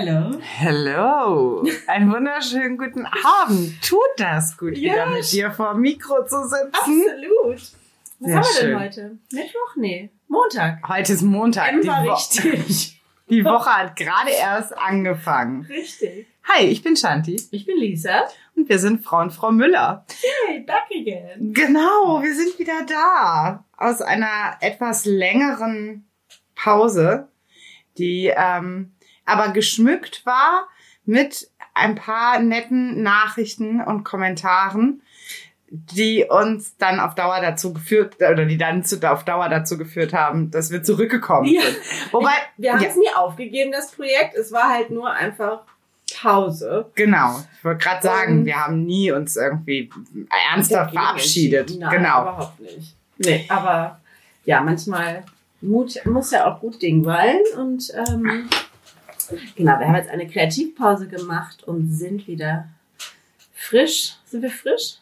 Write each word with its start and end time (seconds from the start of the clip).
Hallo. 0.00 0.30
Hallo. 0.60 1.64
Einen 1.88 2.12
wunderschönen 2.12 2.78
guten 2.78 3.04
Abend. 3.04 3.82
Tut 3.82 3.98
das 4.16 4.56
gut, 4.56 4.76
Ja, 4.78 4.92
wieder 4.92 5.06
mit 5.10 5.32
dir 5.32 5.50
vor 5.50 5.72
dem 5.72 5.80
Mikro 5.80 6.24
zu 6.24 6.40
sitzen. 6.44 6.70
Absolut. 6.72 7.56
Was 7.56 7.72
Sehr 8.20 8.36
haben 8.36 8.42
wir 8.44 8.44
schön. 8.44 8.68
denn 8.70 8.78
heute? 8.80 9.18
Mittwoch? 9.32 9.74
Nee. 9.76 10.10
Montag. 10.28 10.88
Heute 10.88 11.12
ist 11.14 11.22
Montag. 11.22 11.72
M 11.72 11.80
Die, 11.82 11.88
war 11.88 12.04
Wo 12.04 12.12
richtig. 12.12 13.00
die 13.28 13.44
Woche 13.44 13.70
hat 13.70 13.96
gerade 13.96 14.30
erst 14.30 14.78
angefangen. 14.78 15.62
Richtig. 15.68 16.28
Hi, 16.44 16.64
ich 16.66 16.84
bin 16.84 16.96
Shanti 16.96 17.42
Ich 17.50 17.66
bin 17.66 17.76
Lisa. 17.78 18.22
und 18.54 18.68
wir 18.68 18.78
sind 18.78 19.04
Frau 19.04 19.18
und 19.18 19.32
Frau 19.32 19.50
Müller. 19.50 20.06
Hey, 20.46 20.60
back 20.60 20.84
again. 20.94 21.52
Genau, 21.54 22.22
wir 22.22 22.34
sind 22.36 22.56
wieder 22.60 22.86
da. 22.86 23.64
Aus 23.76 24.00
einer 24.00 24.58
etwas 24.60 25.06
längeren 25.06 26.08
Pause, 26.54 27.26
die 27.98 28.32
ähm, 28.32 28.92
aber 29.28 29.50
geschmückt 29.52 30.24
war 30.26 30.68
mit 31.04 31.50
ein 31.74 31.94
paar 31.94 32.40
netten 32.40 33.02
Nachrichten 33.02 33.80
und 33.80 34.04
Kommentaren, 34.04 35.02
die 35.70 36.24
uns 36.28 36.76
dann 36.78 36.98
auf 36.98 37.14
Dauer 37.14 37.40
dazu 37.40 37.72
geführt, 37.74 38.16
oder 38.16 38.46
die 38.46 38.56
dann 38.56 38.84
zu, 38.84 38.98
auf 39.10 39.24
Dauer 39.24 39.48
dazu 39.48 39.76
geführt 39.78 40.12
haben, 40.14 40.50
dass 40.50 40.70
wir 40.70 40.82
zurückgekommen 40.82 41.46
Ja. 41.46 41.60
sind. 41.62 41.76
Wobei, 42.10 42.30
Wir 42.56 42.72
haben 42.72 42.82
ja, 42.82 42.88
es 42.88 42.96
nie 42.96 43.10
aufgegeben, 43.14 43.70
das 43.70 43.92
Projekt. 43.92 44.34
Es 44.34 44.50
war 44.50 44.70
halt 44.70 44.90
nur 44.90 45.10
einfach 45.10 45.60
Pause. 46.20 46.90
genau. 46.94 47.38
Ich 47.58 47.64
wollte 47.64 47.84
gerade 47.84 48.02
sagen, 48.02 48.38
Und- 48.38 48.44
wir 48.46 48.56
haben 48.56 48.84
nie 48.86 49.12
uns 49.12 49.36
irgendwie 49.36 49.90
ernsthaft 50.50 50.94
verabschiedet. 50.94 51.70
Nein, 51.78 51.90
genau. 51.90 52.22
überhaupt 52.22 52.60
nicht. 52.60 52.94
Nee, 53.18 53.44
aber 53.50 54.00
ja, 54.46 54.62
manchmal 54.62 55.24
Mut 55.60 56.00
muss 56.06 56.30
ja 56.30 56.46
auch 56.50 56.60
gut 56.60 56.80
Ding 56.80 57.04
wollen. 57.04 57.40
Und 57.58 57.92
ähm, 58.08 58.48
genau, 59.56 59.78
wir 59.78 59.86
haben 59.86 59.94
jetzt 59.96 60.10
eine 60.10 60.26
Kreativpause 60.26 61.08
gemacht 61.08 61.64
und 61.64 61.92
sind 61.92 62.26
wieder 62.26 62.68
frisch. 63.54 64.14
Sind 64.26 64.42
wir 64.42 64.50
frisch? 64.50 64.96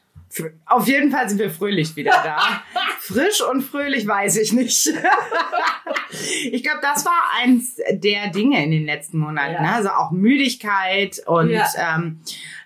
Auf 0.67 0.87
jeden 0.87 1.11
Fall 1.11 1.29
sind 1.29 1.39
wir 1.39 1.51
fröhlich 1.51 1.97
wieder 1.97 2.13
da. 2.23 2.63
Frisch 3.01 3.41
und 3.41 3.63
fröhlich 3.63 4.07
weiß 4.07 4.37
ich 4.37 4.53
nicht. 4.53 4.87
ich 6.53 6.63
glaube, 6.63 6.81
das 6.83 7.07
war 7.07 7.23
eins 7.41 7.77
der 7.91 8.29
Dinge 8.29 8.63
in 8.63 8.71
den 8.71 8.85
letzten 8.85 9.19
Monaten. 9.19 9.55
Ja. 9.55 9.63
Ne? 9.63 9.73
Also 9.73 9.89
auch 9.91 10.11
Müdigkeit 10.11 11.23
und 11.27 11.51
Ja. 11.51 11.67
ähm, 11.79 12.21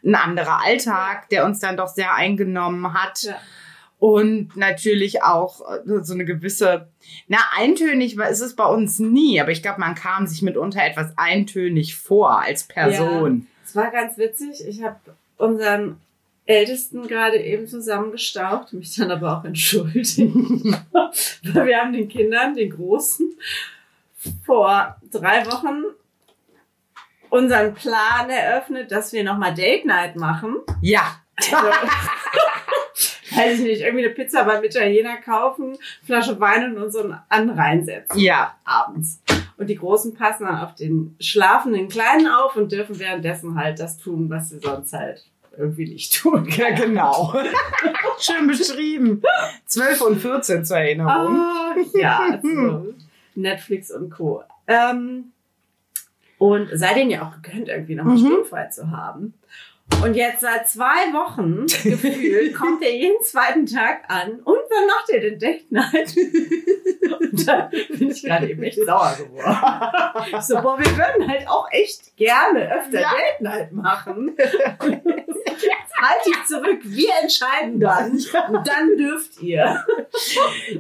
ein 0.05 0.15
anderer 0.15 0.65
Alltag, 0.65 1.29
der 1.29 1.45
uns 1.45 1.61
dann 1.61 1.77
doch 1.77 1.89
sehr 1.89 2.15
eingenommen 2.15 2.93
hat. 2.95 3.23
Ja. 3.23 3.37
Und 4.01 4.57
natürlich 4.57 5.23
auch 5.23 5.61
äh, 5.61 6.03
so 6.03 6.15
eine 6.15 6.25
gewisse, 6.25 6.89
na, 7.29 7.39
eintönig 7.57 8.17
war- 8.17 8.31
ist 8.31 8.41
es 8.41 8.57
bei 8.57 8.65
uns 8.65 8.99
nie, 8.99 9.39
aber 9.41 9.51
ich 9.53 9.63
glaube, 9.63 9.79
man 9.79 9.95
kam 9.95 10.27
sich 10.27 10.41
mitunter 10.43 10.83
etwas 10.83 11.13
eintönig 11.17 11.95
vor 11.97 12.41
als 12.41 12.65
Person. 12.65 13.47
Es 13.65 13.77
war 13.77 13.91
ganz 13.91 14.17
witzig. 14.17 14.67
Ich 14.67 14.83
habe 14.83 14.97
unseren 15.37 16.01
Ältesten 16.47 17.07
gerade 17.07 17.37
eben 17.37 17.69
zusammengestaucht, 17.69 18.73
mich 18.73 18.97
dann 18.97 19.11
aber 19.11 19.39
auch 19.39 19.45
entschuldigt. 19.45 20.19
Weil 21.53 21.67
wir 21.67 21.77
haben 21.79 21.93
den 21.93 22.09
Kindern, 22.09 22.55
den 22.55 22.71
Großen, 22.71 23.39
vor 24.45 24.97
drei 25.13 25.45
Wochen 25.47 25.85
unseren 27.29 27.75
Plan 27.75 28.29
eröffnet, 28.31 28.91
dass 28.91 29.13
wir 29.13 29.23
nochmal 29.25 29.55
Date 29.55 29.85
Night 29.85 30.17
machen. 30.17 30.57
Ja. 30.81 31.21
Also, 31.37 31.57
weiß 33.35 33.59
ich 33.61 33.65
nicht, 33.65 33.81
irgendwie 33.83 34.05
eine 34.05 34.15
Pizza 34.15 34.45
beim 34.45 34.63
Italiener 34.65 35.17
kaufen, 35.19 35.77
Flasche 36.05 36.39
Wein 36.41 36.75
und 36.77 36.83
uns 36.83 36.95
so 36.95 37.13
an 37.29 37.51
reinsetzen 37.51 38.19
Ja. 38.19 38.55
abends. 38.65 39.21
Und 39.57 39.69
die 39.69 39.77
Großen 39.77 40.15
passen 40.15 40.47
dann 40.47 40.59
auf 40.59 40.75
den 40.75 41.17
schlafenden 41.21 41.89
Kleinen 41.89 42.27
auf 42.29 42.57
und 42.57 42.73
dürfen 42.73 42.99
währenddessen 42.99 43.55
halt 43.57 43.79
das 43.79 43.99
tun, 43.99 44.31
was 44.31 44.49
sie 44.51 44.59
sonst 44.59 44.93
halt 44.95 45.25
irgendwie 45.59 45.87
nicht 45.89 46.15
tun. 46.17 46.49
Ja, 46.57 46.71
genau. 46.71 47.35
Schön 48.19 48.47
beschrieben. 48.47 49.21
12 49.67 50.01
und 50.03 50.17
14 50.19 50.65
zur 50.65 50.79
Erinnerung. 50.79 51.37
Ah, 51.37 51.75
ja, 51.95 52.21
also 52.31 52.95
Netflix 53.35 53.91
und 53.91 54.11
Co. 54.11 54.43
Ähm, 54.67 55.33
und 56.39 56.71
sei 56.73 56.95
denen 56.95 57.11
ja 57.11 57.23
auch 57.29 57.43
gegönnt, 57.43 57.69
irgendwie 57.69 57.95
nochmal 57.97 58.17
Mhm. 58.17 58.27
sturmfrei 58.27 58.67
zu 58.69 58.91
haben. 58.91 59.35
Und 60.03 60.15
jetzt 60.15 60.41
seit 60.41 60.67
zwei 60.69 61.13
Wochen 61.13 61.67
gefühlt 61.67 62.55
kommt 62.59 62.83
er 62.83 62.95
jeden 62.97 63.23
zweiten 63.23 63.67
Tag 63.67 64.05
an. 64.09 64.31
Und 64.45 64.47
wann 64.71 64.87
macht 64.87 65.11
ihr 65.13 65.21
denn 65.21 65.39
Date 65.39 65.71
Night? 65.71 66.17
Und 67.21 67.47
da 67.47 67.71
bin 67.89 68.11
ich 68.11 68.23
gerade 68.25 68.49
eben 68.49 68.63
echt 68.63 68.79
sauer 68.83 69.15
geworden. 69.19 70.27
Ich 70.31 70.41
so, 70.47 70.55
boah, 70.63 70.79
wir 70.79 70.91
würden 70.97 71.29
halt 71.31 71.47
auch 71.49 71.69
echt 71.71 72.17
gerne 72.17 72.73
öfter 72.79 73.01
Ja. 73.01 73.11
Date 73.11 73.41
Night 73.43 73.73
machen. 73.73 74.35
halt 74.39 76.27
dich 76.27 76.45
zurück, 76.47 76.81
wir 76.83 77.11
entscheiden 77.23 77.79
dann. 77.79 78.13
Und 78.13 78.67
dann 78.67 78.97
dürft 78.97 79.39
ihr. 79.43 79.85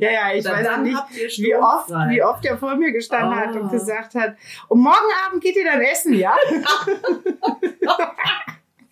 Ja, 0.00 0.10
ja, 0.10 0.32
ich 0.34 0.42
Dann- 0.44 0.54
weiß 0.60 0.66
dann 0.66 0.82
nicht, 0.82 0.96
habt 0.96 1.14
ihr 1.14 1.28
wie 1.28 1.54
oft, 1.56 1.90
wie 1.90 2.22
oft 2.22 2.44
er 2.46 2.56
vor 2.56 2.74
mir 2.76 2.90
gestanden 2.90 3.36
hat 3.38 3.54
und 3.54 3.66
Oh. 3.66 3.70
gesagt 3.70 4.14
hat, 4.14 4.34
und 4.68 4.80
morgen 4.80 4.96
Abend 5.26 5.42
geht 5.42 5.56
ihr 5.56 5.64
dann 5.64 5.82
essen, 5.82 6.14
ja? 6.14 6.34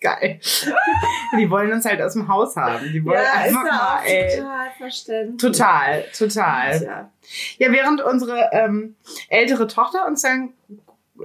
Geil. 0.01 0.39
Die 1.37 1.49
wollen 1.49 1.71
uns 1.73 1.85
halt 1.85 2.01
aus 2.01 2.13
dem 2.13 2.27
Haus 2.27 2.55
haben. 2.55 2.91
Die 2.91 3.03
wollen 3.03 3.17
ja, 3.21 3.23
ist 3.23 3.47
einfach 3.47 3.65
ja 3.65 3.71
mal, 3.73 4.01
ey. 4.05 4.37
total 4.37 4.71
verständlich. 4.77 5.41
Total, 5.41 6.05
total. 6.17 6.83
Ja. 6.83 7.09
Ja, 7.57 7.71
während 7.71 8.01
unsere 8.01 8.49
ähm, 8.53 8.95
ältere 9.27 9.67
Tochter 9.67 10.07
uns 10.07 10.21
dann 10.21 10.53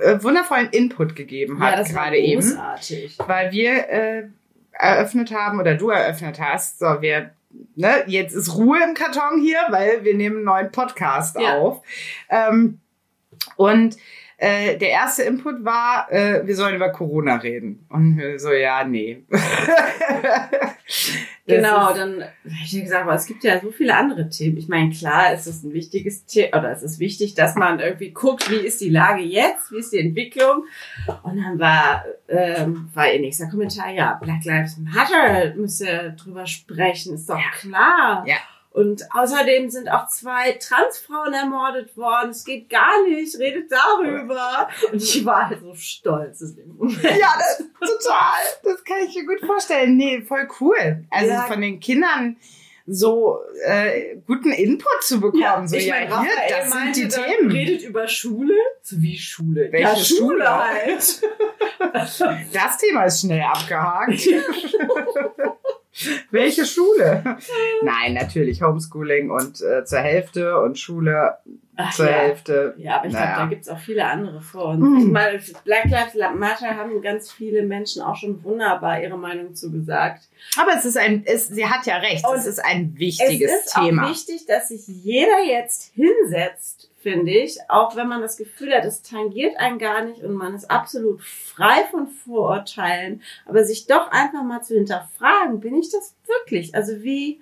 äh, 0.00 0.22
wundervollen 0.22 0.70
Input 0.70 1.14
gegeben 1.14 1.60
hat, 1.62 1.72
ja, 1.72 1.76
das 1.78 1.94
war 1.94 2.04
gerade 2.04 2.18
eben. 2.18 2.40
großartig. 2.42 3.16
weil 3.26 3.52
wir 3.52 3.88
äh, 3.88 4.24
eröffnet 4.72 5.32
haben 5.32 5.60
oder 5.60 5.74
du 5.76 5.90
eröffnet 5.90 6.40
hast, 6.40 6.80
so 6.80 7.00
wir 7.00 7.30
ne, 7.76 8.02
jetzt 8.06 8.34
ist 8.34 8.54
Ruhe 8.56 8.82
im 8.82 8.94
Karton 8.94 9.40
hier, 9.40 9.58
weil 9.70 10.04
wir 10.04 10.14
nehmen 10.14 10.36
einen 10.38 10.44
neuen 10.44 10.72
Podcast 10.72 11.38
Ja. 11.38 11.58
auf. 11.58 11.80
Ähm, 12.28 12.80
und 13.56 13.96
äh, 14.36 14.76
der 14.78 14.90
erste 14.90 15.22
Input 15.22 15.64
war, 15.64 16.10
äh, 16.10 16.46
wir 16.46 16.56
sollen 16.56 16.76
über 16.76 16.90
Corona 16.90 17.36
reden. 17.36 17.86
Und 17.88 18.20
so, 18.38 18.52
ja, 18.52 18.84
nee. 18.84 19.24
Genau, 21.46 21.90
ist- 21.90 21.98
dann 21.98 22.22
hab 22.22 22.64
ich 22.64 22.80
gesagt, 22.82 23.02
aber 23.02 23.14
es 23.14 23.26
gibt 23.26 23.44
ja 23.44 23.60
so 23.60 23.70
viele 23.70 23.94
andere 23.94 24.28
Themen. 24.30 24.56
Ich 24.56 24.68
meine, 24.68 24.90
klar, 24.90 25.32
es 25.32 25.46
ist 25.46 25.62
ein 25.62 25.74
wichtiges 25.74 26.24
Thema, 26.24 26.58
oder 26.58 26.72
es 26.72 26.82
ist 26.82 26.98
wichtig, 27.00 27.34
dass 27.34 27.54
man 27.54 27.80
irgendwie 27.80 28.12
guckt, 28.12 28.50
wie 28.50 28.56
ist 28.66 28.80
die 28.80 28.88
Lage 28.88 29.22
jetzt, 29.22 29.70
wie 29.70 29.78
ist 29.78 29.92
die 29.92 29.98
Entwicklung. 29.98 30.64
Und 31.22 31.36
dann 31.36 31.58
war, 31.58 32.04
ähm, 32.28 32.88
war 32.94 33.12
ihr 33.12 33.20
nächster 33.20 33.48
Kommentar, 33.48 33.90
ja, 33.90 34.18
Black 34.22 34.44
Lives 34.44 34.78
Matter, 34.78 35.54
müsst 35.54 35.82
ihr 35.82 36.10
drüber 36.22 36.46
sprechen, 36.46 37.14
ist 37.14 37.28
doch 37.28 37.38
klar. 37.60 38.24
Ja. 38.26 38.36
Und 38.74 39.04
außerdem 39.12 39.70
sind 39.70 39.88
auch 39.88 40.08
zwei 40.08 40.50
Transfrauen 40.54 41.32
ermordet 41.32 41.96
worden. 41.96 42.30
Es 42.30 42.44
geht 42.44 42.68
gar 42.68 43.04
nicht, 43.06 43.38
redet 43.38 43.70
darüber. 43.70 44.68
Und 44.90 45.00
ich 45.00 45.24
war 45.24 45.48
halt 45.48 45.60
so 45.60 45.72
stolz 45.76 46.40
in 46.40 46.56
dem 46.56 46.76
Moment. 46.76 47.00
Ja, 47.04 47.34
das, 47.38 47.58
total. 47.58 48.42
Das 48.64 48.82
kann 48.82 48.96
ich 49.06 49.14
mir 49.14 49.26
gut 49.26 49.46
vorstellen. 49.46 49.96
Nee, 49.96 50.22
voll 50.22 50.48
cool. 50.60 51.04
Also 51.08 51.30
Ja. 51.30 51.42
von 51.42 51.60
den 51.60 51.78
Kindern 51.78 52.36
so 52.84 53.38
äh, 53.64 54.16
guten 54.26 54.50
Input 54.50 55.02
zu 55.02 55.20
bekommen. 55.20 55.68
so, 55.68 55.76
ich 55.76 55.86
ja, 55.86 55.94
hier, 56.22 56.30
das 56.50 56.70
sind 56.72 56.96
die 56.96 57.06
Themen. 57.08 57.52
redet 57.52 57.82
über 57.82 58.08
Schule. 58.08 58.54
So 58.82 59.00
wie 59.00 59.16
Schule? 59.16 59.68
Welche 59.70 59.88
ja, 59.88 59.96
Schule, 59.96 60.44
Schule? 60.44 60.64
halt. 60.64 61.22
Das 62.52 62.78
Thema 62.78 63.04
ist 63.04 63.20
schnell 63.20 63.40
abgehakt. 63.42 64.28
Welche 66.30 66.64
Schule? 66.64 67.22
Nein, 67.82 68.14
natürlich 68.14 68.62
Homeschooling 68.62 69.30
und 69.30 69.60
äh, 69.62 69.84
zur 69.84 70.00
Hälfte 70.00 70.60
und 70.60 70.78
Schule 70.78 71.38
Ach, 71.76 71.92
zur 71.94 72.06
ja. 72.06 72.12
Hälfte. 72.12 72.74
Ja, 72.78 72.96
aber 72.96 73.06
ich 73.06 73.12
glaube, 73.12 73.26
Naja. 73.26 73.38
da 73.40 73.46
gibt's 73.46 73.68
auch 73.68 73.78
viele 73.78 74.04
andere 74.04 74.40
vor 74.40 74.70
uns. 74.70 74.80
Mhm. 74.80 74.98
Ich 74.98 75.06
meine, 75.06 75.40
Black 75.64 75.84
Lives 75.86 76.14
Matter 76.36 76.76
haben 76.76 77.00
ganz 77.02 77.32
viele 77.32 77.62
Menschen 77.62 78.02
auch 78.02 78.16
schon 78.16 78.42
wunderbar 78.44 79.02
ihre 79.02 79.18
Meinung 79.18 79.54
zu 79.54 79.70
gesagt. 79.72 80.28
Aber 80.60 80.72
es 80.76 80.84
ist 80.84 80.96
ein, 80.96 81.24
es, 81.26 81.48
sie 81.48 81.66
hat 81.66 81.86
ja 81.86 81.96
recht, 81.96 82.26
Und 82.26 82.36
es 82.36 82.46
ist 82.46 82.64
ein 82.64 82.96
wichtiges 82.96 83.50
es 83.50 83.66
ist 83.66 83.74
Thema. 83.74 84.04
auch 84.04 84.10
wichtig, 84.10 84.46
dass 84.46 84.68
sich 84.68 84.86
jeder 84.86 85.42
jetzt 85.46 85.92
hinsetzt, 85.94 86.90
finde 87.04 87.30
ich, 87.30 87.58
auch 87.68 87.94
wenn 87.94 88.08
man 88.08 88.22
das 88.22 88.38
Gefühl 88.38 88.74
hat, 88.74 88.84
es 88.84 89.02
tangiert 89.02 89.56
einen 89.58 89.78
gar 89.78 90.02
nicht 90.04 90.22
und 90.22 90.32
man 90.32 90.54
ist 90.54 90.70
absolut 90.70 91.22
frei 91.22 91.84
von 91.90 92.08
Vorurteilen, 92.08 93.22
aber 93.44 93.62
sich 93.62 93.86
doch 93.86 94.10
einfach 94.10 94.42
mal 94.42 94.62
zu 94.62 94.74
hinterfragen, 94.74 95.60
bin 95.60 95.76
ich 95.76 95.90
das 95.90 96.16
wirklich? 96.26 96.74
Also 96.74 97.02
wie 97.02 97.40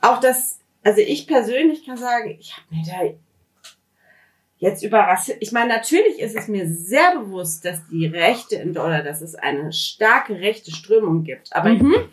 auch 0.00 0.18
das, 0.20 0.58
also 0.82 1.02
ich 1.02 1.26
persönlich 1.26 1.84
kann 1.86 1.98
sagen, 1.98 2.36
ich 2.40 2.56
habe 2.56 2.74
mir 2.74 2.82
da 2.84 3.14
jetzt 4.56 4.82
über 4.82 5.00
Rassismus, 5.00 5.42
ich 5.42 5.52
meine, 5.52 5.68
natürlich 5.68 6.18
ist 6.18 6.34
es 6.34 6.48
mir 6.48 6.66
sehr 6.66 7.18
bewusst, 7.18 7.64
dass 7.66 7.86
die 7.88 8.06
Rechte 8.06 8.56
in, 8.56 8.70
oder 8.70 9.02
dass 9.02 9.20
es 9.20 9.34
eine 9.34 9.72
starke 9.72 10.40
rechte 10.40 10.70
Strömung 10.70 11.24
gibt, 11.24 11.54
aber 11.54 11.68
Mhm. 11.68 12.08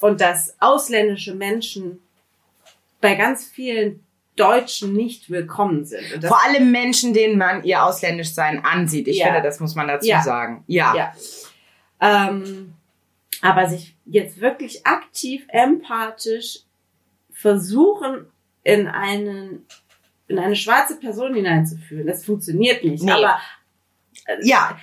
und 0.00 0.20
dass 0.20 0.54
ausländische 0.60 1.34
Menschen 1.34 2.00
bei 3.00 3.14
ganz 3.14 3.46
vielen 3.46 4.03
Deutschen 4.36 4.92
nicht 4.94 5.30
willkommen 5.30 5.84
sind. 5.84 6.02
Vor 6.26 6.42
allem 6.44 6.70
Menschen, 6.72 7.14
denen 7.14 7.38
man 7.38 7.62
ihr 7.64 7.84
Ausländischsein 7.84 8.64
ansieht. 8.64 9.06
Ich 9.08 9.18
Ja. 9.18 9.26
finde, 9.26 9.42
das 9.42 9.60
muss 9.60 9.74
man 9.74 9.88
dazu 9.88 10.08
Ja. 10.08 10.22
sagen. 10.22 10.64
Ja. 10.66 10.94
ja. 10.96 11.14
Ähm, 12.00 12.74
aber 13.42 13.68
sich 13.68 13.94
jetzt 14.06 14.40
wirklich 14.40 14.86
aktiv, 14.86 15.44
empathisch 15.48 16.60
versuchen, 17.32 18.26
in 18.62 18.86
einen 18.88 19.66
in 20.26 20.38
eine 20.38 20.56
schwarze 20.56 20.98
Person 20.98 21.34
hineinzuführen, 21.34 22.06
das 22.06 22.24
funktioniert 22.24 22.82
nicht. 22.82 23.04
Nee. 23.04 23.12
Aber 23.12 23.38
ja. 24.40 24.78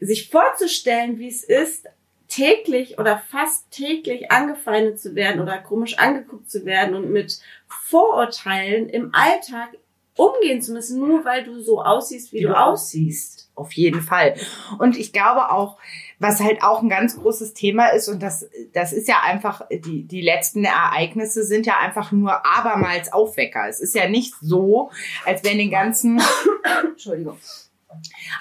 sich 0.00 0.30
vorzustellen, 0.30 1.18
wie 1.18 1.28
es 1.28 1.44
ist, 1.44 1.86
täglich 2.26 2.98
oder 2.98 3.18
fast 3.30 3.70
täglich 3.70 4.30
angefeindet 4.30 5.00
zu 5.00 5.14
werden 5.14 5.40
oder 5.40 5.58
komisch 5.58 5.96
angeguckt 5.98 6.50
zu 6.50 6.64
werden 6.66 6.94
und 6.94 7.10
mit 7.10 7.38
Vorurteilen 7.68 8.88
im 8.88 9.14
Alltag 9.14 9.70
umgehen 10.18 10.60
zu 10.60 10.72
müssen, 10.72 10.98
nur 10.98 11.24
weil 11.24 11.44
du 11.44 11.60
so 11.60 11.80
aussiehst, 11.80 12.32
wie, 12.32 12.38
Wie 12.38 12.42
du 12.42 12.48
du 12.48 12.58
aussiehst. 12.58 13.50
Auf 13.54 13.72
jeden 13.72 14.02
Fall. 14.02 14.34
Und 14.78 14.96
ich 14.96 15.12
glaube 15.12 15.50
auch, 15.50 15.78
was 16.18 16.40
halt 16.40 16.62
auch 16.62 16.82
ein 16.82 16.88
ganz 16.88 17.16
großes 17.16 17.54
Thema 17.54 17.88
ist, 17.88 18.08
und 18.08 18.22
das, 18.22 18.48
das 18.72 18.92
ist 18.92 19.08
ja 19.08 19.20
einfach, 19.24 19.62
die, 19.70 20.04
die 20.04 20.20
letzten 20.20 20.64
Ereignisse 20.64 21.44
sind 21.44 21.66
ja 21.66 21.78
einfach 21.78 22.10
nur 22.10 22.44
abermals 22.44 23.12
Aufwecker. 23.12 23.68
Es 23.68 23.80
ist 23.80 23.94
ja 23.94 24.08
nicht 24.08 24.34
so, 24.40 24.90
als 25.24 25.44
wäre 25.44 25.52
in 25.52 25.60
den 25.60 25.70
ganzen, 25.70 26.20
Entschuldigung, 26.84 27.38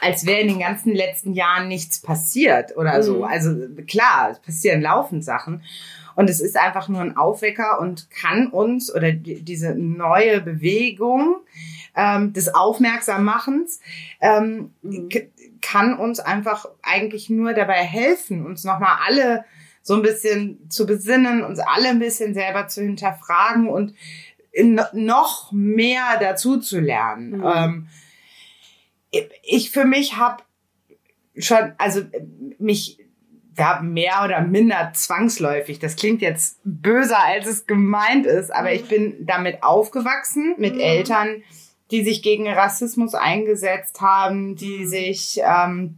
als 0.01 0.25
wäre 0.25 0.41
in 0.41 0.47
den 0.47 0.59
ganzen 0.59 0.93
letzten 0.93 1.33
Jahren 1.33 1.67
nichts 1.67 2.01
passiert 2.01 2.75
oder 2.75 3.03
so. 3.03 3.17
Mhm. 3.17 3.23
Also 3.23 3.55
klar, 3.87 4.31
es 4.31 4.39
passieren 4.39 4.81
laufend 4.81 5.23
Sachen. 5.23 5.63
Und 6.17 6.31
es 6.31 6.41
ist 6.41 6.57
einfach 6.57 6.89
nur 6.89 7.01
ein 7.01 7.15
Aufwecker 7.15 7.79
und 7.79 8.09
kann 8.09 8.47
uns 8.47 8.91
oder 8.93 9.11
die, 9.11 9.43
diese 9.43 9.75
neue 9.75 10.41
Bewegung 10.41 11.35
ähm, 11.95 12.33
des 12.33 12.55
Aufmerksammachens 12.55 13.79
ähm, 14.19 14.73
Mhm. 14.81 15.09
kann 15.61 15.93
uns 15.93 16.19
einfach 16.19 16.65
eigentlich 16.81 17.29
nur 17.29 17.53
dabei 17.53 17.83
helfen, 17.83 18.47
uns 18.47 18.63
nochmal 18.63 18.97
alle 19.05 19.45
so 19.83 19.93
ein 19.93 20.01
bisschen 20.01 20.67
zu 20.71 20.87
besinnen, 20.87 21.43
uns 21.43 21.59
alle 21.59 21.89
ein 21.89 21.99
bisschen 21.99 22.33
selber 22.33 22.67
zu 22.67 22.81
hinterfragen 22.81 23.69
und 23.69 23.93
noch 24.93 25.51
mehr 25.51 26.17
dazu 26.19 26.57
zu 26.57 26.79
lernen. 26.79 27.37
Mhm. 27.37 27.43
Ähm, 27.45 27.87
ich 29.43 29.69
für 29.69 29.85
mich 29.85 30.17
habe 30.17 30.41
schon, 31.37 31.73
also 31.77 32.01
mich 32.57 33.06
ja, 33.57 33.79
mehr 33.81 34.21
oder 34.23 34.41
minder 34.41 34.91
zwangsläufig. 34.93 35.79
Das 35.79 35.95
klingt 35.95 36.21
jetzt 36.21 36.59
böser, 36.63 37.19
als 37.23 37.47
es 37.47 37.65
gemeint 37.65 38.25
ist, 38.25 38.51
aber 38.53 38.69
Mhm. 38.69 38.75
ich 38.75 38.85
bin 38.85 39.15
damit 39.25 39.63
aufgewachsen 39.63 40.55
mit 40.57 40.75
Mhm. 40.75 40.79
Eltern, 40.81 41.43
die 41.91 42.03
sich 42.03 42.21
gegen 42.21 42.47
Rassismus 42.47 43.13
eingesetzt 43.15 44.01
haben, 44.01 44.55
die 44.55 44.79
Mhm. 44.79 44.87
sich, 44.87 45.39
ähm, 45.43 45.97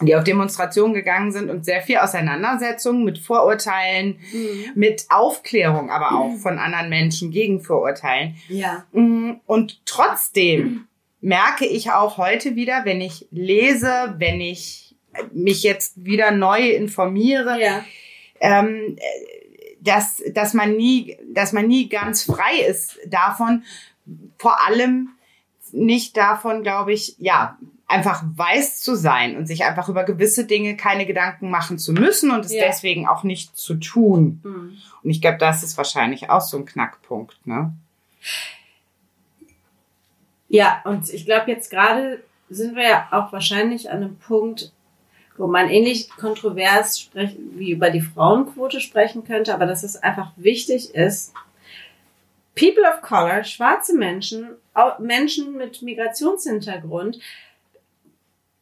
die 0.00 0.14
auf 0.14 0.22
Demonstrationen 0.24 0.94
gegangen 0.94 1.32
sind 1.32 1.50
und 1.50 1.64
sehr 1.64 1.82
viel 1.82 1.98
Auseinandersetzung 1.98 3.04
mit 3.04 3.18
Vorurteilen, 3.18 4.18
Mhm. 4.32 4.64
mit 4.74 5.06
Aufklärung 5.10 5.90
aber 5.90 6.12
auch 6.18 6.36
von 6.36 6.58
anderen 6.58 6.88
Menschen 6.88 7.30
gegen 7.32 7.60
Vorurteilen. 7.60 8.36
Ja. 8.48 8.84
Mm, 8.92 9.40
Und 9.46 9.82
trotzdem 9.86 10.86
merke 11.20 11.66
ich 11.66 11.90
auch 11.90 12.16
heute 12.16 12.54
wieder, 12.54 12.84
wenn 12.84 13.00
ich 13.00 13.26
lese, 13.32 14.14
wenn 14.18 14.40
ich 14.40 14.87
mich 15.32 15.62
jetzt 15.62 16.04
wieder 16.04 16.30
neu 16.30 16.70
informiere, 16.70 17.60
Ja. 17.60 17.84
ähm, 18.40 18.96
äh, 18.96 19.02
dass, 19.80 20.22
dass 20.32 20.54
man 20.54 20.76
nie, 20.76 21.16
dass 21.32 21.52
man 21.52 21.66
nie 21.68 21.88
ganz 21.88 22.24
frei 22.24 22.58
ist 22.68 22.98
davon, 23.06 23.62
vor 24.38 24.66
allem 24.66 25.10
nicht 25.72 26.16
davon, 26.16 26.62
glaube 26.62 26.92
ich, 26.92 27.14
ja, 27.18 27.58
einfach 27.86 28.22
weiß 28.36 28.80
zu 28.82 28.96
sein 28.96 29.36
und 29.36 29.46
sich 29.46 29.64
einfach 29.64 29.88
über 29.88 30.04
gewisse 30.04 30.44
Dinge 30.46 30.76
keine 30.76 31.06
Gedanken 31.06 31.48
machen 31.50 31.78
zu 31.78 31.92
müssen 31.92 32.30
und 32.30 32.44
es 32.44 32.52
Ja. 32.52 32.64
deswegen 32.66 33.06
auch 33.06 33.22
nicht 33.22 33.56
zu 33.56 33.74
tun. 33.76 34.40
Mhm. 34.44 34.76
Und 35.02 35.10
ich 35.10 35.20
glaube, 35.22 35.38
das 35.38 35.62
ist 35.62 35.76
wahrscheinlich 35.78 36.28
auch 36.28 36.40
so 36.42 36.58
ein 36.58 36.66
Knackpunkt, 36.66 37.38
ne? 37.46 37.72
Ja, 40.48 40.80
und 40.84 41.08
ich 41.12 41.24
glaube, 41.24 41.50
jetzt 41.50 41.70
gerade 41.70 42.22
sind 42.48 42.74
wir 42.76 42.84
ja 42.88 43.08
auch 43.10 43.32
wahrscheinlich 43.32 43.90
an 43.90 43.98
einem 43.98 44.16
Punkt, 44.16 44.72
wo 45.38 45.46
man 45.46 45.68
ähnlich 45.68 46.10
kontrovers 46.10 47.00
sprech 47.00 47.36
wie 47.52 47.70
über 47.72 47.90
die 47.90 48.00
Frauenquote 48.00 48.80
sprechen 48.80 49.24
könnte, 49.24 49.54
aber 49.54 49.66
dass 49.66 49.82
es 49.82 49.96
einfach 49.96 50.32
wichtig 50.36 50.94
ist, 50.94 51.32
People 52.54 52.82
of 52.88 53.02
Color, 53.02 53.44
schwarze 53.44 53.96
Menschen, 53.96 54.56
Menschen 54.98 55.56
mit 55.56 55.80
Migrationshintergrund 55.82 57.20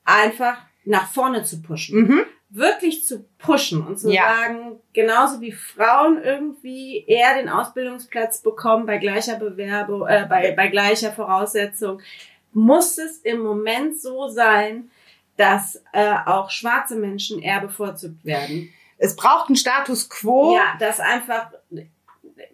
einfach 0.05 0.59
nach 0.85 1.09
vorne 1.09 1.45
zu 1.45 1.63
pushen. 1.63 2.01
Mhm. 2.03 2.21
Wirklich 2.51 3.05
zu 3.05 3.25
pushen 3.39 3.85
und 3.85 3.99
zu 3.99 4.11
Ja. 4.13 4.37
sagen, 4.37 4.79
genauso 4.93 5.41
wie 5.41 5.53
Frauen 5.53 6.23
irgendwie 6.23 7.05
eher 7.07 7.37
den 7.37 7.49
Ausbildungsplatz 7.49 8.41
bekommen 8.43 8.87
bei 8.87 8.99
gleicher 8.99 9.37
Bewerbung, 9.37 10.07
äh, 10.07 10.27
bei, 10.29 10.53
bei 10.53 10.69
gleicher 10.69 11.13
Voraussetzung, 11.13 12.01
muss 12.53 12.99
es 12.99 13.19
im 13.19 13.41
Moment 13.41 13.99
so 14.01 14.29
sein, 14.29 14.91
dass 15.37 15.83
äh, 15.93 16.15
auch 16.27 16.51
schwarze 16.51 16.97
Menschen 16.97 17.41
eher 17.43 17.61
bevorzugt 17.61 18.25
werden. 18.25 18.71
Es 18.99 19.15
braucht 19.17 19.49
einen 19.49 19.57
Status 19.57 20.09
quo. 20.09 20.55
Ja, 20.57 20.75
dass 20.79 21.01
einfach 21.01 21.51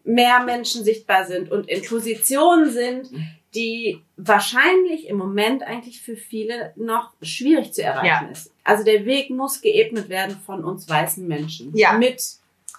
mehr 0.05 0.41
Menschen 0.45 0.85
sichtbar 0.85 1.25
sind 1.27 1.51
und 1.51 1.69
in 1.69 1.83
Positionen 1.85 2.71
sind, 2.71 3.09
die 3.55 4.03
wahrscheinlich 4.17 5.07
im 5.09 5.17
Moment 5.17 5.63
eigentlich 5.63 6.01
für 6.01 6.17
viele 6.17 6.73
noch 6.77 7.13
schwierig 7.23 7.73
zu 7.73 7.83
erreichen 7.83 8.31
ist. 8.31 8.51
Also 8.65 8.83
der 8.85 9.05
Weg 9.05 9.31
muss 9.31 9.61
geebnet 9.61 10.09
werden 10.09 10.37
von 10.45 10.65
uns 10.65 10.89
weißen 10.89 11.27
Menschen. 11.27 11.77
Ja. 11.77 11.93
Mit 11.93 12.23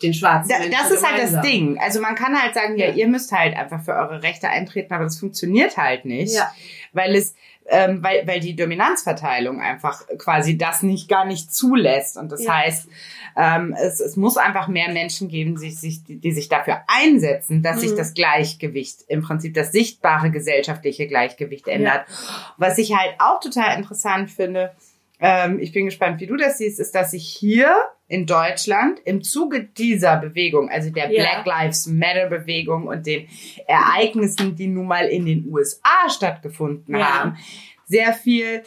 den 0.02 0.14
schwarzen 0.14 0.50
Da, 0.50 0.60
Menschen. 0.60 0.72
das 0.72 0.92
ist 0.92 1.08
halt 1.08 1.22
das. 1.34 1.42
Ding. 1.42 1.78
Also 1.80 2.02
man 2.02 2.16
kann 2.16 2.42
halt 2.42 2.56
sagen, 2.56 2.78
ja, 2.78 2.88
Ja. 2.88 2.94
ihr 2.96 3.08
müsst 3.08 3.32
halt 3.32 3.56
einfach 3.56 3.84
für 3.86 3.94
eure 3.94 4.24
Rechte 4.24 4.50
eintreten, 4.50 4.94
aber 4.94 5.04
das 5.04 5.20
funktioniert 5.20 5.78
halt 5.78 6.06
nicht, 6.06 6.34
Ja. 6.34 6.52
weil 6.92 7.16
es, 7.16 7.36
ähm, 7.68 8.04
weil, 8.04 8.28
weil 8.28 8.40
die 8.40 8.56
Dominanzverteilung 8.56 9.62
einfach 9.62 10.06
quasi 10.18 10.58
das 10.58 10.84
nicht 10.84 11.08
gar 11.10 11.26
nicht 11.26 11.54
zulässt. 11.54 12.18
Und 12.18 12.32
das 12.32 12.44
Ja. 12.44 12.58
heißt, 12.58 12.88
ähm, 13.38 13.76
es, 13.80 14.00
es 14.00 14.16
muss 14.16 14.38
einfach 14.38 14.68
mehr 14.68 14.92
Menschen 14.92 15.28
geben, 15.30 15.60
die 15.60 15.72
sich, 15.72 16.04
die, 16.04 16.18
die 16.18 16.32
sich 16.32 16.50
dafür 16.50 16.82
einsetzen, 16.88 17.64
dass 17.64 17.80
sich 17.82 17.92
Mhm. 17.92 17.98
das 17.98 18.14
Gleichgewicht, 18.14 19.04
im 19.08 19.22
Prinzip 19.22 19.54
das 19.54 19.72
sichtbare 19.72 20.30
gesellschaftliche 20.32 21.08
Gleichgewicht 21.08 21.68
ändert. 21.68 22.06
Was 22.58 22.78
ich 22.78 22.96
halt 22.96 23.16
auch 23.20 23.40
total 23.40 23.78
interessant 23.78 24.30
finde, 24.30 24.72
ähm, 25.20 25.58
ich 25.60 25.72
bin 25.72 25.86
gespannt, 25.86 26.20
wie 26.20 26.28
du 26.28 26.36
das 26.36 26.58
siehst, 26.58 26.80
ist, 26.80 26.94
dass 26.96 27.12
sich 27.12 27.26
hier 27.28 27.74
in 28.14 28.26
Deutschland 28.28 29.00
im 29.06 29.24
Zuge 29.24 29.64
dieser 29.64 30.18
Bewegung, 30.18 30.70
also 30.70 30.90
der 30.92 31.12
Ja. 31.12 31.22
Black 31.24 31.46
Lives 31.46 31.88
Matter 31.88 32.28
Bewegung 32.30 32.88
und 32.88 33.06
den 33.08 33.28
Ereignissen, 33.68 34.56
die 34.56 34.68
nun 34.68 34.86
mal 34.88 35.06
in 35.08 35.26
den 35.26 35.48
USA 35.52 36.10
stattgefunden 36.10 36.96
Ja. 36.96 37.06
haben, 37.20 37.38
sehr 37.86 38.14
viel, 38.14 38.64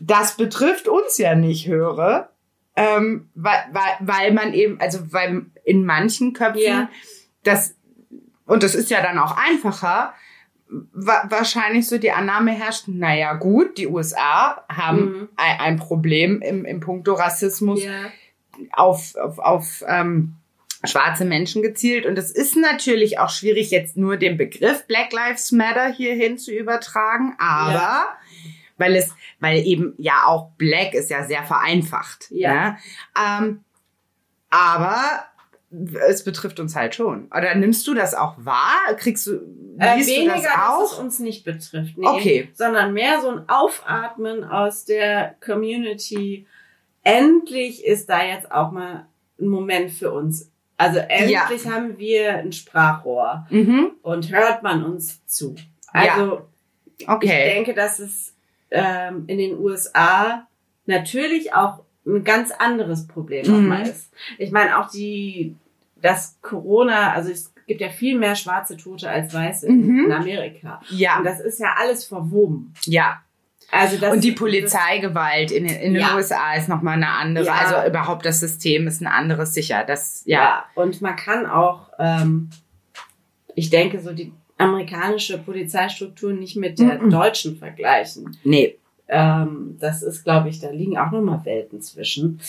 das 0.00 0.36
betrifft 0.36 0.88
uns 0.88 1.18
ja 1.18 1.34
nicht, 1.34 1.66
höre, 1.68 2.30
ähm, 2.76 3.28
weil, 3.34 3.64
weil, 3.72 3.92
weil 4.00 4.32
man 4.32 4.52
eben, 4.52 4.80
also 4.80 5.12
weil 5.12 5.46
in 5.64 5.84
manchen 5.86 6.32
Köpfen 6.34 6.62
Ja. 6.62 6.90
das, 7.44 7.74
und 8.46 8.62
das 8.62 8.74
ist 8.74 8.90
ja 8.90 9.00
dann 9.02 9.18
auch 9.18 9.36
einfacher, 9.36 10.12
wa 10.92 11.24
wahrscheinlich 11.28 11.86
so 11.86 11.98
die 11.98 12.10
Annahme 12.10 12.50
herrscht, 12.52 12.88
naja 12.88 13.34
gut, 13.34 13.78
die 13.78 13.86
USA 13.86 14.64
haben 14.68 14.98
Mhm. 15.04 15.28
ein, 15.36 15.60
ein 15.60 15.76
Problem 15.76 16.42
im, 16.42 16.64
im 16.64 16.80
Punkto 16.80 17.14
Rassismus 17.14 17.82
Ja. 17.84 17.92
Auf, 18.72 19.14
auf, 19.16 19.38
auf 19.38 19.84
ähm, 19.86 20.34
schwarze 20.84 21.24
Menschen 21.24 21.62
gezielt. 21.62 22.06
Und 22.06 22.18
es 22.18 22.30
ist 22.30 22.56
natürlich 22.56 23.18
auch 23.18 23.30
schwierig, 23.30 23.70
jetzt 23.70 23.96
nur 23.96 24.16
den 24.16 24.36
Begriff 24.36 24.86
Black 24.86 25.12
Lives 25.12 25.50
Matter 25.52 25.86
hierhin 25.92 26.36
zu 26.38 26.52
übertragen, 26.52 27.34
aber 27.38 27.72
Ja. 27.72 28.06
weil 28.76 28.94
es, 28.96 29.14
weil 29.40 29.58
eben 29.66 29.94
ja 29.98 30.24
auch 30.26 30.50
Black 30.58 30.94
ist 30.94 31.10
ja 31.10 31.24
sehr 31.24 31.42
vereinfacht. 31.44 32.26
Ja. 32.30 32.52
Ne? 32.70 32.76
Ähm, 33.18 33.64
aber 34.50 35.00
es 36.08 36.22
betrifft 36.22 36.60
uns 36.60 36.76
halt 36.76 36.94
schon. 36.94 37.26
Oder 37.36 37.54
nimmst 37.56 37.86
du 37.88 37.94
das 37.94 38.14
auch 38.14 38.34
wahr? 38.38 38.94
Kriegst 38.96 39.26
du, 39.26 39.40
Äh, 39.78 39.96
liest 39.96 40.08
du 40.10 40.14
weniger, 40.14 40.34
das 40.34 40.42
dass 40.44 40.52
es 40.52 40.98
auch? 40.98 40.98
uns 41.02 41.18
nicht 41.18 41.44
betrifft. 41.44 41.98
Nee, 41.98 42.06
Okay. 42.06 42.48
Sondern 42.54 42.92
mehr 42.92 43.20
so 43.20 43.30
ein 43.30 43.48
Aufatmen 43.48 44.44
aus 44.44 44.84
der 44.84 45.34
Community. 45.44 46.46
Endlich 47.04 47.84
ist 47.84 48.08
da 48.10 48.24
jetzt 48.24 48.50
auch 48.50 48.72
mal 48.72 49.06
ein 49.40 49.46
Moment 49.48 49.90
für 49.90 50.10
uns. 50.12 50.50
Also 50.76 50.98
endlich 50.98 51.66
haben 51.68 51.98
wir 51.98 52.38
ein 52.38 52.52
Sprachrohr 52.52 53.46
Mhm. 53.50 53.92
und 54.02 54.32
hört 54.32 54.62
man 54.62 54.82
uns 54.84 55.24
zu. 55.26 55.54
Also 55.92 56.42
ich 56.98 57.08
Okay. 57.08 57.54
denke, 57.54 57.74
dass 57.74 57.98
es 58.00 58.34
ähm, 58.70 59.24
in 59.28 59.38
den 59.38 59.56
USA 59.58 60.46
natürlich 60.86 61.54
auch 61.54 61.84
ein 62.06 62.24
ganz 62.24 62.50
anderes 62.50 63.06
Problem 63.06 63.46
Mhm. 63.46 63.52
nochmal 63.52 63.82
ist. 63.88 64.10
Ich 64.38 64.50
meine 64.50 64.78
auch 64.80 64.90
die, 64.90 65.54
das 66.02 66.38
Corona, 66.42 67.12
also 67.12 67.30
es 67.30 67.52
gibt 67.66 67.80
ja 67.80 67.88
viel 67.88 68.18
mehr 68.18 68.34
schwarze 68.34 68.76
Tote 68.76 69.08
als 69.08 69.32
Weiße 69.32 69.70
Mhm. 69.70 70.06
in 70.06 70.12
Amerika. 70.12 70.80
Ja, 70.90 71.18
Und 71.18 71.24
das 71.24 71.38
ist 71.40 71.60
ja 71.60 71.74
alles 71.78 72.04
verwoben. 72.04 72.74
ja. 72.86 73.20
Also 73.70 73.96
das, 73.98 74.12
Und 74.12 74.22
die 74.24 74.32
Polizeigewalt 74.32 75.50
in, 75.50 75.66
den- 75.66 75.76
in 75.80 75.94
den 75.94 76.02
Ja. 76.02 76.14
USA 76.14 76.54
ist 76.54 76.68
nochmal 76.68 76.94
eine 76.94 77.08
andere. 77.08 77.46
Ja. 77.46 77.54
Also 77.54 77.88
überhaupt 77.88 78.24
das 78.24 78.40
System 78.40 78.86
ist 78.86 79.00
ein 79.00 79.06
anderes 79.06 79.52
sicher. 79.54 79.84
Das, 79.84 80.22
Ja. 80.26 80.38
ja. 80.38 80.64
und 80.74 81.00
man 81.02 81.16
kann 81.16 81.46
auch, 81.46 81.90
ähm, 81.98 82.50
ich 83.54 83.70
denke, 83.70 84.00
so 84.00 84.12
die 84.12 84.32
amerikanische 84.58 85.38
Polizeistruktur 85.38 86.32
nicht 86.32 86.56
mit 86.56 86.78
der 86.78 87.02
Mhm. 87.02 87.10
deutschen 87.10 87.56
vergleichen. 87.56 88.36
Nee. 88.44 88.78
Ähm, 89.08 89.76
das 89.80 90.02
ist, 90.02 90.22
glaube 90.24 90.48
ich, 90.48 90.60
da 90.60 90.70
liegen 90.70 90.96
auch 90.96 91.10
nochmal 91.10 91.44
Welten 91.44 91.80
zwischen. 91.82 92.40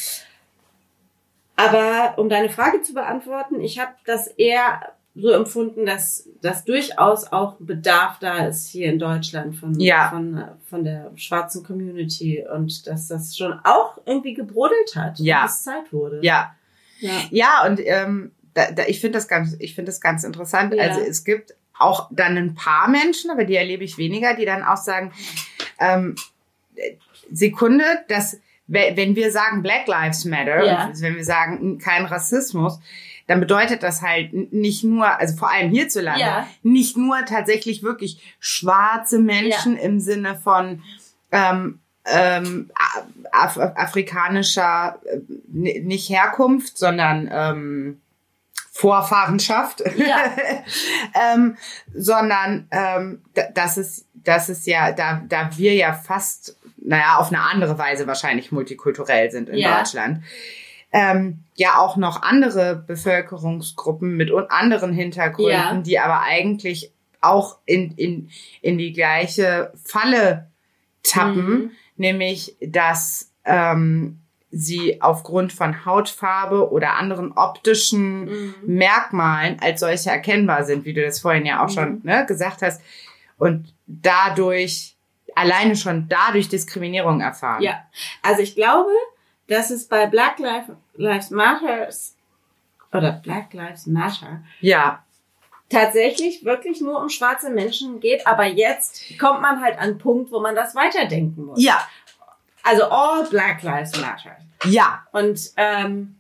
Aber 1.56 2.18
um 2.18 2.28
deine 2.30 2.50
Frage 2.50 2.82
zu 2.82 2.94
beantworten, 2.94 3.62
ich 3.62 3.80
habe 3.80 3.92
das 4.06 4.28
eher 4.28 4.94
so 5.18 5.30
empfunden, 5.32 5.86
dass, 5.86 6.28
dass 6.42 6.66
durchaus 6.66 7.32
auch 7.32 7.56
Bedarf 7.60 8.20
da 8.20 8.48
ist 8.48 8.68
hier 8.68 8.92
in 8.92 9.00
Deutschland 9.00 9.56
von, 9.56 9.80
Ja. 9.80 10.10
von, 10.10 10.44
von 10.70 10.84
der 10.84 11.12
schwarzen 11.16 11.64
Community 11.64 12.44
und 12.54 12.86
dass 12.88 13.08
das 13.08 13.38
schon 13.38 13.54
auch 13.64 13.98
irgendwie 14.06 14.34
gebrodelt 14.34 14.96
hat, 14.96 15.18
Ja. 15.20 15.44
bis 15.44 15.54
es 15.54 15.64
Zeit 15.64 15.94
wurde. 15.94 16.20
Ja. 16.22 16.54
ja. 17.00 17.12
Ja, 17.32 17.66
und 17.66 17.80
ähm, 17.86 18.32
da, 18.54 18.72
da, 18.72 18.84
ich 18.88 19.00
finde 19.00 19.18
das 19.18 19.28
ganz, 19.30 19.56
ich 19.60 19.74
finde 19.74 19.90
das 19.92 20.02
ganz 20.02 20.24
interessant. 20.26 20.74
Ja. 20.74 20.84
Also 20.84 21.00
es 21.00 21.24
gibt 21.24 21.56
auch 21.80 22.10
dann 22.12 22.38
ein 22.38 22.54
paar 22.56 22.90
Menschen, 22.90 23.32
aber 23.32 23.46
die 23.46 23.56
erlebe 23.56 23.84
ich 23.86 23.98
weniger, 23.98 24.34
die 24.36 24.46
dann 24.46 24.64
auch 24.64 24.78
sagen, 24.78 25.14
ähm, 25.80 26.16
äh, 26.76 26.96
Sekunde, 27.32 27.84
dass 28.10 28.40
we- 28.68 28.92
wenn 28.96 29.16
wir 29.16 29.32
sagen 29.32 29.62
Black 29.62 29.88
Lives 29.88 30.26
Matter, 30.26 30.64
Ja. 30.66 30.92
wenn 31.00 31.16
wir 31.16 31.24
sagen 31.26 31.78
kein 31.78 32.06
Rassismus, 32.06 32.80
dann 33.28 33.40
bedeutet 33.40 33.82
das 33.84 34.02
halt 34.02 34.34
nicht 34.54 34.84
nur, 34.84 35.08
also 35.20 35.36
vor 35.36 35.52
allem 35.52 35.72
hierzulande, 35.72 36.22
Ja. 36.22 36.48
nicht 36.64 36.96
nur 36.98 37.26
tatsächlich 37.26 37.82
wirklich 37.84 38.36
schwarze 38.40 39.20
Menschen 39.20 39.78
im 39.78 40.00
Sinne 40.00 40.36
von 40.36 40.84
ähm, 41.32 41.80
ähm, 42.06 42.70
Af 43.32 43.58
afrikanischer, 43.58 45.00
äh, 45.06 45.80
nicht 45.82 46.10
Herkunft, 46.10 46.78
sondern 46.78 47.28
ähm, 47.34 48.02
Vorfahrenschaft, 48.72 49.82
Ja. 49.98 50.18
ähm, 51.34 51.58
sondern 51.94 52.68
ähm, 52.72 53.22
da- 53.34 53.50
das 53.54 53.78
ist, 53.78 54.06
das 54.14 54.50
ist 54.50 54.68
ja, 54.68 54.92
da, 54.92 55.22
da 55.28 55.50
wir 55.58 55.74
ja 55.74 55.94
fast, 55.94 56.58
naja, 56.78 57.18
auf 57.18 57.30
eine 57.30 57.42
andere 57.42 57.78
Weise 57.78 58.06
wahrscheinlich 58.06 58.52
multikulturell 58.52 59.32
sind 59.32 59.50
in 59.50 59.58
Ja. 59.58 59.78
Deutschland, 59.80 60.24
ähm, 60.98 61.44
ja 61.56 61.78
auch 61.80 61.98
noch 61.98 62.22
andere 62.22 62.76
Bevölkerungsgruppen 62.88 64.16
mit 64.16 64.32
anderen 64.50 64.94
Hintergründen, 64.94 65.52
Ja. 65.52 65.74
die 65.82 66.00
aber 66.00 66.22
eigentlich 66.22 66.92
auch 67.20 67.58
in, 67.66 67.92
in, 67.98 68.30
in 68.62 68.78
die 68.78 68.94
gleiche 68.94 69.74
Falle 69.84 70.48
tappen, 71.04 71.50
Mhm. 71.50 71.72
nämlich 71.98 72.56
dass 72.62 73.32
ähm, 73.44 74.20
sie 74.52 75.02
aufgrund 75.02 75.52
von 75.52 75.86
Hautfarbe 75.86 76.72
oder 76.72 76.94
anderen 76.94 77.34
optischen 77.34 78.26
Mhm. 78.26 78.54
Merkmalen 78.66 79.58
als 79.60 79.82
solche 79.82 80.12
erkennbar 80.12 80.64
sind, 80.64 80.86
wie 80.86 80.94
du 80.94 81.04
das 81.04 81.20
vorhin 81.20 81.46
ja 81.46 81.62
auch 81.64 81.70
schon 81.70 81.96
Mhm. 81.96 82.02
ne, 82.04 82.26
gesagt 82.26 82.62
hast, 82.62 82.82
und 83.38 83.74
dadurch, 83.86 84.96
alleine 85.36 85.76
schon 85.76 86.08
dadurch 86.08 86.48
Diskriminierung 86.48 87.20
erfahren. 87.20 87.62
Ja, 87.62 87.84
also 88.22 88.42
ich 88.42 88.56
glaube, 88.56 88.90
dass 89.48 89.70
es 89.70 89.88
bei 89.88 90.06
Black 90.08 90.40
Lives, 90.40 91.30
Matters 91.32 92.16
oder 92.92 93.14
Black 93.14 93.54
Lives 93.54 93.86
Matter 93.88 94.44
Ja, 94.62 95.04
tatsächlich 95.70 96.46
wirklich 96.46 96.82
nur 96.82 97.02
um 97.02 97.10
schwarze 97.10 97.50
Menschen 97.50 98.00
geht, 98.00 98.26
aber 98.28 98.46
jetzt 98.46 99.18
kommt 99.20 99.42
man 99.42 99.62
halt 99.62 99.76
an 99.78 99.90
einen 99.90 99.98
Punkt, 99.98 100.32
wo 100.32 100.40
man 100.40 100.56
das 100.56 100.76
weiterdenken 100.76 101.46
muss. 101.46 101.62
ja, 101.62 101.88
Also 102.64 102.84
all 102.86 103.26
Black 103.26 103.64
Lives 103.64 104.00
Matter. 104.00 104.38
ja, 104.66 105.06
Und 105.12 105.40
ähm, 105.58 106.16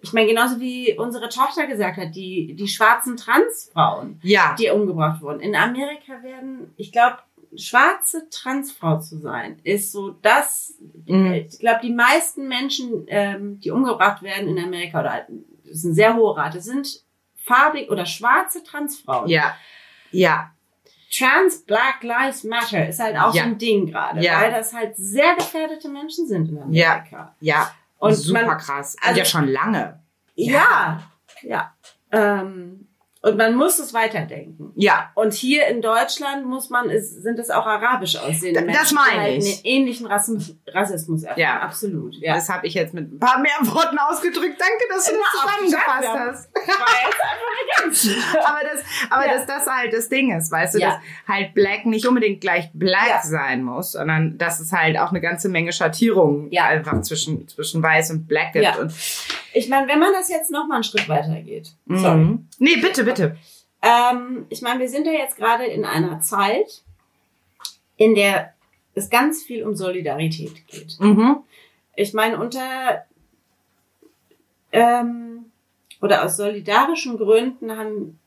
ich 0.00 0.12
meine, 0.12 0.28
genauso 0.28 0.58
wie 0.60 0.96
unsere 0.96 1.28
Tochter 1.28 1.66
gesagt 1.66 1.98
hat, 1.98 2.14
die, 2.14 2.54
die 2.54 2.68
schwarzen 2.68 3.16
Transfrauen, 3.16 4.18
ja, 4.22 4.54
die 4.58 4.70
umgebracht 4.70 5.20
wurden. 5.20 5.40
In 5.40 5.54
Amerika 5.54 6.22
werden, 6.22 6.72
ich 6.76 6.92
glaube, 6.92 7.18
schwarze 7.56 8.28
Transfrau 8.30 8.98
zu 9.00 9.18
sein, 9.18 9.58
ist 9.64 9.92
so 9.92 10.10
das, 10.10 10.74
Mhm. 11.06 11.32
ich 11.32 11.58
glaube, 11.58 11.80
die 11.82 11.92
meisten 11.92 12.46
Menschen, 12.48 13.04
ähm, 13.08 13.58
die 13.60 13.70
umgebracht 13.70 14.22
werden 14.22 14.48
in 14.48 14.62
Amerika, 14.64 15.00
oder 15.00 15.26
das 15.64 15.76
ist 15.78 15.84
eine 15.84 15.94
sehr 15.94 16.14
hohe 16.14 16.36
Rate, 16.36 16.60
sind 16.60 17.02
farbig 17.36 17.90
oder 17.90 18.06
schwarze 18.06 18.62
Transfrauen. 18.62 19.28
ja, 19.28 19.56
ja, 20.12 20.50
Trans 21.12 21.62
Black 21.62 22.02
Lives 22.04 22.44
Matter 22.44 22.88
ist 22.88 23.00
halt 23.00 23.16
auch 23.16 23.34
Ja. 23.34 23.42
so 23.42 23.48
ein 23.48 23.58
Ding 23.58 23.86
gerade, 23.86 24.22
Ja. 24.22 24.40
weil 24.40 24.52
das 24.52 24.72
halt 24.72 24.94
sehr 24.96 25.34
gefährdete 25.34 25.88
Menschen 25.88 26.26
sind 26.28 26.48
in 26.50 26.58
Amerika. 26.62 27.34
ja. 27.40 27.72
Und 27.98 28.14
super 28.14 28.46
man- 28.46 28.58
krass. 28.58 28.94
Und 28.94 29.06
also- 29.08 29.18
ja 29.18 29.24
schon 29.26 29.48
lange. 29.48 30.00
Ja, 30.36 31.02
ja. 31.42 31.74
Ähm, 32.12 32.86
und 33.22 33.36
man 33.36 33.54
muss 33.54 33.78
es 33.78 33.92
weiterdenken. 33.92 34.72
Ja, 34.76 35.10
Und 35.14 35.34
hier 35.34 35.66
in 35.66 35.82
Deutschland 35.82 36.46
muss 36.46 36.70
man, 36.70 36.88
sind 37.00 37.38
es 37.38 37.50
auch 37.50 37.66
arabisch 37.66 38.16
aussehende 38.16 38.62
Menschen, 38.62 38.80
das 38.80 38.92
meine 38.92 39.10
die 39.12 39.18
halt 39.18 39.42
ich. 39.44 39.54
einen 39.56 39.64
ähnlichen 39.64 40.06
Rassismus, 40.06 40.56
Rassismus 40.68 41.22
erfahren. 41.24 41.40
Ja. 41.40 41.60
absolut. 41.60 42.14
Ja. 42.16 42.34
das 42.34 42.48
habe 42.48 42.66
ich 42.66 42.74
jetzt 42.74 42.94
mit 42.94 43.12
ein 43.12 43.18
paar 43.18 43.38
mehr 43.40 43.50
Worten 43.62 43.98
ausgedrückt. 43.98 44.58
Danke, 44.58 44.84
dass 44.88 45.06
du 45.06 45.12
das 45.12 45.70
zusammengefasst 45.70 46.00
gesagt, 46.00 46.18
hast. 46.28 46.48
Aber 48.44 48.58
das, 48.62 48.84
aber 49.10 49.26
Ja. 49.26 49.32
dass 49.34 49.46
das 49.46 49.66
halt 49.66 49.92
das 49.92 50.08
Ding 50.08 50.36
ist, 50.36 50.50
weißt 50.50 50.74
du, 50.74 50.78
Ja. 50.78 50.90
dass 50.90 50.98
halt 51.28 51.54
Black 51.54 51.86
nicht 51.86 52.06
unbedingt 52.06 52.40
gleich 52.40 52.70
Black 52.74 53.08
Ja. 53.08 53.22
sein 53.22 53.62
muss, 53.62 53.92
sondern 53.92 54.38
dass 54.38 54.60
es 54.60 54.72
halt 54.72 54.98
auch 54.98 55.10
eine 55.10 55.20
ganze 55.20 55.48
Menge 55.48 55.72
Schattierungen 55.72 56.50
Ja. 56.50 56.64
einfach 56.66 57.00
zwischen, 57.02 57.46
zwischen 57.48 57.82
Weiß 57.82 58.10
und 58.10 58.26
Black 58.28 58.52
gibt. 58.52 58.64
Ja. 58.64 58.76
Und, 58.78 58.92
Ich 59.52 59.68
meine, 59.68 59.88
wenn 59.88 59.98
man 59.98 60.12
das 60.12 60.28
jetzt 60.28 60.50
noch 60.50 60.66
mal 60.68 60.76
einen 60.76 60.84
Schritt 60.84 61.08
weiter 61.08 61.40
geht. 61.42 61.72
Sorry. 61.88 62.18
Mhm. 62.18 62.48
Nee, 62.58 62.76
bitte, 62.76 63.02
bitte. 63.04 63.09
Ähm, 63.82 64.46
ich 64.50 64.62
meine, 64.62 64.80
wir 64.80 64.88
sind 64.88 65.06
ja 65.06 65.12
jetzt 65.12 65.36
gerade 65.36 65.64
in 65.64 65.84
einer 65.84 66.20
Zeit, 66.20 66.82
in 67.96 68.14
der 68.14 68.52
es 68.94 69.08
ganz 69.10 69.42
viel 69.42 69.64
um 69.64 69.74
Solidarität 69.76 70.66
geht. 70.66 70.98
Mhm. 71.00 71.38
Ich 71.96 72.12
meine, 72.12 72.38
unter 72.38 73.04
ähm, 74.72 75.46
oder 76.00 76.24
aus 76.24 76.36
solidarischen 76.36 77.18
Gründen 77.18 77.76
haben 77.76 78.18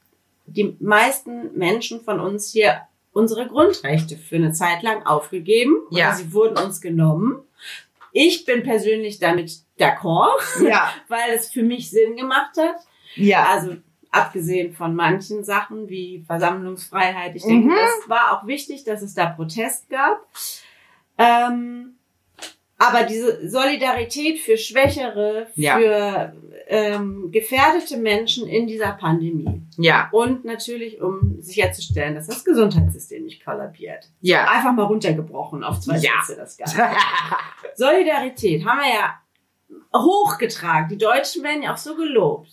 die 0.46 0.76
meisten 0.80 1.58
Menschen 1.58 2.02
von 2.02 2.20
uns 2.20 2.52
hier 2.52 2.82
unsere 3.14 3.48
Grundrechte 3.48 4.18
für 4.18 4.36
eine 4.36 4.52
Zeit 4.52 4.84
lang 4.84 5.06
aufgegeben. 5.06 5.76
Ja. 5.92 6.14
sie 6.16 6.34
wurden 6.34 6.58
uns 6.58 6.82
genommen. 6.82 7.42
Ich 8.12 8.46
bin 8.46 8.64
persönlich 8.64 9.20
damit 9.20 9.60
d'accord, 9.80 10.40
Ja, 10.68 10.92
weil 11.08 11.32
es 11.36 11.52
für 11.52 11.64
mich 11.64 11.90
Sinn 11.90 12.16
gemacht 12.16 12.56
hat. 12.58 12.76
ja, 13.16 13.46
Also 13.46 13.78
abgesehen 14.14 14.74
von 14.74 14.96
manchen 14.96 15.44
Sachen 15.44 15.90
wie 15.90 16.24
Versammlungsfreiheit. 16.28 17.36
Ich 17.36 17.44
denke, 17.44 17.68
Mhm. 17.70 17.76
das 17.76 18.10
war 18.10 18.32
auch 18.38 18.48
wichtig, 18.48 18.84
dass 18.84 19.02
es 19.02 19.14
da 19.14 19.26
Protest 19.28 19.90
gab. 19.90 20.26
Ähm, 21.18 21.96
aber 22.78 23.04
diese 23.04 23.50
Solidarität 23.50 24.40
für 24.40 24.58
Schwächere, 24.58 25.48
Ja. 25.56 25.78
für 25.78 26.34
ähm, 26.68 27.30
gefährdete 27.32 27.98
Menschen 27.98 28.48
in 28.48 28.68
dieser 28.68 28.94
Pandemie. 28.94 29.62
ja, 29.78 30.08
Und 30.12 30.46
natürlich, 30.46 31.02
um 31.02 31.42
sicherzustellen, 31.42 32.16
dass 32.16 32.28
das 32.28 32.44
Gesundheitssystem 32.46 33.24
nicht 33.26 33.44
kollabiert. 33.44 34.08
ja. 34.22 34.46
Einfach 34.50 34.72
mal 34.74 34.84
runtergebrochen 34.86 35.64
auf 35.64 35.80
zwei 35.82 35.98
Ja. 35.98 36.12
Sätze 36.24 36.40
das 36.40 36.58
Ganze. 36.58 36.78
Solidarität 37.76 38.66
haben 38.66 38.80
wir 38.80 38.90
ja 38.94 39.20
hochgetragen. 39.96 40.90
Die 40.90 40.98
Deutschen 40.98 41.44
werden 41.44 41.64
ja 41.64 41.74
auch 41.74 41.78
so 41.78 41.96
gelobt. 41.96 42.50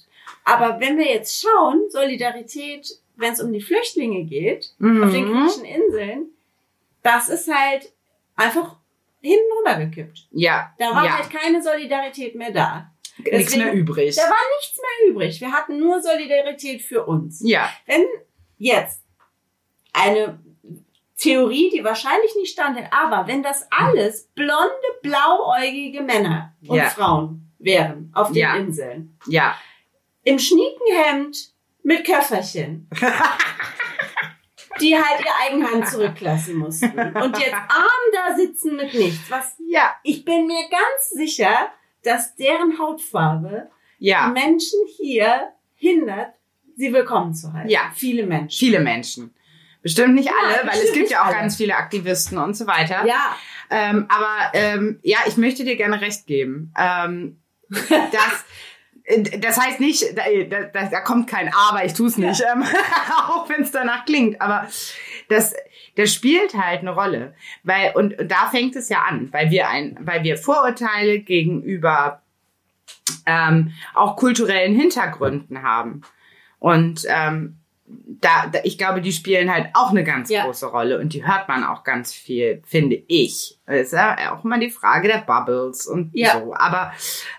Aber 0.50 0.80
wenn 0.80 0.99
wir 0.99 1.07
jetzt 1.07 1.40
schauen, 1.42 1.88
Solidarität, 1.90 2.88
wenn 3.16 3.33
es 3.33 3.40
um 3.42 3.52
die 3.52 3.61
Flüchtlinge 3.61 4.25
geht, 4.25 4.73
auf 4.80 5.11
den 5.12 5.28
Mhm. 5.28 5.33
griechischen 5.33 5.64
Inseln, 5.64 6.26
das 7.02 7.28
ist 7.28 7.52
halt 7.52 7.92
einfach 8.37 8.76
hinten 9.21 9.52
runtergekippt. 9.59 10.28
Ja, 10.33 10.73
Da 10.78 10.95
war 10.95 11.04
ja. 11.04 11.19
halt 11.19 11.30
keine 11.30 11.62
Solidarität 11.62 12.35
mehr 12.35 12.50
da. 12.52 12.90
nichts 13.19 13.30
deswegen- 13.52 13.64
mehr 13.64 13.75
übrig. 13.75 14.16
Da 14.16 14.23
war 14.23 14.38
nichts 14.59 14.80
mehr 14.80 15.11
übrig. 15.11 15.40
Wir 15.42 15.52
hatten 15.52 15.78
nur 15.78 16.00
Solidarität 16.00 16.80
für 16.80 17.04
uns. 17.04 17.40
Ja, 17.45 17.71
Wenn 17.85 18.04
jetzt 18.57 19.02
eine 19.92 20.38
Theorie, 21.19 21.69
die 21.71 21.85
wahrscheinlich 21.85 22.35
nicht 22.37 22.52
standhält, 22.52 22.88
aber 22.92 23.26
wenn 23.26 23.42
das 23.42 23.66
alles 23.71 24.25
blonde, 24.35 24.73
blauäugige 25.02 26.00
Männer 26.00 26.54
und 26.66 26.76
Ja. 26.78 26.88
Frauen 26.88 27.50
wären 27.59 28.11
auf 28.14 28.28
den 28.28 28.37
Ja. 28.37 28.57
Inseln, 28.57 29.19
ja, 29.26 29.54
im 30.24 30.38
Schniekenhemd 30.38 31.52
mit 31.82 32.04
Köfferchen, 32.04 32.88
die 34.80 34.96
halt 34.96 35.20
ihr 35.20 35.32
Eigenhand 35.46 35.88
zurücklassen 35.88 36.56
mussten 36.56 36.98
und 36.98 37.38
jetzt 37.38 37.54
arm 37.54 38.12
da 38.12 38.36
sitzen 38.36 38.76
mit 38.76 38.94
nichts. 38.94 39.30
Was 39.30 39.56
ja, 39.68 39.94
ich 40.02 40.24
bin 40.24 40.46
mir 40.46 40.68
ganz 40.70 41.10
sicher, 41.10 41.70
dass 42.02 42.34
deren 42.36 42.78
Hautfarbe 42.78 43.70
ja, 43.98 44.28
Menschen 44.28 44.80
hier 44.96 45.52
hindert, 45.76 46.34
sie 46.76 46.92
willkommen 46.92 47.34
zu 47.34 47.52
heißen. 47.52 47.70
Ja. 47.70 47.92
Viele 47.94 48.26
Menschen. 48.26 48.58
Viele 48.58 48.80
Menschen. 48.80 49.34
Bestimmt 49.82 50.14
nicht 50.14 50.30
alle, 50.30 50.66
weil 50.68 50.78
es 50.78 50.92
gibt 50.92 51.10
ja 51.10 51.22
auch 51.22 51.26
alle. 51.26 51.36
ganz 51.36 51.56
viele 51.56 51.76
Aktivisten 51.76 52.38
und 52.38 52.54
so 52.54 52.66
weiter. 52.66 53.06
Ja. 53.06 53.36
Ähm, 53.70 54.06
aber 54.08 54.52
ähm, 54.52 54.98
ja, 55.02 55.18
ich 55.26 55.36
möchte 55.36 55.64
dir 55.64 55.76
gerne 55.76 56.00
recht 56.00 56.26
geben. 56.26 56.72
Ähm, 56.78 57.40
das, 57.70 57.84
äh, 57.88 58.08
das 59.38 59.59
heißt 59.61 59.80
nicht, 59.80 60.04
da, 60.16 60.23
da, 60.73 60.85
da 60.87 61.00
kommt 61.00 61.28
kein 61.28 61.50
Aber, 61.52 61.85
ich 61.85 61.95
tue 61.95 62.07
es 62.09 62.16
nicht, 62.16 62.42
ähm, 62.52 62.64
auch 63.28 63.49
wenn 63.49 63.62
es 63.62 63.71
danach 63.73 64.04
klingt. 64.04 64.40
Aber 64.40 64.69
das, 65.28 65.54
das 65.97 66.12
spielt 66.12 66.54
halt 66.54 66.80
eine 66.80 66.90
Rolle, 66.90 67.35
weil 67.62 67.92
und, 67.95 68.19
und 68.19 68.30
da 68.30 68.49
fängt 68.50 68.76
es 68.76 68.88
ja 68.88 69.02
an, 69.09 69.28
weil 69.33 69.50
wir 69.50 69.69
ein, 69.69 69.97
weil 70.00 70.23
wir 70.23 70.37
Vorurteile 70.38 71.19
gegenüber 71.21 72.23
ähm, 73.26 73.73
auch 73.95 74.16
kulturellen 74.16 74.75
Hintergründen 74.75 75.62
haben 75.62 76.02
und 76.59 77.02
ähm, 77.09 77.57
da, 77.87 78.47
da, 78.47 78.61
ich 78.62 78.78
glaube, 78.78 79.00
die 79.00 79.11
spielen 79.12 79.52
halt 79.52 79.71
auch 79.75 79.90
eine 79.90 80.04
ganz 80.04 80.30
Ja. 80.30 80.45
große 80.45 80.66
Rolle 80.66 81.00
und 81.00 81.12
die 81.12 81.26
hört 81.26 81.49
man 81.49 81.64
auch 81.64 81.83
ganz 81.83 82.12
viel, 82.12 82.62
finde 82.64 83.02
ich. 83.09 83.59
Das 83.66 83.80
ist 83.80 83.92
ja 83.92 84.33
auch 84.33 84.45
immer 84.45 84.59
die 84.61 84.71
Frage 84.71 85.09
der 85.09 85.19
Bubbles 85.23 85.88
und 85.88 86.11
Ja. 86.14 86.38
so. 86.40 86.54
Aber, 86.54 86.92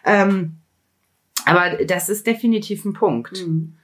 ähm, 0.03 0.57
aber 1.45 1.83
das 1.85 2.09
ist 2.09 2.27
definitiv 2.27 2.85
ein 2.85 2.93
Punkt. 2.93 3.45
Mhm. 3.45 3.77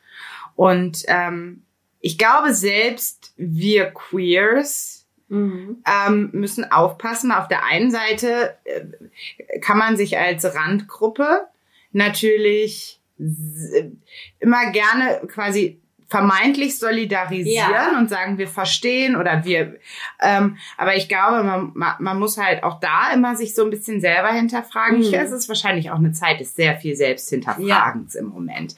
Und 0.55 1.03
ähm, 1.07 1.63
ich 1.99 2.17
glaube, 2.17 2.53
selbst 2.53 3.33
wir 3.37 3.85
Queers 3.85 4.97
Mhm. 5.29 5.83
ähm, 5.85 6.29
müssen 6.31 6.71
aufpassen. 6.71 7.33
Auf 7.33 7.49
der 7.49 7.65
einen 7.65 7.91
Seite 7.91 8.55
äh, 8.63 9.59
kann 9.59 9.77
man 9.77 9.97
sich 9.97 10.17
als 10.17 10.55
Randgruppe 10.55 11.47
natürlich 11.91 13.01
immer 14.39 14.71
gerne 14.71 15.21
quasi 15.27 15.81
vermeintlich 16.09 16.79
solidarisieren 16.79 17.71
Ja. 17.71 17.97
und 17.97 18.09
sagen, 18.09 18.37
wir 18.37 18.47
verstehen 18.47 19.15
oder 19.17 19.43
wir, 19.43 19.77
ähm, 20.21 20.57
aber 20.77 20.95
ich 20.95 21.09
glaube, 21.09 21.43
man, 21.43 21.73
man, 21.99 22.19
muss 22.19 22.37
halt 22.37 22.63
auch 22.63 22.79
da 22.79 23.11
immer 23.13 23.35
sich 23.35 23.53
so 23.53 23.63
ein 23.63 23.69
bisschen 23.69 23.99
selber 23.99 24.29
hinterfragen. 24.29 24.97
Mhm. 24.99 25.03
Ich, 25.03 25.13
es 25.13 25.31
ist 25.31 25.49
wahrscheinlich 25.49 25.91
auch 25.91 25.97
eine 25.97 26.13
Zeit 26.13 26.39
des 26.39 26.55
sehr 26.55 26.77
viel 26.77 26.95
Selbsthinterfragens 26.95 28.15
im 28.15 28.27
Moment, 28.27 28.75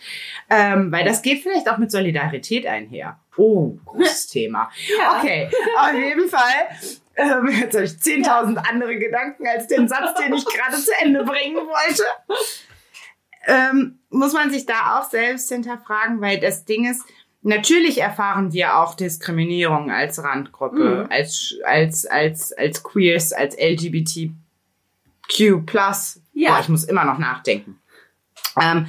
ähm, 0.50 0.92
weil 0.92 1.06
das 1.06 1.22
geht 1.22 1.44
vielleicht 1.44 1.70
auch 1.70 1.78
mit 1.78 1.92
Solidarität 1.92 2.66
einher. 2.66 3.20
Oh, 3.38 3.78
großes 3.86 4.28
Thema. 4.30 4.70
Ja. 4.98 5.20
Okay, 5.20 5.50
auf 5.78 5.94
jeden 5.94 6.30
Fall. 6.30 6.68
Ähm, 7.16 7.48
jetzt 7.60 7.76
habe 7.76 7.86
ich 7.86 7.92
10.000 7.92 8.58
andere 8.58 8.98
Gedanken 8.98 9.48
als 9.48 9.68
den 9.68 9.88
Satz, 9.88 10.20
den 10.20 10.34
ich 10.34 10.46
gerade 10.46 10.78
zu 10.78 10.92
Ende 11.02 11.24
bringen 11.24 11.58
wollte. 11.58 12.04
Ähm, 13.46 14.00
muss 14.10 14.34
man 14.34 14.52
sich 14.52 14.66
da 14.66 15.00
auch 15.00 15.10
selbst 15.10 15.50
hinterfragen, 15.50 16.22
weil 16.22 16.40
das 16.40 16.66
Ding 16.66 16.90
ist, 16.90 17.04
natürlich 17.42 18.02
erfahren 18.02 18.52
wir 18.54 18.78
auch 18.78 18.96
Diskriminierung 18.96 19.92
als 19.92 20.24
Randgruppe, 20.24 21.04
Mhm. 21.06 21.12
als, 21.12 21.56
als, 21.66 22.06
als, 22.06 22.52
als 22.54 22.84
Queers, 22.84 23.32
als 23.34 23.56
LGBTQ+. 23.58 24.34
Ja. 26.34 26.52
Boah, 26.52 26.60
ich 26.62 26.70
muss 26.70 26.84
immer 26.84 27.06
noch 27.06 27.18
nachdenken. 27.18 27.80
Ähm, 28.60 28.88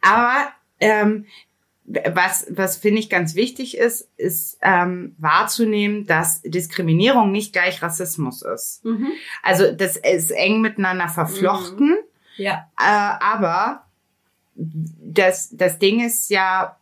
aber 0.00 0.48
ähm, 0.80 1.26
was, 2.12 2.46
was 2.50 2.76
finde 2.76 3.00
ich 3.00 3.08
ganz 3.08 3.34
wichtig 3.34 3.76
ist, 3.78 4.08
ist 4.16 4.58
ähm, 4.60 5.14
wahrzunehmen, 5.18 6.06
dass 6.06 6.42
Diskriminierung 6.42 7.32
nicht 7.32 7.52
gleich 7.54 7.80
Rassismus 7.82 8.42
ist. 8.42 8.84
Mhm. 8.84 9.08
Also 9.42 9.72
das 9.72 9.96
ist 9.96 10.30
eng 10.30 10.60
miteinander 10.60 11.08
verflochten, 11.08 11.96
Ja. 12.36 12.68
äh, 12.78 13.24
aber 13.24 13.84
das, 14.54 15.48
das 15.52 15.78
Ding 15.78 16.04
ist 16.04 16.28
ja, 16.30 16.76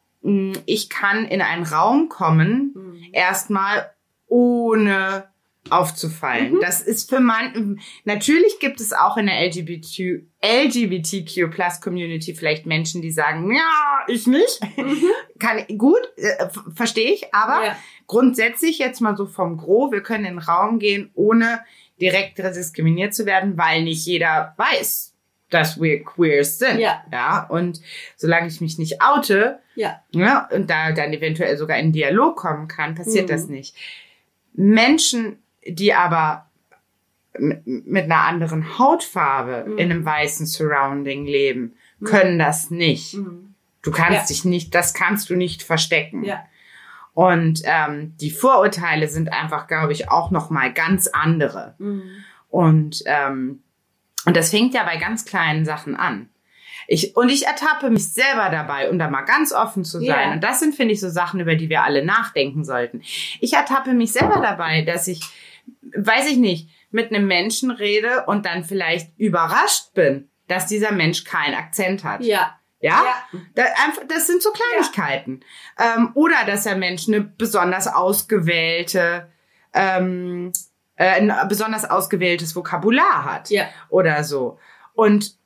ich 0.67 0.89
kann 0.89 1.25
in 1.27 1.41
einen 1.41 1.65
Raum 1.65 2.09
kommen, 2.09 2.73
Mhm. 2.75 2.97
erstmal 3.13 3.91
ohne 4.27 5.25
aufzufallen. 5.69 6.55
Mhm. 6.55 6.61
Das 6.61 6.81
ist 6.81 7.11
für 7.11 7.19
man, 7.21 7.81
natürlich 8.05 8.61
gibt 8.61 8.81
es 8.81 8.93
auch 8.93 9.17
in 9.17 9.27
der 9.27 9.41
LGBT, 9.47 10.23
LGBTQ 10.41 11.49
Plus 11.51 11.81
Community 11.81 12.35
vielleicht 12.35 12.67
Menschen, 12.67 13.03
die 13.03 13.11
sagen, 13.11 13.53
ja, 13.53 14.05
ich 14.07 14.27
nicht. 14.29 14.61
Mhm. 14.77 15.03
Kann, 15.41 15.65
gut, 15.77 16.01
äh, 16.17 16.49
verstehe 16.75 17.11
ich, 17.13 17.35
aber 17.35 17.65
Ja. 17.67 17.77
grundsätzlich 18.07 18.79
jetzt 18.79 19.01
mal 19.01 19.17
so 19.17 19.27
vom 19.27 19.57
Gro, 19.57 19.91
wir 19.91 20.03
können 20.03 20.25
in 20.25 20.35
den 20.35 20.39
Raum 20.39 20.79
gehen, 20.79 21.11
ohne 21.15 21.61
direkt 22.01 22.39
diskriminiert 22.39 23.15
zu 23.15 23.27
werden, 23.27 23.57
weil 23.59 23.83
nicht 23.83 24.07
jeder 24.07 24.55
weiß, 24.59 25.15
dass 25.51 25.81
wir 25.81 26.03
Queers 26.05 26.59
sind. 26.59 26.79
Ja. 26.81 27.03
ja. 27.13 27.45
Und 27.49 27.81
solange 28.17 28.49
ich 28.49 28.61
mich 28.61 28.79
nicht 28.79 29.01
oute, 29.03 29.61
Ja. 29.75 30.01
ja, 30.11 30.49
und 30.53 30.69
da 30.71 30.93
dann 30.93 31.13
eventuell 31.13 31.57
sogar 31.57 31.79
in 31.79 31.93
Dialog 31.93 32.37
kommen 32.37 32.67
kann, 32.69 32.95
passiert 32.95 33.27
Mhm. 33.27 33.33
das 33.33 33.47
nicht. 33.47 33.77
Menschen, 34.55 35.39
die 35.67 35.93
aber 35.95 36.47
mit 37.39 38.05
einer 38.05 38.23
anderen 38.25 38.79
Hautfarbe 38.79 39.69
Mhm. 39.71 39.79
in 39.79 39.91
einem 39.91 40.05
weißen 40.05 40.47
Surrounding 40.47 41.27
leben, 41.27 41.75
können 42.05 42.39
das 42.39 42.71
nicht. 42.71 43.15
Mhm. 43.15 43.55
Du 43.83 43.91
kannst 43.91 44.23
Ja. 44.23 44.27
dich 44.27 44.45
nicht, 44.45 44.75
das 44.75 44.95
kannst 44.95 45.31
du 45.31 45.37
nicht 45.37 45.63
verstecken. 45.63 46.25
Ja. 46.25 46.45
Und 47.15 47.63
ähm, 47.65 48.15
die 48.21 48.31
Vorurteile 48.31 49.09
sind 49.09 49.33
einfach, 49.33 49.67
glaube 49.69 49.93
ich, 49.93 50.11
auch 50.11 50.31
noch 50.31 50.51
mal 50.51 50.73
ganz 50.73 51.07
andere. 51.07 51.75
Mhm. 51.79 52.03
Und 52.51 53.03
ähm, 53.07 53.63
und 54.27 54.37
das 54.37 54.51
fängt 54.51 54.75
ja 54.75 54.85
bei 54.85 54.97
ganz 54.99 55.25
kleinen 55.25 55.65
Sachen 55.65 55.97
an. 55.97 56.29
Ich, 56.89 57.17
und 57.17 57.31
ich 57.31 57.47
ertappe 57.47 57.91
mich 57.91 58.13
selber 58.13 58.49
dabei, 58.51 58.91
um 58.91 58.99
da 58.99 59.09
mal 59.09 59.23
ganz 59.23 59.53
offen 59.53 59.85
zu 59.85 59.99
sein. 59.99 60.29
Ja. 60.29 60.33
Und 60.33 60.45
das 60.45 60.61
sind, 60.61 60.75
finde 60.75 60.95
ich, 60.95 61.01
so 61.01 61.09
Sachen, 61.09 61.41
über 61.41 61.57
die 61.57 61.69
wir 61.69 61.83
alle 61.83 62.05
nachdenken 62.05 62.65
sollten. 62.65 63.03
Ich 63.41 63.55
ertappe 63.55 63.93
mich 63.93 64.13
selber 64.13 64.41
dabei, 64.41 64.83
dass 64.83 65.09
ich, 65.09 65.21
weiß 65.97 66.31
ich 66.31 66.37
nicht, 66.37 66.69
mit 66.91 67.13
einem 67.13 67.27
Menschen 67.27 67.71
rede 67.71 68.25
und 68.27 68.47
dann 68.47 68.65
vielleicht 68.65 69.19
überrascht 69.19 69.95
bin, 69.95 70.29
dass 70.47 70.67
dieser 70.67 70.93
Mensch 70.93 71.25
keinen 71.25 71.55
Akzent 71.55 72.05
hat. 72.05 72.23
Ja. 72.23 72.57
Ja? 72.81 73.05
Ja. 73.55 73.93
Das 74.09 74.27
sind 74.27 74.43
so 74.43 74.51
Kleinigkeiten. 74.53 75.41
Ähm, 75.79 76.11
oder 76.15 76.45
dass 76.47 76.65
der 76.65 76.77
Mensch 76.77 77.09
eine 77.09 77.21
besonders 77.21 77.89
ausgewählte, 77.89 79.31
ähm, 79.73 80.53
äh, 80.97 81.21
ein 81.21 81.33
besonders 81.49 81.85
ausgewähltes 81.85 82.57
Vokabular 82.57 83.25
hat. 83.25 83.51
Ja. 83.51 83.69
Oder 83.89 84.25
so. 84.25 84.59
Und 84.95 85.37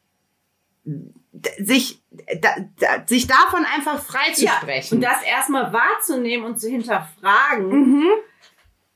sich, 1.59 2.01
da, 2.41 2.49
da, 2.79 3.07
sich 3.07 3.27
davon 3.27 3.65
einfach 3.65 4.03
freizusprechen. 4.03 4.99
Und 4.99 5.05
das 5.05 5.23
erstmal 5.23 5.73
wahrzunehmen 5.73 6.47
und 6.47 6.61
zu 6.61 6.69
hinterfragen, 6.69 7.69
mhm. 7.69 8.09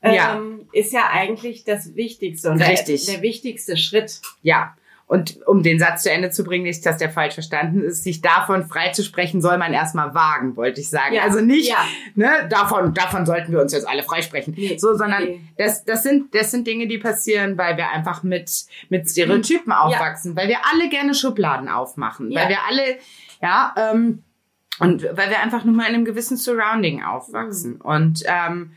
Ja. 0.03 0.37
ähm, 0.37 0.69
ist 0.73 0.93
ja 0.93 1.09
eigentlich 1.11 1.65
das 1.65 1.95
Wichtigste 1.95 2.51
und 2.51 2.61
Richtig. 2.61 3.07
Der, 3.07 3.15
der 3.15 3.23
wichtigste 3.23 3.77
Schritt. 3.77 4.21
Ja. 4.43 4.77
Und 5.07 5.47
um 5.47 5.63
den 5.63 5.79
Satz 5.79 6.03
zu 6.03 6.11
Ende 6.11 6.31
zu 6.31 6.45
bringen, 6.45 6.65
nicht, 6.65 6.85
dass 6.87 6.97
der 6.97 7.11
falsch 7.11 7.35
verstanden 7.35 7.83
ist, 7.83 8.03
sich 8.05 8.23
davon 8.23 8.67
freizusprechen, 8.67 9.43
soll 9.43 9.59
man 9.59 9.75
erstmal 9.75 10.15
wagen, 10.15 10.57
wollte 10.57 10.81
ich 10.81 10.89
sagen. 10.89 11.15
Ja. 11.15 11.23
Also 11.25 11.41
nicht, 11.43 11.69
Ja. 11.69 11.85
ne, 12.15 12.31
davon, 12.49 12.95
davon 12.95 13.27
sollten 13.27 13.53
wir 13.53 13.61
uns 13.61 13.73
jetzt 13.73 13.87
alle 13.87 14.03
freisprechen. 14.03 14.55
Nee. 14.57 14.79
So, 14.79 14.95
sondern 14.97 15.25
Nee. 15.25 15.41
das, 15.59 15.85
das 15.85 16.03
sind, 16.05 16.35
das 16.35 16.51
sind 16.51 16.67
Dinge, 16.67 16.87
die 16.89 16.97
passieren, 16.99 17.59
weil 17.59 17.77
wir 17.77 17.91
einfach 17.91 18.23
mit, 18.23 18.51
mit 18.89 19.09
Stereotypen 19.09 19.73
aufwachsen, 19.73 20.35
weil 20.37 20.49
wir 20.49 20.59
alle 20.73 20.89
gerne 20.89 21.15
Schubladen 21.15 21.69
aufmachen, 21.69 22.31
Ja. 22.31 22.41
weil 22.43 22.49
wir 22.49 22.59
alle, 22.69 22.99
ja, 23.43 23.75
ähm, 23.93 24.23
und 24.81 25.05
weil 25.05 25.29
wir 25.31 25.41
einfach 25.41 25.65
nur 25.65 25.75
mal 25.75 25.87
in 25.89 25.95
einem 25.95 26.05
gewissen 26.07 26.37
Surrounding 26.39 27.05
aufwachsen. 27.05 27.77
Und 27.81 28.23
ähm, 28.27 28.73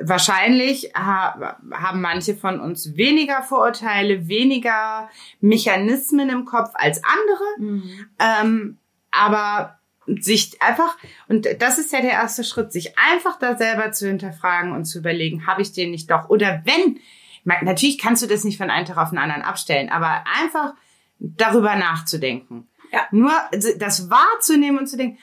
wahrscheinlich 0.00 0.92
ha 0.94 1.58
haben 1.72 2.00
manche 2.00 2.36
von 2.36 2.60
uns 2.60 2.96
weniger 2.96 3.42
Vorurteile, 3.42 4.28
weniger 4.28 5.08
Mechanismen 5.40 6.28
im 6.28 6.44
Kopf 6.44 6.70
als 6.74 7.00
andere. 7.02 7.82
Ähm, 8.18 8.78
aber 9.10 9.78
sich 10.06 10.60
einfach, 10.62 10.96
und 11.28 11.48
das 11.58 11.78
ist 11.78 11.92
ja 11.92 12.00
der 12.00 12.12
erste 12.12 12.44
Schritt, 12.44 12.72
sich 12.72 12.96
einfach 12.98 13.38
da 13.38 13.56
selber 13.56 13.90
zu 13.92 14.06
hinterfragen 14.06 14.72
und 14.72 14.84
zu 14.84 14.98
überlegen, 14.98 15.46
habe 15.46 15.62
ich 15.62 15.72
den 15.72 15.90
nicht 15.90 16.10
doch? 16.10 16.28
Oder 16.28 16.62
wenn, 16.64 17.00
natürlich 17.44 17.98
kannst 17.98 18.22
du 18.22 18.26
das 18.26 18.44
nicht 18.44 18.58
von 18.58 18.70
einem 18.70 18.86
Tag 18.86 18.98
auf 18.98 19.10
den 19.10 19.18
anderen 19.18 19.42
abstellen, 19.42 19.88
aber 19.90 20.24
einfach 20.40 20.74
darüber 21.18 21.74
nachzudenken. 21.74 22.68
Ja. 22.92 23.06
Nur 23.10 23.32
das 23.78 24.10
wahrzunehmen 24.10 24.78
und 24.78 24.86
zu 24.86 24.96
denken, 24.96 25.18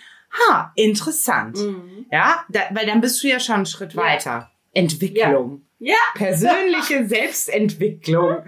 ha, 0.50 0.74
interessant. 0.76 1.58
Mhm. 1.58 2.06
Ja, 2.12 2.44
da, 2.50 2.62
weil 2.72 2.86
dann 2.86 3.00
bist 3.02 3.24
du 3.24 3.28
ja 3.28 3.40
schon 3.40 3.56
einen 3.56 3.66
Schritt 3.66 3.94
Ja. 3.94 4.02
weiter. 4.02 4.52
Entwicklung. 4.74 5.66
Ja. 5.80 5.96
Persönliche 6.16 7.06
Selbstentwicklung. 7.08 8.44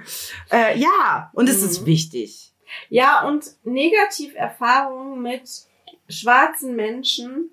Äh, 0.52 0.78
ja, 0.80 1.30
und 1.34 1.50
es 1.50 1.62
ist 1.62 1.82
Mhm. 1.82 1.86
wichtig. 1.88 2.52
Ja, 2.90 3.28
und 3.28 3.46
Negativerfahrungen 3.64 5.22
mit 5.22 5.50
schwarzen 6.10 6.76
Menschen. 6.76 7.52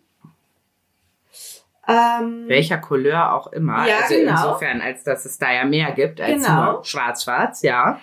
Ähm, 1.88 2.44
Welcher 2.46 2.78
Couleur 2.78 3.32
auch 3.35 3.48
immer. 3.52 3.87
Ja, 3.88 3.98
also 4.02 4.14
genau. 4.14 4.30
insofern, 4.32 4.80
als 4.80 5.02
dass 5.02 5.24
es 5.24 5.38
da 5.38 5.52
ja 5.52 5.64
mehr 5.64 5.90
gibt 5.92 6.20
als 6.20 6.44
Genau. 6.46 6.72
nur 6.74 6.85
schwarz-schwarz, 6.85 7.62
ja. 7.62 8.00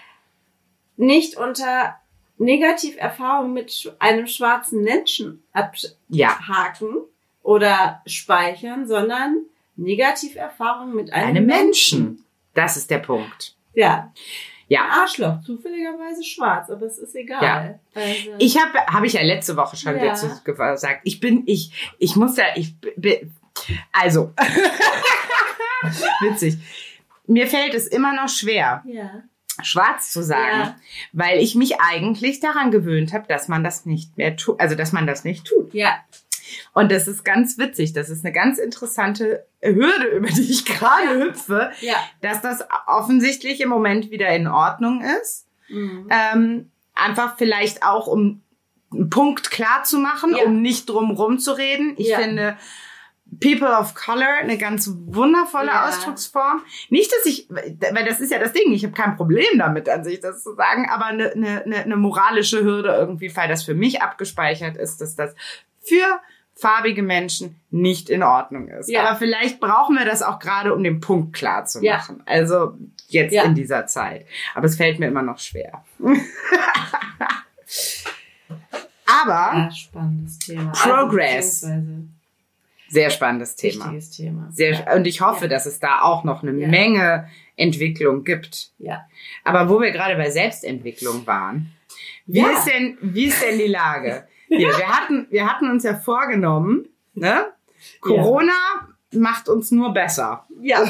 nicht 0.98 1.38
unter 1.38 1.96
Negativerfahrungen 2.38 3.54
mit 3.54 3.96
einem 4.00 4.28
schwarzen 4.28 4.84
Menschen 4.84 5.44
Ja. 6.10 6.32
abhaken 6.32 6.98
oder 7.42 8.02
speichern, 8.06 8.86
sondern 8.86 9.46
Negativerfahrungen 9.80 10.96
mit 10.96 11.12
einem, 11.14 11.28
Einem 11.30 11.46
Menschen. 11.46 12.24
Das 12.54 12.78
ist 12.78 12.90
der 12.90 13.00
Punkt. 13.00 13.56
Ja. 13.74 14.12
Ja. 14.68 14.84
Ein 14.84 14.92
Arschloch, 15.02 15.42
zufälligerweise 15.42 16.24
schwarz, 16.24 16.70
aber 16.70 16.86
es 16.86 17.00
ist 17.00 17.16
egal. 17.16 17.80
Also, 17.96 18.10
Ich 18.38 18.58
habe, 18.60 18.78
habe 18.86 19.08
ich 19.08 19.14
ja 19.14 19.22
letzte 19.24 19.56
Woche 19.58 19.76
schon 19.76 19.96
Ja. 19.98 20.06
dazu 20.06 20.28
gesagt. 20.44 21.02
Ich 21.04 21.20
bin, 21.20 21.44
ich, 21.48 21.72
ich 21.98 22.16
muss 22.16 22.38
ja, 22.38 22.46
ich 22.56 22.76
bin, 22.80 23.34
also, 23.92 24.32
witzig. 26.22 26.58
Mir 27.28 27.48
fällt 27.48 27.74
es 27.74 27.88
immer 27.88 28.14
noch 28.14 28.30
schwer, 28.30 28.84
ja. 28.86 29.24
schwarz 29.62 30.12
zu 30.12 30.24
sagen, 30.24 30.60
Ja. 30.60 30.76
weil 31.14 31.40
ich 31.40 31.56
mich 31.56 31.80
eigentlich 31.80 32.40
daran 32.40 32.72
gewöhnt 32.72 33.14
habe, 33.14 33.28
dass 33.28 33.48
man 33.48 33.64
das 33.64 33.86
nicht 33.86 34.18
mehr 34.18 34.36
tut, 34.36 34.60
also 34.60 34.76
dass 34.76 34.92
man 34.92 35.06
das 35.08 35.24
nicht 35.24 35.46
tut. 35.46 35.74
Ja. 35.74 35.96
Und 36.74 36.92
das 36.92 37.08
ist 37.08 37.24
ganz 37.26 37.58
witzig. 37.58 37.94
Das 37.94 38.10
ist 38.10 38.24
eine 38.26 38.34
ganz 38.34 38.58
interessante 38.60 39.46
Hürde, 39.62 40.08
über 40.16 40.28
die 40.30 40.50
ich 40.52 40.66
gerade 40.66 41.20
hüpfe, 41.20 41.72
Ja. 41.82 41.96
dass 42.22 42.42
das 42.42 42.66
offensichtlich 42.88 43.62
im 43.62 43.70
Moment 43.70 44.12
wieder 44.12 44.30
in 44.30 44.48
Ordnung 44.48 45.02
ist. 45.22 45.48
Mhm. 45.70 46.08
Ähm, 46.10 46.72
einfach 46.96 47.38
vielleicht 47.38 47.84
auch, 47.84 48.08
um 48.08 48.42
einen 48.92 49.10
Punkt 49.10 49.52
klar 49.52 49.84
zu 49.84 49.98
machen, 50.00 50.36
Ja. 50.36 50.44
um 50.46 50.62
nicht 50.62 50.90
drum 50.90 51.12
rum 51.12 51.40
zu 51.40 51.52
reden. 51.52 51.94
Ich 51.98 52.08
Ja. 52.10 52.20
finde 52.20 52.58
People 53.40 53.68
of 53.70 53.94
Color 53.94 54.40
eine 54.42 54.58
ganz 54.58 54.90
wundervolle 55.06 55.68
Ja. 55.68 55.88
Ausdrucksform. 55.88 56.64
Nicht, 56.90 57.12
dass 57.14 57.28
ich, 57.28 57.48
weil 57.50 58.04
das 58.04 58.20
ist 58.20 58.32
ja 58.32 58.40
das 58.40 58.54
Ding, 58.54 58.72
ich 58.72 58.84
habe 58.84 58.94
kein 58.94 59.16
Problem 59.18 59.60
damit 59.60 59.88
an 59.88 60.04
sich, 60.04 60.20
das 60.20 60.42
zu 60.42 60.56
sagen, 60.56 60.90
aber 60.90 61.06
eine, 61.06 61.32
eine, 61.34 61.64
eine 61.64 61.96
moralische 61.96 62.64
Hürde 62.64 62.90
irgendwie, 62.90 63.36
weil 63.36 63.48
das 63.48 63.64
für 63.64 63.76
mich 63.76 64.02
abgespeichert 64.02 64.78
ist, 64.78 65.00
dass 65.02 65.16
das 65.16 65.36
für 65.82 66.20
farbige 66.60 67.02
Menschen 67.04 67.60
nicht 67.72 68.10
in 68.10 68.24
Ordnung 68.24 68.68
ist. 68.68 68.90
Ja. 68.90 69.04
Aber 69.08 69.18
vielleicht 69.18 69.60
brauchen 69.60 69.96
wir 69.98 70.06
das 70.06 70.22
auch 70.22 70.40
gerade, 70.40 70.74
um 70.74 70.84
den 70.84 71.00
Punkt 71.00 71.34
klar 71.34 71.66
zu 71.66 71.82
Ja. 71.84 71.98
machen. 71.98 72.22
Also 72.26 72.74
jetzt 73.08 73.34
Ja. 73.34 73.44
in 73.44 73.56
dieser 73.56 73.86
Zeit. 73.88 74.26
Aber 74.56 74.66
es 74.66 74.76
fällt 74.76 75.00
mir 75.00 75.08
immer 75.08 75.22
noch 75.22 75.40
schwer. 75.40 75.84
Aber 79.06 79.58
Ja, 79.58 79.72
spannendes 79.72 80.40
Thema. 80.40 80.72
Progress. 80.72 81.64
Also, 81.64 81.84
sehr 82.90 83.10
spannendes 83.10 83.56
Thema. 83.56 83.86
Wichtiges 83.86 84.12
Thema. 84.12 84.48
Sehr, 84.52 84.72
ja. 84.74 84.94
und 84.96 85.06
ich 85.08 85.22
hoffe, 85.22 85.46
Ja. 85.46 85.50
dass 85.50 85.66
es 85.66 85.80
da 85.80 86.02
auch 86.02 86.24
noch 86.24 86.44
eine 86.44 86.52
Ja. 86.60 86.68
Menge 86.68 87.28
Entwicklung 87.56 88.24
gibt. 88.24 88.72
Ja. 88.80 89.06
Aber 89.44 89.70
wo 89.70 89.80
wir 89.82 89.92
gerade 89.92 90.16
bei 90.16 90.30
Selbstentwicklung 90.30 91.26
waren, 91.28 91.72
wie, 92.26 92.40
Ja. 92.40 92.50
ist, 92.52 92.66
denn, 92.66 92.98
wie 93.02 93.26
ist 93.26 93.42
denn 93.44 93.58
die 93.58 93.68
Lage? 93.68 94.28
Hier, 94.50 94.78
wir, 94.78 94.88
hatten, 94.88 95.28
wir 95.30 95.48
hatten 95.48 95.70
uns 95.70 95.84
ja 95.84 95.96
vorgenommen, 95.96 96.90
ne? 97.14 97.54
Corona 98.02 98.54
macht 99.12 99.48
uns 99.48 99.72
nur 99.72 99.94
besser. 99.94 100.46
Ja. 100.60 100.84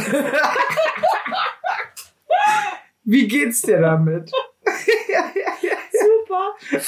Wie 3.03 3.27
geht's 3.27 3.61
dir 3.61 3.81
damit? 3.81 4.31
Super. 5.91 6.55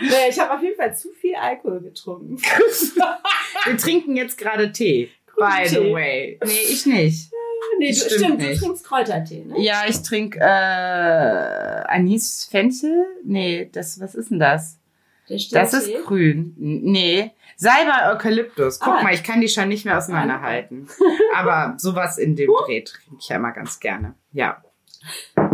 naja, 0.00 0.28
ich 0.28 0.38
habe 0.38 0.54
auf 0.54 0.62
jeden 0.62 0.76
Fall 0.76 0.96
zu 0.96 1.12
viel 1.12 1.34
Alkohol 1.34 1.80
getrunken. 1.80 2.38
Wir 2.38 3.76
trinken 3.76 4.16
jetzt 4.16 4.38
gerade 4.38 4.72
Tee. 4.72 5.10
By 5.36 5.68
the 5.68 5.76
Tee. 5.76 5.92
way. 5.92 6.40
Nee, 6.44 6.60
ich 6.68 6.86
nicht. 6.86 7.30
Nee, 7.78 7.88
du, 7.88 7.94
stimmt 7.94 8.12
stimmt, 8.12 8.38
nicht. 8.38 8.60
du 8.60 8.66
trinkst 8.66 8.84
Kräutertee, 8.84 9.44
ne? 9.44 9.60
Ja, 9.60 9.84
ich 9.86 10.02
trinke 10.02 10.38
äh, 10.40 10.42
Anis 10.42 12.48
Fenchel. 12.50 13.06
Nee, 13.24 13.68
das, 13.70 14.00
was 14.00 14.14
ist 14.14 14.30
denn 14.30 14.38
das? 14.38 14.78
Das 15.28 15.72
ist 15.72 15.84
Stilltee. 15.84 16.02
grün. 16.04 16.54
Nee. 16.56 17.32
Salbei 17.56 18.12
Eukalyptus. 18.12 18.78
Guck 18.78 18.94
Ah. 18.94 19.02
mal, 19.02 19.14
ich 19.14 19.22
kann 19.24 19.40
die 19.40 19.48
schon 19.48 19.68
nicht 19.68 19.84
mehr 19.84 19.96
auseinanderhalten. 19.98 20.88
Aber 21.34 21.74
sowas 21.78 22.18
in 22.18 22.36
dem 22.36 22.50
Dreh 22.66 22.82
trinke 22.82 23.16
ich 23.18 23.28
ja 23.28 23.36
immer 23.36 23.52
ganz 23.52 23.80
gerne. 23.80 24.14
Ja. 24.32 24.62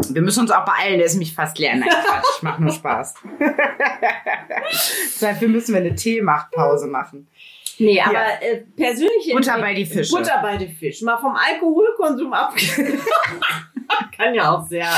Wir 0.08 0.22
müssen 0.22 0.40
uns 0.40 0.50
auch 0.50 0.64
beeilen, 0.64 0.98
der 0.98 1.06
ist 1.06 1.16
mich 1.16 1.34
fast 1.34 1.58
leer. 1.58 1.76
Nein, 1.76 1.88
Quatsch, 1.88 2.24
ich 2.36 2.42
mach 2.42 2.58
nur 2.58 2.72
Spaß. 2.72 3.14
Dafür 5.20 5.48
müssen 5.48 5.74
wir 5.74 5.80
eine 5.80 5.94
Teemachtpause 5.94 6.86
machen. 6.86 7.28
Nee, 7.78 8.00
aber 8.00 8.42
äh, 8.42 8.58
persönliche 8.76 9.32
Butter 9.34 9.58
bei 9.58 9.74
die 9.74 9.86
Fische. 9.86 10.14
Butter 10.14 10.40
bei 10.42 10.56
die 10.56 10.68
Fisch. 10.68 11.02
Mal 11.02 11.18
vom 11.18 11.34
Alkoholkonsum 11.34 12.32
ab. 12.32 12.54
Kann 14.16 14.34
ja 14.34 14.52
auch 14.54 14.66
sehr 14.66 14.88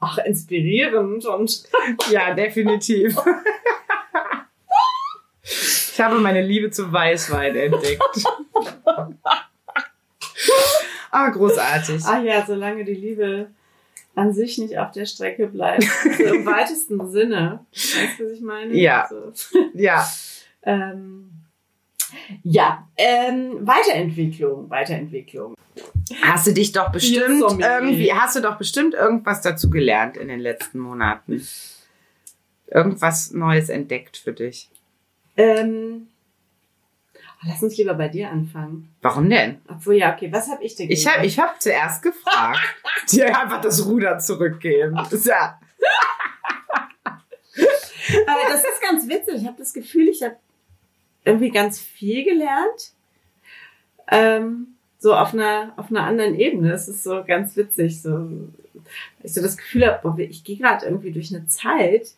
ach, 0.00 0.18
inspirierend 0.18 1.24
und 1.26 1.62
Ja, 2.10 2.34
definitiv. 2.34 3.16
Ich 5.96 6.00
habe 6.02 6.18
meine 6.18 6.42
Liebe 6.42 6.70
zu 6.70 6.92
Weißwein 6.92 7.56
entdeckt. 7.56 8.02
Ah, 11.10 11.30
großartig. 11.30 12.02
ach 12.04 12.22
ja, 12.22 12.44
solange 12.46 12.84
die 12.84 12.92
Liebe 12.92 13.46
an 14.14 14.34
sich 14.34 14.58
nicht 14.58 14.78
auf 14.78 14.90
der 14.90 15.06
Strecke 15.06 15.46
bleibt. 15.46 15.84
So 15.84 16.22
Im 16.22 16.44
weitesten 16.46 17.10
Sinne. 17.10 17.64
Weißt 17.72 18.20
du, 18.20 18.26
was 18.26 18.32
ich 18.32 18.42
meine? 18.42 18.74
Ja. 18.74 19.08
So. 19.08 19.32
Ja. 19.72 20.06
Ähm, 20.68 21.30
ja, 22.42 22.88
ähm, 22.96 23.64
Weiterentwicklung, 23.64 24.68
Weiterentwicklung. 24.68 25.54
Hast 26.22 26.48
du 26.48 26.52
dich 26.52 26.72
doch 26.72 26.90
bestimmt 26.90 27.40
irgendwie, 27.60 28.12
hast 28.12 28.34
du 28.34 28.40
doch 28.40 28.58
bestimmt 28.58 28.94
irgendwas 28.94 29.42
dazu 29.42 29.70
gelernt 29.70 30.16
in 30.16 30.26
den 30.26 30.40
letzten 30.40 30.80
Monaten. 30.80 31.46
Irgendwas 32.66 33.30
Neues 33.30 33.68
entdeckt 33.68 34.16
für 34.16 34.32
dich. 34.32 34.68
Ähm, 35.36 36.08
oh, 37.14 37.46
lass 37.46 37.62
uns 37.62 37.76
lieber 37.76 37.94
bei 37.94 38.08
dir 38.08 38.30
anfangen. 38.30 38.94
Warum 39.02 39.28
denn? 39.28 39.60
Obwohl, 39.68 39.96
ja, 39.96 40.14
okay, 40.14 40.32
was 40.32 40.48
habe 40.50 40.64
ich 40.64 40.74
denn 40.74 40.90
Ich 40.90 41.06
habe 41.06 41.26
ich 41.26 41.38
hab 41.38 41.60
zuerst 41.60 42.02
gefragt. 42.02 42.58
Dir 43.10 43.26
einfach 43.38 43.60
das 43.60 43.84
Ruder 43.86 44.18
zurückgeben. 44.18 44.94
Das 44.96 45.12
ist 45.12 45.26
ja, 45.26 45.60
Aber 48.26 48.40
das 48.48 48.60
ist 48.60 48.82
ganz 48.82 49.08
witzig. 49.08 49.42
Ich 49.42 49.46
habe 49.46 49.58
das 49.58 49.72
Gefühl, 49.72 50.08
ich 50.08 50.22
habe 50.22 50.36
irgendwie 51.24 51.50
ganz 51.50 51.80
viel 51.80 52.24
gelernt. 52.24 52.92
Ähm, 54.08 54.68
so 54.98 55.14
auf 55.14 55.34
einer, 55.34 55.72
auf 55.76 55.90
einer 55.90 56.04
anderen 56.04 56.38
Ebene. 56.38 56.72
Es 56.72 56.88
ist 56.88 57.02
so 57.02 57.24
ganz 57.26 57.56
witzig. 57.56 58.00
So, 58.00 58.28
ich 59.22 59.34
so 59.34 59.42
das 59.42 59.56
Gefühl 59.56 59.86
habe, 59.86 60.22
ich 60.22 60.44
gehe 60.44 60.56
gerade 60.56 60.86
irgendwie 60.86 61.12
durch 61.12 61.34
eine 61.34 61.46
Zeit, 61.46 62.08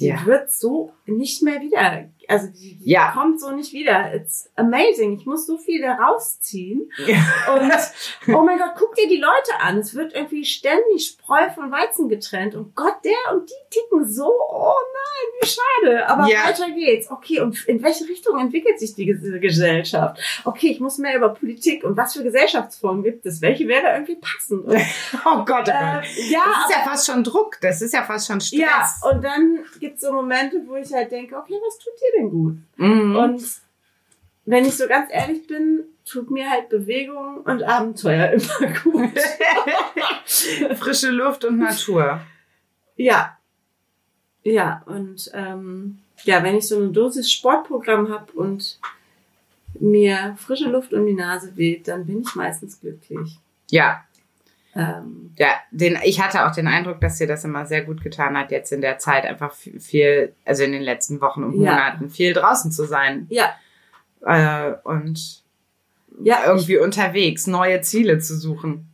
die 0.00 0.08
Ja. 0.08 0.24
wird 0.26 0.52
so 0.52 0.92
nicht 1.06 1.42
mehr 1.42 1.60
wieder. 1.60 2.08
Also 2.28 2.46
die, 2.48 2.76
die 2.78 2.90
Ja. 2.90 3.12
kommt 3.12 3.40
so 3.40 3.50
nicht 3.50 3.72
wieder. 3.72 4.14
It's 4.14 4.50
amazing. 4.54 5.16
Ich 5.18 5.24
muss 5.26 5.46
so 5.46 5.56
viel 5.56 5.80
da 5.80 5.94
rausziehen. 5.94 6.90
Ja. 7.06 7.16
Und 7.54 7.72
oh 8.36 8.42
mein 8.44 8.58
Gott, 8.58 8.72
guck 8.78 8.94
dir 8.94 9.08
die 9.08 9.16
Leute 9.20 9.60
an. 9.60 9.78
Es 9.78 9.94
wird 9.94 10.14
irgendwie 10.14 10.44
ständig 10.44 11.06
Spreu 11.06 11.48
von 11.54 11.70
Weizen 11.72 12.08
getrennt. 12.08 12.54
Und 12.54 12.74
Gott, 12.76 12.96
der 13.04 13.34
und 13.34 13.48
die 13.48 13.54
ticken 13.70 14.06
so. 14.08 14.26
Oh 14.50 14.72
nein, 14.74 15.40
wie 15.40 15.46
schade. 15.46 16.06
Aber 16.08 16.28
Ja. 16.28 16.44
weiter 16.48 16.70
geht's. 16.70 17.10
Okay, 17.10 17.40
und 17.40 17.64
in 17.66 17.82
welche 17.82 18.04
Richtung 18.06 18.38
entwickelt 18.38 18.78
sich 18.78 18.94
die 18.94 19.10
Ges- 19.12 19.38
Gesellschaft? 19.40 20.20
Okay, 20.44 20.68
ich 20.68 20.80
muss 20.80 20.98
mehr 20.98 21.16
über 21.16 21.30
Politik 21.30 21.82
und 21.84 21.96
was 21.96 22.12
für 22.14 22.22
Gesellschaftsformen 22.22 23.02
gibt 23.02 23.24
es? 23.26 23.40
Welche 23.40 23.66
wäre 23.68 23.92
irgendwie 23.94 24.16
passend? 24.16 24.66
Und, 24.66 24.76
oh 25.24 25.44
Gott, 25.46 25.68
äh, 25.68 25.72
ja, 25.72 26.02
Das 26.04 26.10
ist 26.20 26.70
ja 26.76 26.82
fast 26.84 27.06
schon 27.06 27.24
Druck. 27.24 27.58
Das 27.62 27.80
ist 27.80 27.94
ja 27.94 28.02
fast 28.02 28.26
schon 28.26 28.40
Stress. 28.40 28.58
ja, 28.60 29.10
und 29.10 29.24
dann 29.24 29.64
gibt's 29.80 30.02
so 30.02 30.12
Momente, 30.12 30.62
wo 30.66 30.76
ich 30.76 30.92
halt 30.92 31.10
denke, 31.10 31.34
okay, 31.36 31.54
was 31.66 31.78
tut 31.78 31.94
dir 31.98 32.17
denn 32.17 32.17
gut? 32.22 32.56
Mhm. 32.76 33.16
Und 33.16 33.42
wenn 34.44 34.64
ich 34.64 34.76
so 34.76 34.86
ganz 34.88 35.10
ehrlich 35.12 35.46
bin, 35.46 35.84
tut 36.04 36.30
mir 36.30 36.50
halt 36.50 36.68
Bewegung 36.68 37.42
und 37.42 37.62
Abenteuer 37.62 38.30
immer 38.32 38.72
gut. 38.82 39.18
Frische 40.78 41.10
Luft 41.10 41.44
und 41.44 41.58
Natur. 41.58 42.20
ja. 42.96 43.34
Ja, 44.44 44.82
und 44.86 45.30
ähm, 45.34 45.98
ja, 46.24 46.42
wenn 46.42 46.56
ich 46.56 46.68
so 46.68 46.76
eine 46.76 46.88
Dosis 46.88 47.30
Sportprogramm 47.30 48.08
habe 48.08 48.32
und 48.32 48.78
mir 49.78 50.36
frische 50.38 50.70
Luft 50.70 50.94
um 50.94 51.04
die 51.04 51.12
Nase 51.12 51.56
weht, 51.56 51.88
dann 51.88 52.06
bin 52.06 52.22
ich 52.22 52.34
meistens 52.34 52.80
glücklich. 52.80 53.38
Ja, 53.70 54.04
Ähm, 54.78 55.32
ja, 55.36 55.48
den, 55.72 55.98
ich 56.04 56.20
hatte 56.22 56.46
auch 56.46 56.52
den 56.52 56.68
Eindruck, 56.68 57.00
dass 57.00 57.18
dir 57.18 57.26
das 57.26 57.44
immer 57.44 57.66
sehr 57.66 57.82
gut 57.84 58.00
getan 58.02 58.36
hat, 58.38 58.50
jetzt 58.52 58.72
in 58.72 58.80
der 58.80 58.98
Zeit 58.98 59.24
einfach 59.24 59.52
viel- 59.52 60.34
also 60.44 60.62
in 60.62 60.72
den 60.72 60.82
letzten 60.82 61.20
Wochen 61.20 61.42
und 61.42 61.52
Ja. 61.60 61.72
Monaten 61.72 62.10
viel 62.10 62.32
draußen 62.32 62.70
zu 62.70 62.84
sein 62.86 63.26
ja, 63.28 63.50
äh, 64.22 64.74
und 64.84 65.42
ja, 66.22 66.38
ich, 66.42 66.46
irgendwie 66.46 66.78
unterwegs 66.78 67.46
neue 67.46 67.80
Ziele 67.80 68.18
zu 68.20 68.36
suchen. 68.38 68.88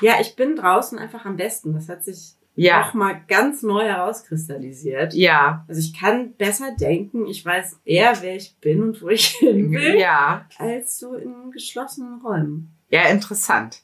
ja, 0.00 0.14
ich 0.20 0.34
bin 0.34 0.56
draußen 0.56 0.98
einfach 0.98 1.24
am 1.26 1.36
besten. 1.36 1.72
Das 1.74 1.88
hat 1.88 2.04
sich 2.04 2.32
Ja, 2.54 2.80
noch 2.80 2.94
mal 2.94 3.20
ganz 3.28 3.62
neu 3.62 3.84
herauskristallisiert. 3.84 5.14
ja, 5.14 5.64
Also 5.68 5.80
ich 5.80 5.98
kann 5.98 6.32
besser 6.34 6.74
denken, 6.78 7.26
ich 7.26 7.44
weiß 7.44 7.80
eher, 7.84 8.14
wer 8.22 8.34
ich 8.36 8.56
bin 8.60 8.82
und 8.82 9.02
wo 9.02 9.08
ich 9.10 9.26
hin 9.38 9.70
will, 9.72 9.98
ja, 9.98 10.46
als 10.58 10.98
so 10.98 11.14
in 11.14 11.50
geschlossenen 11.52 12.20
Räumen. 12.22 12.70
ja, 12.90 13.02
interessant. 13.08 13.82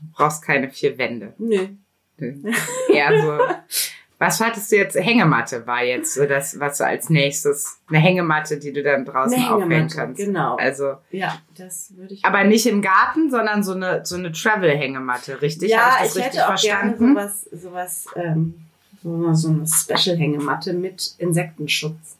Du 0.00 0.06
brauchst 0.12 0.42
keine 0.42 0.70
vier 0.70 0.98
Wände. 0.98 1.34
Nö. 1.38 1.68
Eher 2.88 3.20
so 3.22 3.38
Was 4.18 4.40
hattest 4.40 4.72
du 4.72 4.76
jetzt? 4.76 4.96
Hängematte 4.96 5.66
war 5.66 5.84
jetzt 5.84 6.14
so 6.14 6.24
das, 6.24 6.58
was 6.58 6.78
du 6.78 6.86
als 6.86 7.10
nächstes, 7.10 7.78
eine 7.88 7.98
Hängematte, 7.98 8.58
die 8.58 8.72
du 8.72 8.82
dann 8.82 9.04
draußen 9.04 9.44
aufhängen 9.44 9.88
kannst. 9.88 10.18
genau. 10.18 10.56
Also, 10.56 10.94
Ja, 11.10 11.38
das 11.58 11.92
würde 11.96 12.14
ich. 12.14 12.24
aber 12.24 12.44
nicht 12.44 12.64
im 12.66 12.80
Garten, 12.80 13.30
sondern 13.30 13.62
so 13.62 13.74
eine, 13.74 14.06
so 14.06 14.16
eine 14.16 14.32
Travel-Hängematte, 14.32 15.42
richtig? 15.42 15.70
ja, 15.70 15.98
ich 16.02 16.04
das 16.04 16.16
ich 16.16 16.16
richtig 16.16 16.24
hätte 16.40 16.44
auch 16.44 16.48
verstanden? 16.48 17.14
gerne 17.14 17.30
sowas, 17.30 17.48
sowas, 17.52 18.06
ähm, 18.16 18.54
so, 19.02 19.34
so 19.34 19.48
eine 19.48 19.66
Special-Hängematte 19.66 20.72
mit 20.72 21.14
Insektenschutz. 21.18 22.16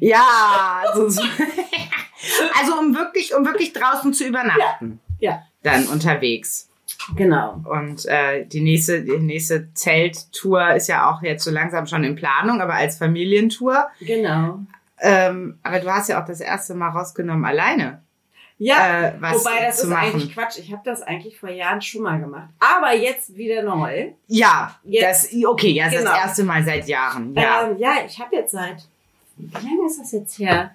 Ja, 0.00 0.82
so, 0.94 1.08
so. 1.08 1.22
also 2.60 2.78
um 2.78 2.94
wirklich, 2.94 3.34
um 3.34 3.46
wirklich 3.46 3.72
draußen 3.72 4.12
zu 4.12 4.26
übernachten. 4.26 5.00
Ja, 5.20 5.42
Dann 5.62 5.86
unterwegs. 5.86 6.68
Genau. 7.16 7.62
Und 7.64 8.06
äh, 8.06 8.44
die 8.46 8.60
nächste, 8.60 9.02
die 9.02 9.18
nächste 9.18 9.72
Zelttour 9.74 10.74
ist 10.74 10.88
ja 10.88 11.10
auch 11.10 11.22
jetzt 11.22 11.44
so 11.44 11.50
langsam 11.50 11.86
schon 11.86 12.04
in 12.04 12.14
Planung, 12.16 12.60
aber 12.60 12.74
als 12.74 12.98
Familientour. 12.98 13.88
Genau. 14.00 14.60
Ähm, 15.00 15.58
aber 15.62 15.80
du 15.80 15.90
hast 15.92 16.08
ja 16.08 16.20
auch 16.22 16.26
das 16.26 16.40
erste 16.40 16.74
Mal 16.74 16.88
rausgenommen 16.90 17.44
alleine. 17.44 18.02
Ja, 18.58 19.08
äh, 19.08 19.12
wobei 19.14 19.64
das 19.64 19.82
ist 19.82 19.86
machen. 19.88 20.02
eigentlich 20.12 20.34
Quatsch. 20.34 20.58
Ich 20.58 20.70
habe 20.70 20.82
das 20.84 21.00
eigentlich 21.00 21.38
vor 21.40 21.48
Jahren 21.48 21.80
schon 21.80 22.02
mal 22.02 22.20
gemacht. 22.20 22.50
Aber 22.58 22.94
jetzt 22.94 23.34
wieder 23.34 23.62
neu. 23.62 24.10
Ja, 24.26 24.78
Jetzt- 24.84 25.32
das, 25.32 25.44
okay, 25.46 25.70
ja, 25.70 25.86
das 25.86 25.94
ist 25.94 26.00
Genau. 26.00 26.10
das 26.12 26.24
erste 26.24 26.44
Mal 26.44 26.62
seit 26.64 26.86
Jahren. 26.86 27.34
Ja. 27.34 27.68
Ähm, 27.70 27.78
ja, 27.78 27.92
ich 28.06 28.20
habe 28.20 28.36
jetzt 28.36 28.52
seit, 28.52 28.86
wie 29.38 29.46
lange 29.66 29.86
ist 29.86 29.98
das 29.98 30.12
jetzt 30.12 30.38
her? 30.38 30.74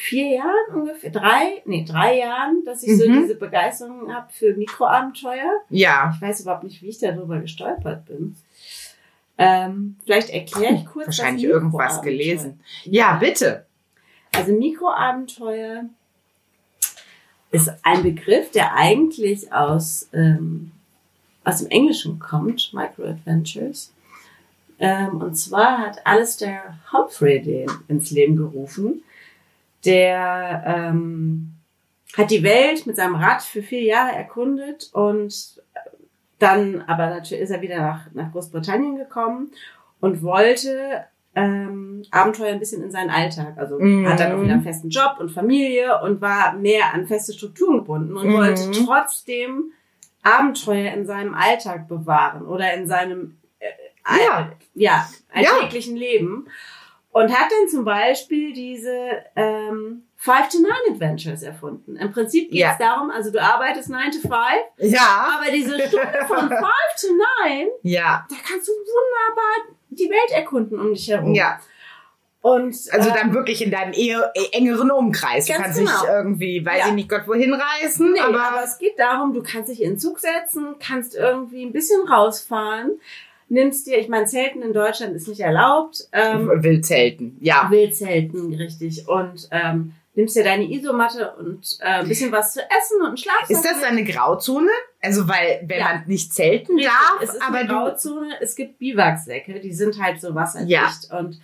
Vier 0.00 0.28
Jahren 0.36 0.74
ungefähr? 0.74 1.10
Drei? 1.10 1.60
Nee, 1.64 1.84
drei 1.84 2.18
Jahren, 2.18 2.64
dass 2.64 2.84
ich 2.84 2.96
so 2.96 3.08
Mhm. 3.08 3.22
diese 3.22 3.34
Begeisterung 3.34 4.14
habe 4.14 4.28
für 4.32 4.54
Mikroabenteuer. 4.54 5.60
ja. 5.70 6.12
Ich 6.14 6.22
weiß 6.22 6.40
überhaupt 6.42 6.62
nicht, 6.64 6.80
wie 6.82 6.88
ich 6.88 6.98
darüber 6.98 7.40
gestolpert 7.40 8.06
bin. 8.06 8.36
Ähm, 9.38 9.96
vielleicht 10.04 10.30
erkläre 10.30 10.74
ich 10.74 10.86
kurz. 10.86 11.06
Wahrscheinlich 11.06 11.44
irgendwas 11.44 12.00
gelesen. 12.02 12.60
Ja, 12.84 13.16
bitte. 13.16 13.66
Also 14.34 14.52
Mikroabenteuer 14.52 15.84
ist 17.50 17.70
ein 17.82 18.02
Begriff, 18.02 18.50
der 18.52 18.74
eigentlich 18.74 19.52
aus, 19.52 20.08
ähm, 20.12 20.70
aus 21.44 21.58
dem 21.58 21.68
Englischen 21.70 22.18
kommt, 22.20 22.72
Microadventures. 22.72 23.92
Ähm, 24.78 25.20
und 25.22 25.34
zwar 25.34 25.78
hat 25.78 26.06
Alistair 26.06 26.78
Humphrey 26.92 27.42
den 27.42 27.68
ins 27.88 28.10
Leben 28.12 28.36
gerufen. 28.36 29.02
Der 29.84 30.64
ähm, 30.66 31.54
hat 32.16 32.30
die 32.30 32.42
Welt 32.42 32.86
mit 32.86 32.96
seinem 32.96 33.14
Rad 33.14 33.42
für 33.42 33.62
vier 33.62 33.82
Jahre 33.82 34.12
erkundet 34.16 34.90
und 34.92 35.62
dann 36.38 36.82
aber 36.86 37.06
natürlich 37.10 37.42
ist 37.42 37.50
er 37.50 37.62
wieder 37.62 37.78
nach, 37.80 38.06
nach 38.12 38.30
Großbritannien 38.32 38.96
gekommen 38.96 39.50
und 40.00 40.22
wollte 40.22 41.04
ähm, 41.34 42.02
Abenteuer 42.10 42.52
ein 42.52 42.58
bisschen 42.60 42.82
in 42.82 42.90
seinen 42.90 43.10
Alltag. 43.10 43.54
Also 43.56 43.78
Mhm. 43.78 44.08
hat 44.08 44.20
dann 44.20 44.32
auch 44.32 44.42
wieder 44.42 44.54
einen 44.54 44.62
festen 44.62 44.88
Job 44.88 45.16
und 45.18 45.30
Familie 45.30 46.00
und 46.02 46.20
war 46.20 46.54
mehr 46.54 46.92
an 46.94 47.06
feste 47.06 47.32
Strukturen 47.32 47.78
gebunden 47.78 48.16
und 48.16 48.26
Mhm. 48.28 48.32
wollte 48.34 48.70
trotzdem 48.84 49.72
Abenteuer 50.22 50.92
in 50.92 51.06
seinem 51.06 51.34
Alltag 51.34 51.86
bewahren 51.88 52.42
oder 52.46 52.72
in 52.74 52.86
seinem 52.88 53.36
äh, 53.60 53.66
all- 54.04 54.18
Ja. 54.20 54.52
ja, 54.74 55.08
Ja. 55.34 55.50
alltäglichen 55.50 55.96
Leben. 55.96 56.46
Und 57.18 57.32
hat 57.32 57.48
dann 57.50 57.68
zum 57.68 57.84
Beispiel 57.84 58.52
diese 58.52 59.24
ähm, 59.36 60.02
Five 60.16 60.48
to 60.48 60.58
Nine 60.58 60.72
Adventures 60.94 61.42
erfunden. 61.42 61.96
Im 61.96 62.12
Prinzip 62.12 62.50
geht 62.50 62.54
es 62.60 62.60
Ja. 62.60 62.76
darum, 62.78 63.10
also 63.10 63.30
du 63.30 63.40
arbeitest 63.42 63.88
9 63.88 64.10
to 64.10 64.18
5, 64.20 64.32
Ja. 64.78 65.28
aber 65.38 65.50
diese 65.52 65.74
Stunde 65.86 66.24
von 66.26 66.38
5 66.48 66.50
to 67.00 67.06
9, 67.44 67.68
Ja. 67.82 68.26
da 68.28 68.36
kannst 68.48 68.68
du 68.68 68.72
wunderbar 68.72 69.74
die 69.90 70.10
Welt 70.10 70.30
erkunden 70.32 70.78
um 70.78 70.92
dich 70.94 71.08
herum. 71.08 71.34
Ja. 71.34 71.60
Und 72.40 72.74
Also 72.92 73.10
äh, 73.10 73.12
dann 73.14 73.34
wirklich 73.34 73.62
in 73.62 73.70
deinem 73.70 73.92
eher, 73.92 74.30
äh, 74.34 74.56
engeren 74.56 74.90
Umkreis. 74.90 75.46
Du 75.46 75.54
kannst 75.54 75.78
genau. 75.78 75.90
nicht 75.90 76.04
irgendwie, 76.08 76.64
weiß 76.64 76.78
Ja. 76.80 76.86
ich 76.88 76.92
nicht, 76.94 77.08
Gott 77.08 77.26
wohin 77.26 77.52
reisen, 77.52 78.12
Nee, 78.12 78.20
aber, 78.20 78.42
aber, 78.42 78.62
es 78.64 78.78
geht 78.78 78.98
darum, 78.98 79.32
du 79.34 79.42
kannst 79.42 79.68
dich 79.70 79.82
in 79.82 79.92
den 79.94 79.98
Zug 79.98 80.18
setzen, 80.20 80.76
kannst 80.78 81.14
irgendwie 81.16 81.64
ein 81.64 81.72
bisschen 81.72 82.06
rausfahren, 82.08 83.00
nimmst 83.48 83.86
dir, 83.86 83.98
ich 83.98 84.08
meine, 84.08 84.26
Zelten 84.26 84.62
in 84.62 84.72
Deutschland 84.72 85.14
ist 85.14 85.28
nicht 85.28 85.40
erlaubt, 85.40 86.08
ähm, 86.12 86.48
will 86.62 86.80
zelten. 86.82 87.36
Ja. 87.40 87.68
Wildzelten, 87.70 88.54
richtig, 88.54 89.08
und 89.08 89.48
ähm, 89.50 89.92
nimmst 90.14 90.36
dir 90.36 90.44
deine 90.44 90.64
Isomatte 90.70 91.34
und 91.38 91.78
äh, 91.80 91.84
ein 92.00 92.08
bisschen 92.08 92.32
was 92.32 92.52
zu 92.54 92.60
essen 92.60 93.00
und 93.00 93.06
einen 93.08 93.16
Schlafsack. 93.16 93.50
Ist 93.50 93.64
das 93.64 93.82
eine 93.84 94.04
Grauzone? 94.04 94.68
Also 95.00 95.28
weil, 95.28 95.62
wenn 95.66 95.78
Ja. 95.78 95.84
man 95.94 96.02
nicht 96.06 96.34
zelten 96.34 96.74
Richtig, 96.74 96.90
darf, 96.92 97.22
es 97.22 97.34
ist 97.34 97.42
aber 97.42 97.58
eine 97.58 97.68
Grauzone, 97.68 98.30
es 98.40 98.56
gibt 98.56 98.78
Biwaksäcke, 98.78 99.60
die 99.60 99.72
sind 99.72 100.02
halt 100.02 100.20
so 100.20 100.34
wasserdicht 100.34 100.70
Ja. 100.70 101.18
und 101.18 101.40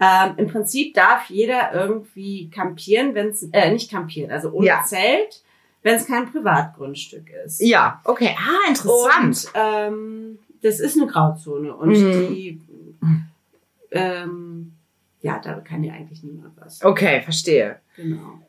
ähm, 0.00 0.34
im 0.36 0.46
Prinzip 0.48 0.94
darf 0.94 1.28
jeder 1.28 1.72
irgendwie 1.74 2.50
campieren, 2.50 3.14
wenn 3.14 3.28
es, 3.28 3.42
äh, 3.52 3.70
nicht 3.72 3.90
campieren, 3.90 4.30
also 4.30 4.50
ohne 4.50 4.66
Ja. 4.66 4.82
Zelt, 4.84 5.42
wenn 5.82 5.94
es 5.96 6.06
kein 6.06 6.30
Privatgrundstück 6.30 7.30
ist. 7.44 7.60
ja, 7.60 8.00
okay, 8.04 8.36
ah, 8.36 8.68
interessant. 8.68 9.44
Und 9.46 9.50
ähm, 9.54 10.38
das 10.62 10.80
ist 10.80 10.96
eine 10.96 11.06
Grauzone 11.10 11.74
und 11.74 11.90
Mhm. 11.90 12.34
die, 12.34 12.60
ähm, 13.90 14.72
ja, 15.20 15.40
da 15.42 15.54
kann 15.60 15.82
dir 15.82 15.92
eigentlich 15.92 16.22
niemand 16.22 16.54
was. 16.60 16.84
okay, 16.84 17.22
verstehe. 17.22 17.76
Genau. 17.96 18.40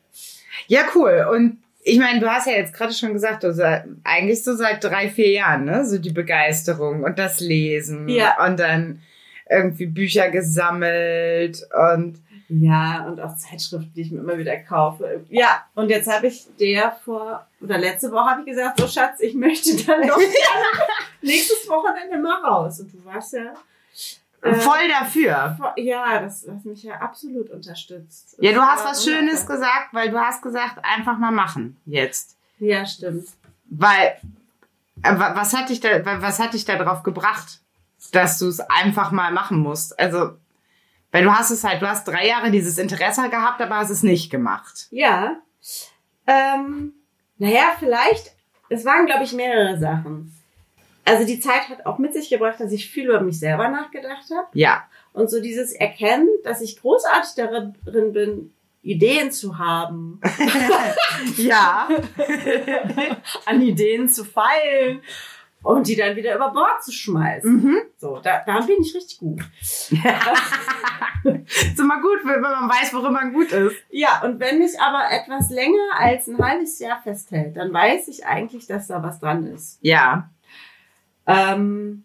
Ja, 0.66 0.82
cool. 0.94 1.26
Und 1.32 1.58
ich 1.82 1.98
meine, 1.98 2.20
du 2.20 2.28
hast 2.30 2.46
ja 2.46 2.52
jetzt 2.52 2.74
gerade 2.74 2.92
schon 2.92 3.12
gesagt, 3.12 3.42
du 3.42 3.52
seit, 3.54 3.84
eigentlich 4.04 4.44
so 4.44 4.54
seit 4.54 4.84
drei, 4.84 5.08
vier 5.08 5.30
Jahren, 5.30 5.64
ne? 5.64 5.86
So 5.86 5.98
die 5.98 6.12
Begeisterung 6.12 7.02
und 7.04 7.18
das 7.18 7.40
Lesen. 7.40 8.08
Ja. 8.08 8.44
Und 8.46 8.60
dann 8.60 9.00
irgendwie 9.48 9.86
Bücher 9.86 10.30
gesammelt 10.30 11.66
und 11.94 12.20
Ja, 12.52 13.06
und 13.06 13.20
auch 13.20 13.36
Zeitschriften, 13.36 13.92
die 13.94 14.00
ich 14.02 14.10
mir 14.10 14.18
immer 14.20 14.36
wieder 14.36 14.56
kaufe. 14.58 15.24
Ja, 15.28 15.64
und 15.74 15.88
jetzt 15.88 16.10
habe 16.12 16.26
ich 16.26 16.46
der 16.58 16.90
vor, 17.04 17.46
oder 17.60 17.78
letzte 17.78 18.10
Woche 18.10 18.28
habe 18.30 18.40
ich 18.40 18.46
gesagt, 18.46 18.80
so 18.80 18.88
Schatz, 18.88 19.20
ich 19.20 19.34
möchte 19.34 19.76
dann 19.84 20.06
doch 20.08 20.16
gerne 20.18 20.30
nächstes 21.22 21.68
Wochenende 21.68 22.18
mal 22.18 22.40
raus. 22.44 22.80
Und 22.80 22.92
du 22.92 23.04
warst 23.04 23.34
ja 23.34 23.54
äh, 24.42 24.54
voll 24.54 24.88
dafür. 24.88 25.54
voll- 25.58 25.84
Ja, 25.84 26.20
das 26.20 26.46
hat 26.48 26.64
mich 26.64 26.82
ja 26.82 26.94
absolut 26.94 27.50
unterstützt. 27.50 28.36
Ja, 28.40 28.52
du 28.52 28.60
hast 28.62 28.84
was 28.84 29.04
Schönes 29.04 29.46
gesagt, 29.46 29.88
weil 29.92 30.10
du 30.10 30.18
hast 30.18 30.42
gesagt, 30.42 30.78
einfach 30.82 31.18
mal 31.18 31.30
machen 31.30 31.76
jetzt. 31.86 32.36
Ja, 32.58 32.84
stimmt. 32.84 33.28
Weil, 33.66 34.16
äh, 35.02 35.16
wa- 35.18 35.36
was 35.36 35.54
hat 35.56 35.68
dich 35.68 35.78
da, 35.80 36.04
wa- 36.04 36.20
was 36.20 36.40
hat 36.40 36.54
dich 36.54 36.64
da 36.64 36.76
drauf 36.76 37.02
gebracht, 37.04 37.60
dass 38.12 38.38
du 38.38 38.48
es 38.48 38.58
einfach 38.60 39.12
mal 39.12 39.30
machen 39.32 39.58
musst? 39.58 39.96
Also, 40.00 40.32
weil 41.12 41.24
du 41.24 41.32
hast 41.32 41.50
es 41.50 41.64
halt, 41.64 41.82
du 41.82 41.88
hast 41.88 42.06
drei 42.06 42.26
Jahre 42.26 42.50
dieses 42.50 42.78
Interesse 42.78 43.28
gehabt, 43.28 43.60
aber 43.60 43.76
hast 43.76 43.90
es 43.90 44.02
nicht 44.02 44.30
gemacht. 44.30 44.86
Ja. 44.90 45.36
Ähm, 46.26 46.92
naja, 47.38 47.74
vielleicht, 47.78 48.32
es 48.68 48.84
waren, 48.84 49.06
glaube 49.06 49.24
ich, 49.24 49.32
mehrere 49.32 49.78
Sachen. 49.78 50.34
Also 51.04 51.26
die 51.26 51.40
Zeit 51.40 51.68
hat 51.68 51.86
auch 51.86 51.98
mit 51.98 52.12
sich 52.12 52.28
gebracht, 52.28 52.60
dass 52.60 52.70
ich 52.72 52.88
viel 52.88 53.06
über 53.06 53.20
mich 53.20 53.38
selber 53.38 53.68
nachgedacht 53.68 54.26
habe. 54.30 54.46
Ja. 54.52 54.84
Und 55.12 55.30
so 55.30 55.40
dieses 55.40 55.72
Erkennen, 55.72 56.28
dass 56.44 56.60
ich 56.60 56.80
großartig 56.80 57.32
darin 57.36 58.12
bin, 58.12 58.52
Ideen 58.82 59.32
zu 59.32 59.58
haben, 59.58 60.20
Ja. 61.36 61.88
an 63.46 63.62
Ideen 63.62 64.08
zu 64.08 64.24
feilen 64.24 65.02
und 65.62 65.86
die 65.86 65.96
dann 65.96 66.16
wieder 66.16 66.34
über 66.34 66.50
Bord 66.50 66.82
zu 66.82 66.90
schmeißen. 66.92 67.52
mhm. 67.52 67.78
So, 67.98 68.18
da, 68.22 68.42
da 68.46 68.60
bin 68.60 68.76
ich 68.80 68.94
richtig 68.94 69.18
gut. 69.18 69.40
Ist 69.62 69.92
immer 71.78 72.00
gut, 72.00 72.20
wenn 72.24 72.40
man 72.40 72.68
weiß, 72.68 72.94
worin 72.94 73.12
man 73.12 73.32
gut 73.34 73.52
ist. 73.52 73.76
Ja, 73.90 74.22
und 74.24 74.40
wenn 74.40 74.58
mich 74.58 74.80
aber 74.80 75.02
etwas 75.10 75.50
länger 75.50 75.76
als 75.98 76.26
ein 76.28 76.38
halbes 76.38 76.78
Jahr 76.78 77.00
festhält, 77.02 77.56
dann 77.56 77.72
weiß 77.72 78.08
ich 78.08 78.24
eigentlich, 78.24 78.66
dass 78.66 78.86
da 78.86 79.02
was 79.02 79.20
dran 79.20 79.46
ist. 79.46 79.78
Ja. 79.82 80.30
Ähm, 81.26 82.04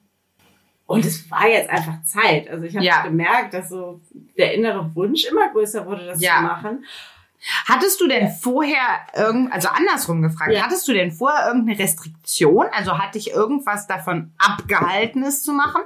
und 0.86 1.06
es 1.06 1.30
war 1.32 1.48
jetzt 1.48 1.70
einfach 1.70 2.04
Zeit. 2.04 2.50
Also 2.50 2.66
ich 2.66 2.76
habe 2.76 2.86
Ja. 2.86 3.04
gemerkt, 3.04 3.54
dass 3.54 3.70
so 3.70 4.02
der 4.38 4.54
innere 4.54 4.94
Wunsch 4.96 5.24
immer 5.26 5.50
größer 5.50 5.86
wurde, 5.86 6.06
das 6.06 6.22
Ja. 6.22 6.38
zu 6.38 6.44
machen. 6.44 6.86
Hattest 7.66 8.02
du 8.02 8.08
denn 8.08 8.30
vorher 8.32 9.00
irgend, 9.16 9.52
also 9.54 9.70
andersrum 9.70 10.22
gefragt, 10.22 10.52
Ja. 10.52 10.64
hattest 10.64 10.88
du 10.88 10.94
denn 10.94 11.12
vorher 11.12 11.48
irgendeine 11.48 11.78
Restriktion? 11.80 12.66
Also 12.72 12.98
hat 12.98 13.16
dich 13.16 13.32
irgendwas 13.32 13.86
davon 13.88 14.32
abgehalten, 14.38 15.24
es 15.24 15.44
zu 15.44 15.54
machen? 15.54 15.82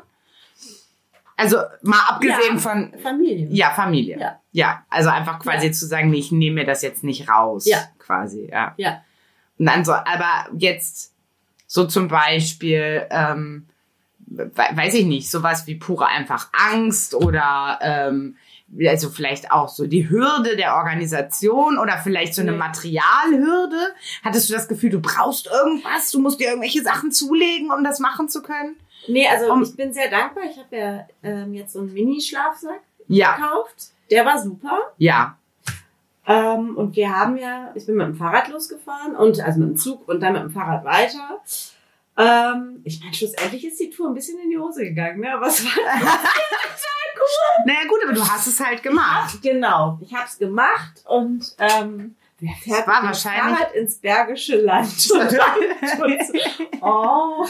Also 1.37 1.57
mal 1.83 2.01
abgesehen 2.09 2.55
Ja. 2.55 2.57
von 2.57 2.93
Familie. 3.01 3.47
Ja, 3.51 3.69
Familie. 3.71 4.19
Ja. 4.19 4.39
Ja, 4.51 4.85
also 4.89 5.09
einfach 5.09 5.39
quasi 5.39 5.71
zu 5.71 5.85
sagen, 5.85 6.09
nee, 6.09 6.17
ich 6.19 6.31
nehme 6.31 6.55
mir 6.61 6.65
das 6.65 6.81
jetzt 6.81 7.03
nicht 7.03 7.29
raus. 7.29 7.65
Ja. 7.65 7.77
Quasi, 7.99 8.49
ja. 8.51 8.73
Ja. 8.77 9.01
Und 9.57 9.65
dann 9.67 9.85
so, 9.85 9.93
aber 9.93 10.47
jetzt 10.57 11.13
so 11.67 11.85
zum 11.85 12.07
Beispiel, 12.07 13.05
ähm, 13.09 13.67
we- 14.25 14.51
weiß 14.53 14.95
ich 14.95 15.05
nicht, 15.05 15.29
sowas 15.31 15.65
wie 15.67 15.75
pure 15.75 16.07
einfach 16.07 16.49
Angst 16.71 17.13
oder 17.15 17.79
ähm, 17.81 18.35
also 18.87 19.09
vielleicht 19.09 19.51
auch 19.51 19.67
so 19.69 19.87
die 19.87 20.09
Hürde 20.09 20.55
der 20.55 20.75
Organisation 20.75 21.77
oder 21.77 21.97
vielleicht 21.97 22.35
so 22.35 22.41
eine 22.41 22.51
Nee. 22.51 22.57
Materialhürde. 22.57 23.93
Hattest 24.23 24.49
du 24.49 24.53
das 24.53 24.67
Gefühl, 24.67 24.89
du 24.91 24.99
brauchst 25.01 25.47
irgendwas, 25.47 26.11
du 26.11 26.19
musst 26.19 26.39
dir 26.39 26.49
irgendwelche 26.49 26.83
Sachen 26.83 27.11
zulegen, 27.11 27.71
um 27.71 27.83
das 27.83 27.99
machen 27.99 28.29
zu 28.29 28.41
können? 28.41 28.75
Nee, 29.07 29.27
also 29.27 29.51
Um- 29.51 29.63
ich 29.63 29.75
bin 29.75 29.93
sehr 29.93 30.09
dankbar. 30.09 30.43
Ich 30.49 30.57
habe 30.57 30.75
ja 30.77 31.07
ähm, 31.23 31.53
jetzt 31.53 31.73
so 31.73 31.79
einen 31.79 31.93
Mini-Schlafsack 31.93 32.81
Ja, 33.07 33.35
gekauft. 33.35 33.91
Der 34.11 34.25
war 34.25 34.39
super. 34.41 34.77
ja. 34.97 35.35
Ähm, 36.27 36.77
und 36.77 36.95
wir 36.95 37.09
haben 37.17 37.37
ja, 37.37 37.71
ich 37.73 37.87
bin 37.87 37.95
mit 37.95 38.05
dem 38.05 38.15
Fahrrad 38.15 38.49
losgefahren 38.49 39.15
und 39.15 39.39
also 39.41 39.59
mit 39.61 39.69
dem 39.69 39.77
Zug 39.77 40.07
und 40.07 40.19
dann 40.19 40.33
mit 40.33 40.43
dem 40.43 40.51
Fahrrad 40.51 40.85
weiter. 40.85 41.41
Ähm, 42.19 42.81
ich 42.83 42.99
meine, 42.99 43.13
schlussendlich 43.13 43.65
ist 43.65 43.79
die 43.79 43.89
Tour 43.89 44.09
ein 44.09 44.13
bisschen 44.13 44.37
in 44.39 44.49
die 44.49 44.57
Hose 44.57 44.83
gegangen, 44.83 45.21
ne? 45.21 45.33
Aber 45.33 45.47
es 45.47 45.63
war 45.63 45.71
Naja, 47.65 47.79
gut, 47.87 47.99
aber 48.03 48.13
du 48.13 48.21
hast 48.27 48.47
es 48.47 48.59
halt 48.59 48.81
gemacht. 48.83 49.41
genau. 49.41 49.99
Ich 50.01 50.13
habe 50.13 50.25
es 50.25 50.37
gemacht 50.37 51.03
und 51.05 51.55
ähm, 51.59 52.15
wer 52.39 52.53
fährt 52.55 52.87
war 52.87 53.03
wahrscheinlich- 53.03 53.57
Fahrrad 53.57 53.73
ins 53.75 53.97
Bergische 53.97 54.57
Land? 54.57 54.89
oh. 56.81 57.45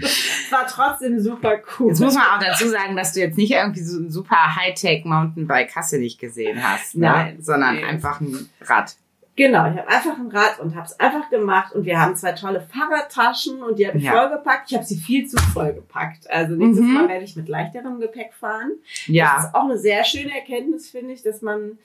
es 0.00 0.50
war 0.50 0.66
trotzdem 0.66 1.20
super 1.20 1.58
cool. 1.78 1.88
Jetzt 1.88 2.00
muss 2.00 2.14
man 2.14 2.24
auch 2.24 2.38
dazu 2.38 2.68
sagen, 2.68 2.96
dass 2.96 3.12
du 3.12 3.20
jetzt 3.20 3.36
nicht 3.36 3.52
irgendwie 3.52 3.82
so 3.82 3.98
ein 4.00 4.10
super 4.10 4.56
Hightech 4.56 5.04
Mountainbike 5.04 5.70
Kasse 5.72 5.98
nicht 5.98 6.18
gesehen 6.18 6.62
hast, 6.62 6.96
ne? 6.96 7.06
Nein, 7.06 7.42
sondern 7.42 7.76
nee. 7.76 7.84
einfach 7.84 8.20
ein 8.20 8.48
Rad. 8.62 8.94
Genau, 9.40 9.70
ich 9.70 9.78
habe 9.78 9.88
einfach 9.88 10.18
ein 10.18 10.28
Rad 10.28 10.60
und 10.60 10.74
habe 10.76 10.84
es 10.86 11.00
einfach 11.00 11.30
gemacht 11.30 11.74
und 11.74 11.86
wir 11.86 11.98
haben 11.98 12.14
zwei 12.14 12.32
tolle 12.32 12.60
Fahrradtaschen 12.60 13.62
und 13.62 13.78
die 13.78 13.88
habe 13.88 13.96
ich 13.96 14.04
Ja. 14.04 14.12
vollgepackt. 14.12 14.70
Ich 14.70 14.76
habe 14.76 14.84
sie 14.84 14.96
viel 14.98 15.26
zu 15.26 15.38
voll 15.54 15.72
gepackt. 15.72 16.28
Also 16.28 16.56
nächstes 16.56 16.84
Mhm. 16.84 16.92
Mal 16.92 17.08
werde 17.08 17.24
ich 17.24 17.36
mit 17.36 17.48
leichterem 17.48 17.98
Gepäck 18.00 18.34
fahren. 18.34 18.72
Das 18.82 19.06
Ja, 19.06 19.38
ist 19.46 19.54
auch 19.54 19.64
eine 19.64 19.78
sehr 19.78 20.04
schöne 20.04 20.34
Erkenntnis, 20.34 20.90
finde 20.90 21.14
ich, 21.14 21.22
dass 21.22 21.40
man 21.40 21.78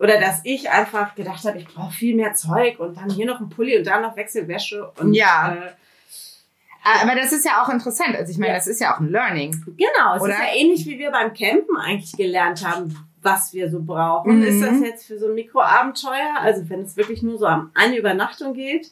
oder 0.00 0.18
dass 0.20 0.40
ich 0.42 0.70
einfach 0.70 1.14
gedacht 1.14 1.44
habe, 1.44 1.58
ich 1.58 1.68
brauche 1.68 1.92
viel 1.92 2.16
mehr 2.16 2.34
Zeug 2.34 2.80
und 2.80 2.96
dann 2.96 3.10
hier 3.10 3.26
noch 3.26 3.38
ein 3.38 3.48
Pulli 3.48 3.78
und 3.78 3.86
da 3.86 4.00
noch 4.00 4.16
Wechselwäsche 4.16 4.90
und 4.98 5.14
Ja. 5.14 5.54
äh, 5.54 7.00
aber 7.00 7.14
das 7.14 7.32
ist 7.32 7.44
ja 7.44 7.62
auch 7.62 7.68
interessant. 7.68 8.16
Also 8.16 8.32
ich 8.32 8.38
meine, 8.38 8.54
Ja. 8.54 8.58
das 8.58 8.66
ist 8.66 8.80
ja 8.80 8.92
auch 8.92 8.98
ein 8.98 9.08
Learning. 9.12 9.52
Genau, 9.78 10.16
es 10.16 10.22
Oder? 10.22 10.32
ist 10.32 10.38
ja 10.40 10.46
ähnlich 10.60 10.84
wie 10.86 10.98
wir 10.98 11.12
beim 11.12 11.32
Campen 11.32 11.76
eigentlich 11.76 12.10
gelernt 12.16 12.66
haben, 12.66 12.96
was 13.22 13.52
wir 13.52 13.70
so 13.70 13.80
brauchen. 13.82 14.38
Mhm. 14.38 14.44
Ist 14.44 14.60
das 14.62 14.80
jetzt 14.80 15.06
für 15.06 15.18
so 15.18 15.28
ein 15.28 15.34
Mikroabenteuer, 15.34 16.36
also 16.40 16.68
wenn 16.68 16.82
es 16.82 16.96
wirklich 16.96 17.22
nur 17.22 17.38
so 17.38 17.46
um 17.46 17.70
eine 17.74 17.96
Übernachtung 17.96 18.54
geht, 18.54 18.90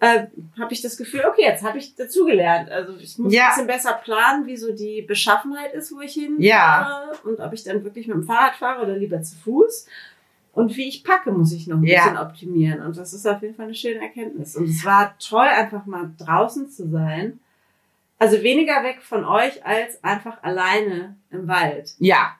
äh, 0.00 0.26
habe 0.58 0.72
ich 0.72 0.80
das 0.80 0.96
Gefühl, 0.96 1.24
okay, 1.28 1.42
jetzt 1.42 1.64
habe 1.64 1.78
ich 1.78 1.94
dazugelernt. 1.96 2.70
Also 2.70 2.96
ich 2.98 3.18
muss 3.18 3.32
Ja. 3.32 3.44
ein 3.46 3.48
bisschen 3.50 3.66
besser 3.66 3.94
planen, 3.94 4.46
wie 4.46 4.56
so 4.56 4.72
die 4.72 5.02
Beschaffenheit 5.02 5.72
ist, 5.74 5.92
wo 5.92 6.00
ich 6.00 6.14
hinfahre 6.14 6.40
Ja. 6.42 7.12
und 7.24 7.40
ob 7.40 7.52
ich 7.52 7.64
dann 7.64 7.82
wirklich 7.84 8.06
mit 8.06 8.16
dem 8.16 8.22
Fahrrad 8.24 8.54
fahre 8.56 8.82
oder 8.82 8.96
lieber 8.96 9.20
zu 9.22 9.36
Fuß. 9.36 9.86
Und 10.52 10.76
wie 10.76 10.88
ich 10.88 11.04
packe, 11.04 11.30
muss 11.32 11.52
ich 11.52 11.66
noch 11.66 11.78
ein 11.78 11.84
Ja. 11.84 12.02
bisschen 12.04 12.18
optimieren. 12.18 12.82
Und 12.82 12.96
das 12.96 13.12
ist 13.12 13.26
auf 13.26 13.42
jeden 13.42 13.54
Fall 13.54 13.66
eine 13.66 13.74
schöne 13.74 14.00
Erkenntnis. 14.00 14.56
Und 14.56 14.68
es 14.68 14.84
war 14.84 15.16
toll, 15.18 15.46
einfach 15.46 15.84
mal 15.86 16.10
draußen 16.18 16.68
zu 16.70 16.88
sein. 16.88 17.38
Also 18.20 18.42
weniger 18.42 18.82
weg 18.82 19.00
von 19.02 19.24
euch 19.24 19.64
als 19.64 20.02
einfach 20.02 20.42
alleine 20.42 21.16
im 21.30 21.46
Wald. 21.46 21.94
Ja. 21.98 22.36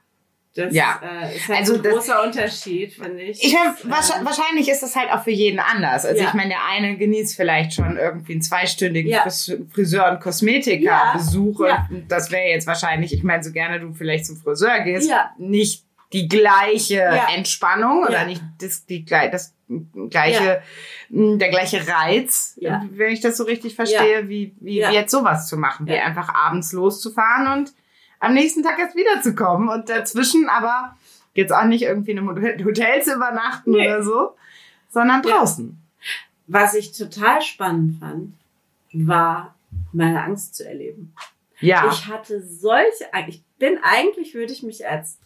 Das 0.59 0.75
Ja. 0.75 1.01
äh, 1.03 1.37
ist 1.37 1.49
halt 1.49 1.59
Also 1.61 1.75
ein 1.75 1.83
das- 1.83 1.93
großer 1.95 2.23
Unterschied, 2.25 2.93
finde 2.95 3.23
ich. 3.23 3.45
Ich 3.45 3.53
meine, 3.55 3.71
äh, 3.75 4.25
wahrscheinlich, 4.25 4.69
ist 4.69 4.83
das 4.83 4.97
halt 4.97 5.11
auch 5.13 5.23
für 5.25 5.31
jeden 5.31 5.61
anders. 5.61 6.05
Also 6.05 6.21
Ja. 6.23 6.29
ich 6.29 6.35
meine, 6.35 6.51
der 6.51 6.65
eine 6.69 6.97
genießt 6.97 7.37
vielleicht 7.37 7.75
schon 7.75 7.97
irgendwie 7.97 8.33
einen 8.33 8.43
zweistündigen 8.43 9.11
Ja. 9.11 9.23
Fris 9.23 9.57
Friseur- 9.73 10.11
und 10.11 10.21
Kosmetiker-Besuch. 10.21 11.61
Ja. 11.67 11.89
Das 12.09 12.31
wäre 12.31 12.49
jetzt 12.49 12.67
wahrscheinlich, 12.67 13.13
ich 13.13 13.23
meine, 13.23 13.43
so 13.43 13.53
gerne 13.53 13.81
du 13.81 13.93
vielleicht 13.95 14.27
zum 14.27 14.37
Friseur 14.37 14.81
gehst, 14.81 15.11
nicht 15.39 15.85
die 16.13 16.27
gleiche. 16.29 17.03
Entspannung 17.37 18.05
oder 18.07 18.25
nicht 18.25 18.43
das, 18.61 18.87
die, 18.87 19.05
das 19.05 19.55
gleiche, 20.09 20.63
mh, 21.11 21.37
der 21.37 21.51
gleiche 21.51 21.87
Reiz, 21.87 22.59
wenn 22.93 23.13
ich 23.13 23.21
das 23.21 23.37
so 23.37 23.45
richtig 23.45 23.75
verstehe, 23.75 24.29
wie, 24.29 24.55
wie, 24.61 24.79
jetzt 24.79 25.11
sowas 25.11 25.47
zu 25.47 25.57
machen, 25.59 25.87
wie 25.87 25.99
einfach 25.99 26.35
abends 26.35 26.73
loszufahren 26.73 27.59
und 27.61 27.73
am 28.21 28.35
nächsten 28.35 28.63
Tag 28.63 28.79
erst 28.79 28.97
wiederzukommen 28.97 29.69
und 29.69 29.89
dazwischen 29.89 30.49
aber 30.49 30.97
jetzt 31.35 31.53
auch 31.53 31.65
nicht 31.65 31.83
irgendwie 31.83 32.11
in 32.13 32.19
einem 32.19 32.29
Hotel 32.65 33.03
zu 33.05 33.15
übernachten 33.15 33.71
Nee. 33.73 33.87
oder 33.87 34.03
so, 34.03 34.37
sondern 34.91 35.23
draußen. 35.23 35.79
Was 36.47 36.75
ich 36.75 36.93
total 36.97 37.43
spannend 37.43 38.01
fand, 38.01 38.33
war 38.93 39.55
meine 39.93 40.23
Angst 40.23 40.55
zu 40.55 40.67
erleben. 40.67 41.15
Ja. 41.61 41.91
Ich 41.93 42.07
hatte 42.07 42.43
solche, 42.43 43.05
ich 43.29 43.43
bin 43.59 43.79
eigentlich, 43.83 44.35
würde 44.35 44.53
ich 44.53 44.63
mich 44.63 44.87
als 44.89 45.19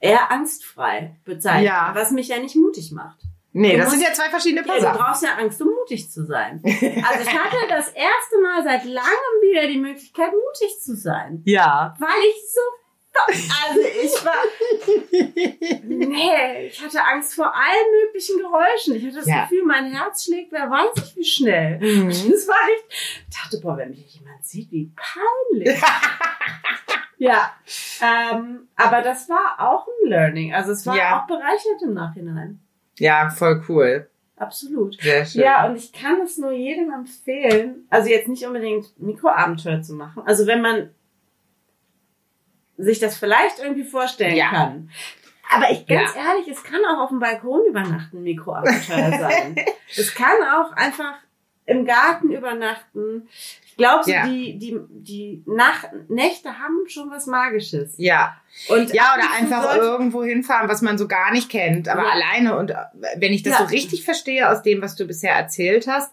eher 0.00 0.30
angstfrei 0.32 1.14
bezeichnen, 1.24 1.66
Ja. 1.66 1.92
was 1.94 2.10
mich 2.10 2.28
ja 2.28 2.38
nicht 2.40 2.56
mutig 2.56 2.90
macht. 2.92 3.18
Nee, 3.52 3.72
du 3.72 3.78
das 3.78 3.90
sind 3.90 4.02
ja 4.02 4.12
zwei 4.12 4.28
verschiedene 4.30 4.66
Ja, 4.66 4.92
du 4.92 4.98
brauchst 4.98 5.22
ja 5.22 5.30
Angst, 5.38 5.60
um 5.62 5.68
mutig 5.68 6.10
zu 6.10 6.24
sein. 6.26 6.60
Also 6.64 7.30
ich 7.30 7.38
hatte 7.38 7.56
das 7.68 7.88
erste 7.88 8.38
Mal 8.42 8.62
seit 8.64 8.84
langem 8.84 9.34
wieder 9.42 9.66
die 9.66 9.78
Möglichkeit, 9.78 10.30
mutig 10.32 10.80
zu 10.80 10.94
sein. 10.96 11.42
Ja. 11.44 11.94
Weil 11.98 12.08
ich 12.28 12.52
so, 12.52 12.60
also 13.14 13.80
ich 14.02 14.24
war, 14.24 14.32
nee, 15.84 16.66
ich 16.66 16.82
hatte 16.82 17.02
Angst 17.04 17.34
vor 17.34 17.54
allen 17.54 18.04
möglichen 18.06 18.38
Geräuschen. 18.38 18.94
Ich 18.96 19.04
hatte 19.04 19.16
das 19.16 19.26
Ja. 19.26 19.42
Gefühl, 19.42 19.64
mein 19.66 19.92
Herz 19.92 20.24
schlägt, 20.24 20.50
wer 20.52 20.70
weiß 20.70 20.90
ich 21.04 21.16
wie 21.16 21.24
schnell. 21.24 21.78
Mhm. 21.78 22.08
Das 22.32 22.48
war 22.48 22.56
echt, 22.74 22.84
ich 23.28 23.36
dachte, 23.36 23.60
boah, 23.60 23.76
wenn 23.76 23.90
mich 23.90 24.14
jemand 24.14 24.44
sieht, 24.44 24.70
wie 24.70 24.92
peinlich. 24.96 25.78
ja, 27.18 27.52
ähm, 28.00 28.68
aber 28.76 29.02
das 29.02 29.28
war 29.28 29.56
auch 29.58 29.86
ein 29.86 30.08
Learning. 30.08 30.54
Also 30.54 30.72
es 30.72 30.86
war 30.86 30.96
Ja. 30.96 31.20
auch 31.22 31.26
bereichert 31.26 31.82
im 31.82 31.92
Nachhinein. 31.94 32.60
Ja, 32.98 33.30
voll 33.30 33.62
cool. 33.68 34.08
Absolut. 34.36 35.00
Sehr 35.00 35.24
schön. 35.24 35.42
Ja, 35.42 35.66
und 35.66 35.76
ich 35.76 35.92
kann 35.92 36.20
es 36.22 36.36
nur 36.38 36.52
jedem 36.52 36.92
empfehlen, 36.92 37.86
also 37.90 38.08
jetzt 38.08 38.28
nicht 38.28 38.44
unbedingt 38.44 38.98
Mikroabenteuer 39.00 39.82
zu 39.82 39.94
machen. 39.94 40.22
Also 40.26 40.46
wenn 40.46 40.60
man 40.60 40.90
sich 42.76 42.98
das 42.98 43.16
vielleicht 43.16 43.60
irgendwie 43.60 43.84
vorstellen 43.84 44.36
Ja. 44.36 44.50
kann. 44.50 44.90
Aber 45.54 45.70
ich 45.70 45.86
ganz 45.86 46.16
ehrlich, 46.16 46.48
es 46.48 46.64
kann 46.64 46.80
auch 46.86 47.02
auf 47.02 47.08
dem 47.10 47.18
Balkon 47.20 47.66
übernachten 47.68 48.22
Mikroabenteuer 48.22 49.18
sein. 49.18 49.56
es 49.96 50.14
kann 50.14 50.36
auch 50.54 50.72
einfach 50.72 51.14
im 51.66 51.84
Garten 51.84 52.32
übernachten. 52.32 53.28
So 53.76 54.10
Ja. 54.10 54.26
die, 54.26 54.58
die, 54.58 54.78
die 54.90 55.42
Nacht, 55.46 55.88
Nächte 56.08 56.58
haben 56.58 56.86
schon 56.88 57.10
was 57.10 57.26
Magisches. 57.26 57.94
ja. 57.96 58.36
Und 58.68 58.92
Ja, 58.92 59.14
oder 59.16 59.32
einfach 59.38 59.76
irgendwo 59.76 60.22
hinfahren, 60.22 60.68
was 60.68 60.82
man 60.82 60.98
so 60.98 61.08
gar 61.08 61.32
nicht 61.32 61.48
kennt, 61.50 61.88
aber 61.88 62.02
Ja. 62.02 62.10
alleine. 62.10 62.56
Und 62.58 62.70
äh, 62.70 62.74
wenn 63.16 63.32
ich 63.32 63.42
das 63.42 63.54
Ja. 63.54 63.58
so 63.60 63.64
richtig 63.72 64.04
verstehe 64.04 64.48
aus 64.50 64.62
dem, 64.62 64.82
was 64.82 64.94
du 64.94 65.06
bisher 65.06 65.34
erzählt 65.34 65.86
hast, 65.86 66.12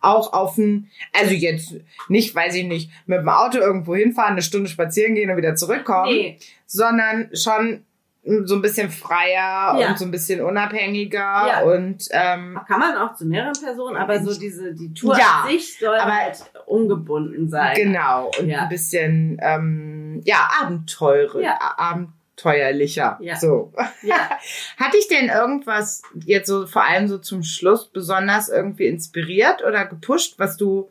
auch 0.00 0.32
auf 0.34 0.58
ein, 0.58 0.90
also 1.12 1.32
jetzt 1.32 1.74
nicht, 2.08 2.34
weiß 2.34 2.54
ich 2.56 2.64
nicht, 2.64 2.90
mit 3.06 3.20
dem 3.20 3.28
Auto 3.30 3.58
irgendwo 3.58 3.94
hinfahren, 3.96 4.32
eine 4.32 4.42
Stunde 4.42 4.68
spazieren 4.68 5.14
gehen 5.14 5.30
und 5.30 5.36
wieder 5.38 5.56
zurückkommen, 5.56 6.12
Nee, 6.12 6.38
sondern 6.66 7.30
schon 7.34 7.84
so 8.24 8.56
ein 8.56 8.62
bisschen 8.62 8.90
freier 8.90 9.78
Ja. 9.78 9.88
und 9.88 9.98
so 9.98 10.04
ein 10.04 10.10
bisschen 10.10 10.40
unabhängiger 10.42 11.18
Ja. 11.46 11.60
und 11.62 12.06
ähm, 12.10 12.60
kann 12.68 12.80
man 12.80 12.96
auch 12.96 13.14
zu 13.14 13.24
mehreren 13.24 13.54
Personen, 13.58 13.96
aber 13.96 14.20
so 14.22 14.38
diese, 14.38 14.74
die 14.74 14.92
Tour 14.92 15.16
Ja, 15.18 15.42
an 15.44 15.50
sich 15.50 15.78
soll 15.78 15.96
aber- 15.96 16.12
halt 16.14 16.38
ungebunden 16.66 17.48
sein. 17.48 17.74
genau 17.74 18.30
und 18.38 18.48
Ja. 18.48 18.62
ein 18.64 18.68
bisschen 18.68 19.38
ähm, 19.40 20.20
ja 20.24 20.48
Abenteure, 20.60 21.40
Ja. 21.40 21.58
abenteuerlicher. 21.78 23.18
Ja. 23.20 23.36
So. 23.36 23.72
Ja. 24.02 24.16
Hat 24.76 24.92
dich 24.94 25.08
denn 25.08 25.28
irgendwas 25.28 26.02
jetzt 26.24 26.48
so 26.48 26.66
vor 26.66 26.84
allem 26.84 27.08
so 27.08 27.18
zum 27.18 27.42
Schluss 27.42 27.88
besonders 27.88 28.48
irgendwie 28.48 28.86
inspiriert 28.86 29.64
oder 29.64 29.86
gepusht, 29.86 30.34
was 30.38 30.56
du 30.56 30.90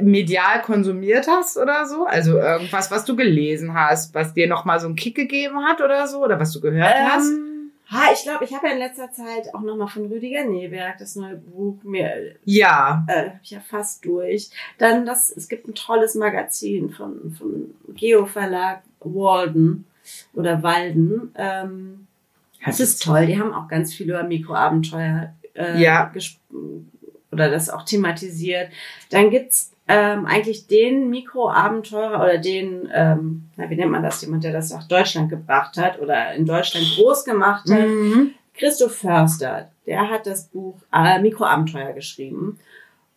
medial 0.00 0.62
konsumiert 0.62 1.26
hast 1.28 1.56
oder 1.56 1.86
so? 1.86 2.04
Also 2.06 2.38
irgendwas, 2.38 2.90
was 2.90 3.04
du 3.04 3.16
gelesen 3.16 3.74
hast, 3.74 4.14
was 4.14 4.34
dir 4.34 4.46
nochmal 4.48 4.80
so 4.80 4.86
einen 4.86 4.96
Kick 4.96 5.14
gegeben 5.14 5.64
hat 5.64 5.80
oder 5.80 6.06
so? 6.06 6.22
Oder 6.24 6.38
was 6.40 6.52
du 6.52 6.60
gehört 6.60 6.94
hast? 6.94 7.28
Ähm, 7.30 7.70
ha, 7.90 8.10
ich 8.12 8.22
glaube, 8.22 8.44
ich 8.44 8.54
habe 8.54 8.66
ja 8.68 8.72
in 8.72 8.78
letzter 8.78 9.10
Zeit 9.12 9.54
auch 9.54 9.60
nochmal 9.60 9.88
von 9.88 10.06
Rüdiger 10.06 10.44
Neberg 10.44 10.98
das 10.98 11.16
neue 11.16 11.36
Buch 11.36 11.76
mir 11.82 12.36
Ja. 12.44 13.04
äh, 13.08 13.26
hab 13.30 13.40
ich 13.42 13.50
ja 13.50 13.60
fast 13.60 14.04
durch. 14.04 14.50
Dann 14.78 15.04
das, 15.06 15.30
es 15.30 15.48
gibt 15.48 15.68
ein 15.68 15.74
tolles 15.74 16.14
Magazin 16.14 16.90
von, 16.90 17.34
von 17.38 17.74
Geo 17.94 18.26
Verlag 18.26 18.82
Walden 19.00 19.84
oder 20.34 20.62
Walden. 20.62 21.32
Ähm, 21.36 22.06
das 22.64 22.78
ist 22.80 23.02
toll. 23.02 23.26
Die 23.26 23.38
haben 23.40 23.52
auch 23.52 23.66
ganz 23.68 23.92
viel 23.92 24.08
über 24.08 24.22
Mikroabenteuer 24.22 25.34
äh, 25.54 25.82
Ja. 25.82 26.10
gesp- 26.14 26.36
oder 27.32 27.50
das 27.50 27.70
auch 27.70 27.84
thematisiert. 27.84 28.68
Dann 29.10 29.30
gibt's 29.30 29.72
ähm, 29.88 30.26
eigentlich 30.26 30.66
den 30.68 31.10
Mikroabenteurer 31.10 32.22
oder 32.22 32.38
den, 32.38 32.88
ähm, 32.92 33.48
na, 33.56 33.68
wie 33.68 33.76
nennt 33.76 33.90
man 33.90 34.02
das, 34.02 34.22
jemand, 34.22 34.44
der 34.44 34.52
das 34.52 34.70
nach 34.70 34.86
Deutschland 34.86 35.28
gebracht 35.28 35.76
hat 35.76 36.00
oder 36.00 36.34
in 36.34 36.46
Deutschland 36.46 36.86
groß 36.96 37.24
gemacht 37.24 37.68
hat. 37.70 37.86
Mhm. 37.86 38.34
Christoph 38.54 38.96
Förster, 38.96 39.70
der 39.86 40.10
hat 40.10 40.26
das 40.26 40.48
Buch 40.48 40.76
äh, 40.92 41.20
Mikroabenteuer 41.20 41.92
geschrieben 41.92 42.58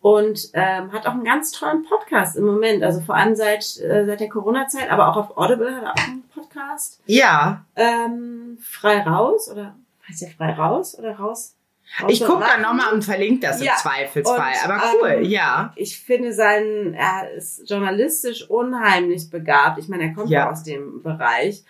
und 0.00 0.50
ähm, 0.54 0.92
hat 0.92 1.06
auch 1.06 1.12
einen 1.12 1.24
ganz 1.24 1.50
tollen 1.52 1.84
Podcast 1.84 2.36
im 2.36 2.44
Moment. 2.44 2.82
Also 2.82 3.00
vor 3.00 3.16
allem 3.16 3.34
seit, 3.34 3.78
äh, 3.80 4.04
seit 4.06 4.20
der 4.20 4.28
Corona-Zeit, 4.28 4.90
aber 4.90 5.08
auch 5.08 5.16
auf 5.16 5.36
Audible 5.36 5.74
hat 5.74 5.82
er 5.82 5.92
auch 5.92 6.08
einen 6.08 6.22
Podcast. 6.28 7.00
Ja. 7.06 7.64
Ähm, 7.74 8.58
frei 8.60 9.00
raus 9.02 9.50
oder 9.50 9.76
heißt 10.08 10.22
der 10.22 10.30
frei 10.30 10.52
raus 10.52 10.96
oder 10.98 11.16
raus? 11.16 11.55
Ich 12.08 12.24
gucke 12.24 12.44
dann 12.44 12.62
nochmal 12.62 12.92
und 12.92 13.04
verlinke 13.04 13.46
das 13.46 13.62
Ja. 13.62 13.72
im 13.72 13.78
Zweifelsfall. 13.78 14.52
Und, 14.64 14.70
Aber 14.70 14.82
cool, 15.00 15.08
ähm, 15.18 15.24
ja. 15.24 15.72
Ich 15.76 15.98
finde 15.98 16.32
seinen, 16.32 16.94
er 16.94 17.30
ist 17.32 17.68
journalistisch 17.70 18.48
unheimlich 18.50 19.30
begabt. 19.30 19.78
Ich 19.78 19.88
meine, 19.88 20.04
er 20.04 20.12
kommt 20.14 20.28
Ja. 20.30 20.40
ja 20.40 20.50
aus 20.50 20.62
dem 20.62 21.02
Bereich. 21.02 21.64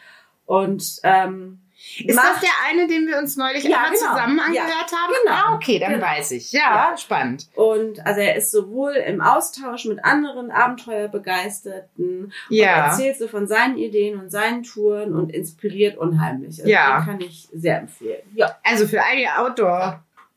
Und 0.47 1.01
ähm, 1.03 1.61
Ist 2.05 2.17
das 2.17 2.41
der 2.41 2.51
eine, 2.69 2.87
den 2.87 3.07
wir 3.07 3.19
uns 3.19 3.37
neulich 3.37 3.65
Ja, 3.65 3.85
genau. 3.85 3.97
zusammen 3.97 4.39
Ja, 4.39 4.45
angehört 4.63 4.93
haben? 4.93 5.13
genau. 5.25 5.35
Ah, 5.37 5.55
okay, 5.55 5.79
dann 5.79 5.93
Genau. 5.95 6.07
weiß 6.07 6.33
ich. 6.33 6.53
Ja, 6.53 6.91
Ja. 6.91 6.97
spannend. 6.97 7.49
Und 7.55 8.05
also 8.07 8.21
er 8.21 8.37
ist 8.37 8.51
sowohl 8.51 8.93
im 8.95 9.21
Austausch 9.21 9.85
mit 9.87 10.05
anderen 10.05 10.51
Abenteuerbegeisterten 10.51 12.25
und 12.25 12.33
Ja. 12.49 12.87
erzählt 12.89 13.19
so 13.19 13.29
von 13.29 13.47
seinen 13.47 13.77
Ideen 13.79 14.19
und 14.21 14.31
seinen 14.31 14.63
Touren 14.63 15.15
und 15.15 15.33
inspiriert 15.33 15.97
unheimlich. 15.99 16.59
Also 16.61 16.69
Ja. 16.71 16.99
Den 17.01 17.05
kann 17.07 17.21
ich 17.21 17.49
sehr 17.53 17.79
empfehlen. 17.81 18.23
Ja. 18.35 18.57
Also 18.63 18.87
für 18.87 19.03
all 19.03 19.17
die 19.17 19.29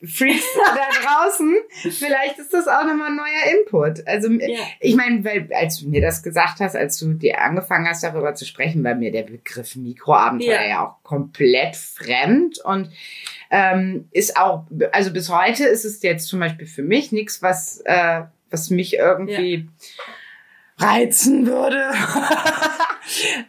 Outdoor-Freaks 0.01 0.45
da 0.55 0.87
draußen, 1.03 1.55
vielleicht 1.91 2.39
ist 2.39 2.53
das 2.53 2.67
auch 2.67 2.83
nochmal 2.85 3.09
ein 3.11 3.15
neuer 3.15 3.59
Input. 3.59 4.07
Also 4.07 4.29
Ja. 4.31 4.59
ich 4.79 4.95
meine, 4.95 5.23
weil 5.25 5.49
als 5.53 5.79
du 5.79 5.89
mir 5.89 6.01
das 6.01 6.23
gesagt 6.23 6.59
hast, 6.59 6.75
als 6.75 6.97
du 6.99 7.13
dir 7.13 7.41
angefangen 7.41 7.87
hast, 7.87 8.03
darüber 8.03 8.33
zu 8.35 8.45
sprechen, 8.45 8.83
war 8.83 8.95
mir 8.95 9.11
der 9.11 9.23
Begriff 9.23 9.75
Mikroabenteuer 9.75 10.53
Ja. 10.61 10.67
ja, 10.67 10.85
auch 10.87 11.03
komplett 11.03 11.75
fremd 11.75 12.59
und 12.63 12.89
ähm, 13.51 14.07
ist 14.11 14.37
auch, 14.37 14.65
also 14.91 15.11
bis 15.11 15.29
heute 15.29 15.65
ist 15.65 15.83
es 15.85 16.01
jetzt 16.03 16.27
zum 16.27 16.39
Beispiel 16.39 16.67
für 16.67 16.83
mich 16.83 17.11
nichts, 17.11 17.41
was, 17.41 17.81
äh, 17.85 18.21
was 18.51 18.69
mich 18.69 18.95
irgendwie 18.95 19.67
reizen 20.77 21.45
würde. 21.45 21.91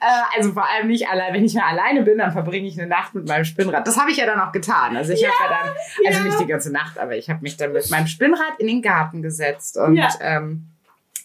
äh, 0.01 0.37
also 0.37 0.53
vor 0.53 0.69
allem 0.69 0.89
nicht 0.89 1.09
allein, 1.09 1.35
wenn 1.35 1.45
ich 1.45 1.55
mal 1.55 1.65
alleine 1.69 2.03
bin, 2.03 2.19
dann 2.19 2.33
verbringe 2.33 2.67
ich 2.69 2.79
eine 2.79 2.89
Nacht 2.89 3.15
mit 3.15 3.27
meinem 3.29 3.45
Spinnrad. 3.45 3.87
Das 3.87 3.99
habe 3.99 4.11
ich 4.11 4.17
ja 4.17 4.27
dann 4.27 4.41
auch 4.41 4.53
getan. 4.53 4.97
Also 4.97 5.13
ich 5.13 5.25
habe 5.25 5.35
ja 5.41 5.59
dann, 5.59 5.75
also 6.07 6.19
ja. 6.21 6.25
nicht 6.25 6.41
die 6.41 6.47
ganze 6.47 6.73
Nacht, 6.73 6.99
aber 6.99 7.17
ich 7.17 7.29
habe 7.31 7.41
mich 7.43 7.57
dann 7.57 7.73
mit 7.73 7.89
meinem 7.91 8.07
Spinnrad 8.07 8.59
in 8.59 8.67
den 8.67 8.83
Garten 8.83 9.23
gesetzt 9.23 9.77
und 9.77 9.97
Ja. 9.97 10.09
ähm, 10.21 10.67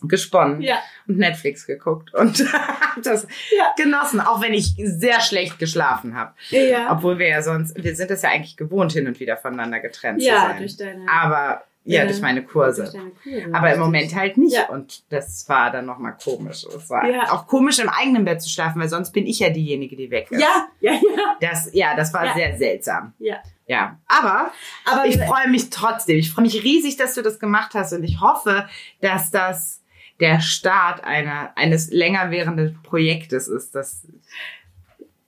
gesponnen 0.01 0.61
Ja. 0.61 0.77
und 1.07 1.17
Netflix 1.17 1.65
geguckt 1.65 2.13
und 2.13 2.39
das 3.03 3.27
Ja. 3.57 3.73
genossen, 3.77 4.19
auch 4.19 4.41
wenn 4.41 4.53
ich 4.53 4.75
sehr 4.77 5.19
schlecht 5.21 5.57
geschlafen 5.57 6.15
habe. 6.15 6.33
Ja. 6.49 6.91
Obwohl 6.91 7.17
wir 7.17 7.27
ja 7.27 7.41
sonst, 7.41 7.81
wir 7.81 7.95
sind 7.95 8.11
es 8.11 8.21
ja 8.21 8.29
eigentlich 8.29 8.57
gewohnt, 8.57 8.91
hin 8.91 9.07
und 9.07 9.19
wieder 9.19 9.37
voneinander 9.37 9.79
getrennt 9.79 10.21
zu 10.21 10.27
ja, 10.27 10.41
sein. 10.41 10.57
durch 10.57 10.77
deine, 10.77 11.05
Aber 11.09 11.63
ja, 11.85 12.01
Ja. 12.01 12.05
durch 12.07 12.19
meine 12.21 12.41
durch 12.41 12.51
Kurse. 12.51 12.91
deine 12.91 13.11
Kurse. 13.11 13.55
Aber 13.55 13.73
im 13.73 13.79
Moment 13.79 14.13
halt 14.15 14.37
nicht. 14.37 14.53
Ja. 14.55 14.67
Und 14.69 15.03
das 15.11 15.47
war 15.47 15.71
dann 15.71 15.85
nochmal 15.85 16.17
komisch. 16.21 16.65
Es 16.65 16.89
war 16.89 17.07
Ja. 17.09 17.31
auch 17.31 17.47
komisch, 17.47 17.79
im 17.79 17.89
eigenen 17.89 18.25
Bett 18.25 18.41
zu 18.41 18.49
schlafen, 18.49 18.81
weil 18.81 18.89
sonst 18.89 19.11
bin 19.11 19.25
ich 19.25 19.39
ja 19.39 19.49
diejenige, 19.49 19.95
die 19.95 20.09
weg 20.11 20.27
ist. 20.31 20.41
Ja, 20.41 20.67
ja, 20.81 20.93
ja. 20.93 20.99
Das, 21.39 21.69
ja, 21.73 21.95
das 21.95 22.13
war 22.13 22.33
sehr 22.35 22.57
seltsam. 22.57 23.13
Ja. 23.19 23.37
Ja. 23.67 23.97
Aber 24.07 24.51
Aber 24.85 25.05
ich 25.05 25.17
freue 25.17 25.47
mich 25.49 25.69
trotzdem. 25.69 26.17
Ich 26.17 26.31
freue 26.31 26.43
mich 26.45 26.63
riesig, 26.63 26.97
dass 26.97 27.13
du 27.15 27.21
das 27.21 27.39
gemacht 27.39 27.71
hast. 27.73 27.93
Und 27.93 28.03
ich 28.03 28.19
hoffe, 28.21 28.67
dass 29.01 29.31
das 29.31 29.81
der 30.19 30.39
Start 30.39 31.03
einer, 31.03 31.51
eines 31.55 31.91
länger 31.91 32.31
währenden 32.31 32.79
Projektes 32.83 33.47
ist, 33.47 33.75
das 33.75 34.07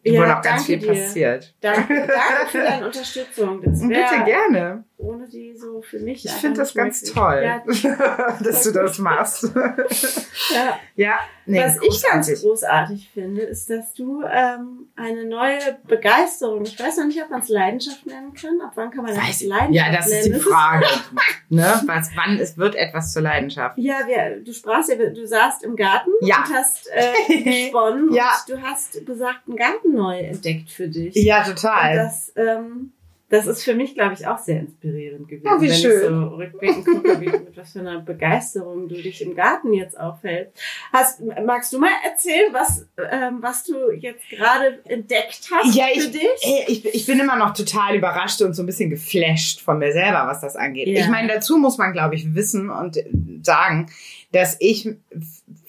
Ja, 0.04 0.22
wo 0.22 0.26
noch 0.26 0.42
ganz 0.42 0.66
viel 0.66 0.78
dir. 0.78 0.88
passiert. 0.88 1.54
Danke, 1.60 1.96
danke 2.08 2.48
für 2.50 2.58
deine 2.64 2.86
Unterstützung. 2.86 3.62
Das 3.62 3.82
bitte 3.82 4.24
gerne. 4.24 4.86
Ohne 5.00 5.28
die 5.28 5.56
so 5.56 5.82
für 5.82 6.00
mich. 6.00 6.26
Ich 6.26 6.32
finde 6.32 6.60
das 6.62 6.74
ganz 6.74 7.02
möglich. 7.02 7.14
toll, 7.16 7.42
Ja, 7.44 8.38
dass 8.44 8.64
du 8.64 8.72
das 8.72 8.98
machst. 8.98 9.44
ja. 9.56 9.76
ja, 10.96 11.20
nee, 11.46 11.60
Was 11.64 11.76
ich 11.82 12.02
ganz 12.04 12.28
großartig. 12.28 12.42
großartig 12.42 13.10
finde, 13.14 13.42
ist, 13.44 13.70
dass 13.70 13.94
du 13.94 14.24
ähm, 14.24 14.88
eine 14.96 15.26
neue 15.26 15.60
Begeisterung, 15.88 16.64
ich 16.64 16.80
weiß 16.80 16.98
noch 16.98 17.06
nicht, 17.06 17.22
ob 17.22 17.30
man 17.30 17.42
es 17.42 17.50
Leidenschaft 17.50 18.06
nennen 18.08 18.34
kann. 18.34 18.60
Ab 18.62 18.72
wann 18.76 18.90
kann 18.90 19.04
man 19.04 19.16
das 19.16 19.42
Leidenschaft 19.42 19.72
ja, 19.72 19.92
das 19.96 20.08
ist 20.08 20.26
die 20.26 20.30
nennen? 20.32 20.42
Frage. 20.42 20.86
ne? 21.50 21.82
Was, 21.86 22.10
wann 22.16 22.40
es 22.40 22.58
wird 22.58 22.74
etwas 22.76 23.14
zur 23.14 23.22
Leidenschaft? 23.22 23.78
Ja, 23.78 24.00
wir, 24.08 24.44
du 24.44 24.52
sprachst 24.52 24.90
ja, 24.90 24.96
du 24.96 25.28
saßt 25.28 25.64
im 25.64 25.76
Garten 25.76 26.10
Ja. 26.22 26.38
und 26.38 26.54
hast 26.56 26.90
äh, 26.92 27.44
gesponnen 27.44 28.12
Ja. 28.14 28.32
und 28.48 28.56
du 28.56 28.62
hast 28.64 29.06
besagten 29.06 29.56
Garten 29.56 29.94
neu 29.94 30.18
entdeckt 30.20 30.72
für 30.72 30.88
dich. 30.88 31.14
Ja, 31.16 31.46
Und 31.46 31.56
total. 31.56 31.96
das, 31.98 32.34
ähm, 32.36 32.94
das 33.30 33.46
ist 33.46 33.64
für 33.64 33.74
mich, 33.74 33.94
glaube 33.94 34.14
ich, 34.14 34.26
auch 34.26 34.38
sehr 34.38 34.62
inspirierend 34.62 35.28
gewesen. 35.28 35.46
Ja, 35.46 35.62
wie 35.62 35.70
wenn 35.70 35.76
schön. 35.76 36.02
ich 36.02 36.08
so 36.08 36.28
rückblickend 36.28 36.86
gucke, 36.86 37.22
wie, 37.22 37.26
mit 37.26 37.58
was 37.58 37.74
für 37.74 37.80
einer 37.80 38.00
Begeisterung 38.00 38.88
du 38.88 38.96
dich 38.96 39.22
im 39.22 39.36
Garten 39.36 39.74
jetzt 39.74 40.00
aufhältst. 40.00 40.58
Hast, 40.94 41.22
magst 41.46 41.74
du 41.74 41.80
mal 41.80 41.92
erzählen, 42.06 42.54
was, 42.54 42.88
ähm, 43.12 43.40
was 43.42 43.66
du 43.66 43.92
jetzt 43.92 44.30
gerade 44.30 44.80
entdeckt 44.86 45.50
hast 45.52 45.76
Ja, 45.76 45.88
für 45.88 46.00
ich, 46.00 46.12
dich? 46.12 46.42
ey, 46.42 46.64
ich, 46.68 46.86
ich 46.86 47.06
bin 47.06 47.20
immer 47.20 47.36
noch 47.36 47.54
total 47.54 47.98
überrascht 47.98 48.42
und 48.42 48.54
so 48.54 48.64
ein 48.64 48.66
bisschen 48.66 48.90
geflasht 48.90 49.60
von 49.60 49.78
mir 49.78 49.92
selber, 49.92 50.26
was 50.28 50.40
das 50.40 50.56
angeht. 50.56 50.88
Ja. 50.88 51.02
Ich 51.02 51.10
meine, 51.10 51.28
dazu 51.28 51.58
muss 51.58 51.78
man, 51.78 51.92
glaube 51.92 52.16
ich, 52.16 52.34
wissen 52.34 52.70
und 52.70 52.96
äh, 52.96 53.10
sagen, 53.42 53.90
dass 54.32 54.56
ich 54.60 54.88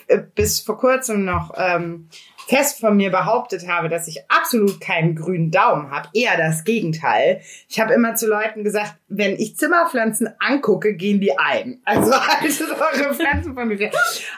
äh, 0.07 0.19
bis 0.35 0.61
vor 0.61 0.79
kurzem 0.79 1.25
noch 1.25 1.53
ähm, 1.57 2.09
fest 2.49 2.81
von 2.81 2.97
mir 2.97 3.11
behauptet 3.11 3.69
habe, 3.69 3.91
dass 3.91 4.09
ich 4.09 4.23
absolut 4.31 4.81
keinen 4.81 5.15
grünen 5.15 5.51
Daumen 5.51 5.91
habe. 5.91 6.09
Eher 6.15 6.37
das 6.39 6.65
Gegenteil. 6.65 7.43
Ich 7.69 7.79
habe 7.79 7.93
immer 7.93 8.15
zu 8.15 8.27
Leuten 8.27 8.65
gesagt, 8.65 8.95
wenn 9.09 9.33
ich 9.37 9.57
Zimmerpflanzen 9.57 10.31
angucke, 10.39 10.95
gehen 10.95 11.21
die 11.21 11.39
ein. 11.39 11.81
Also 11.85 12.13
haltet 12.27 12.63
eure 12.71 13.15
Pflanzen 13.15 13.55
von 13.55 13.69
mir. 13.69 13.91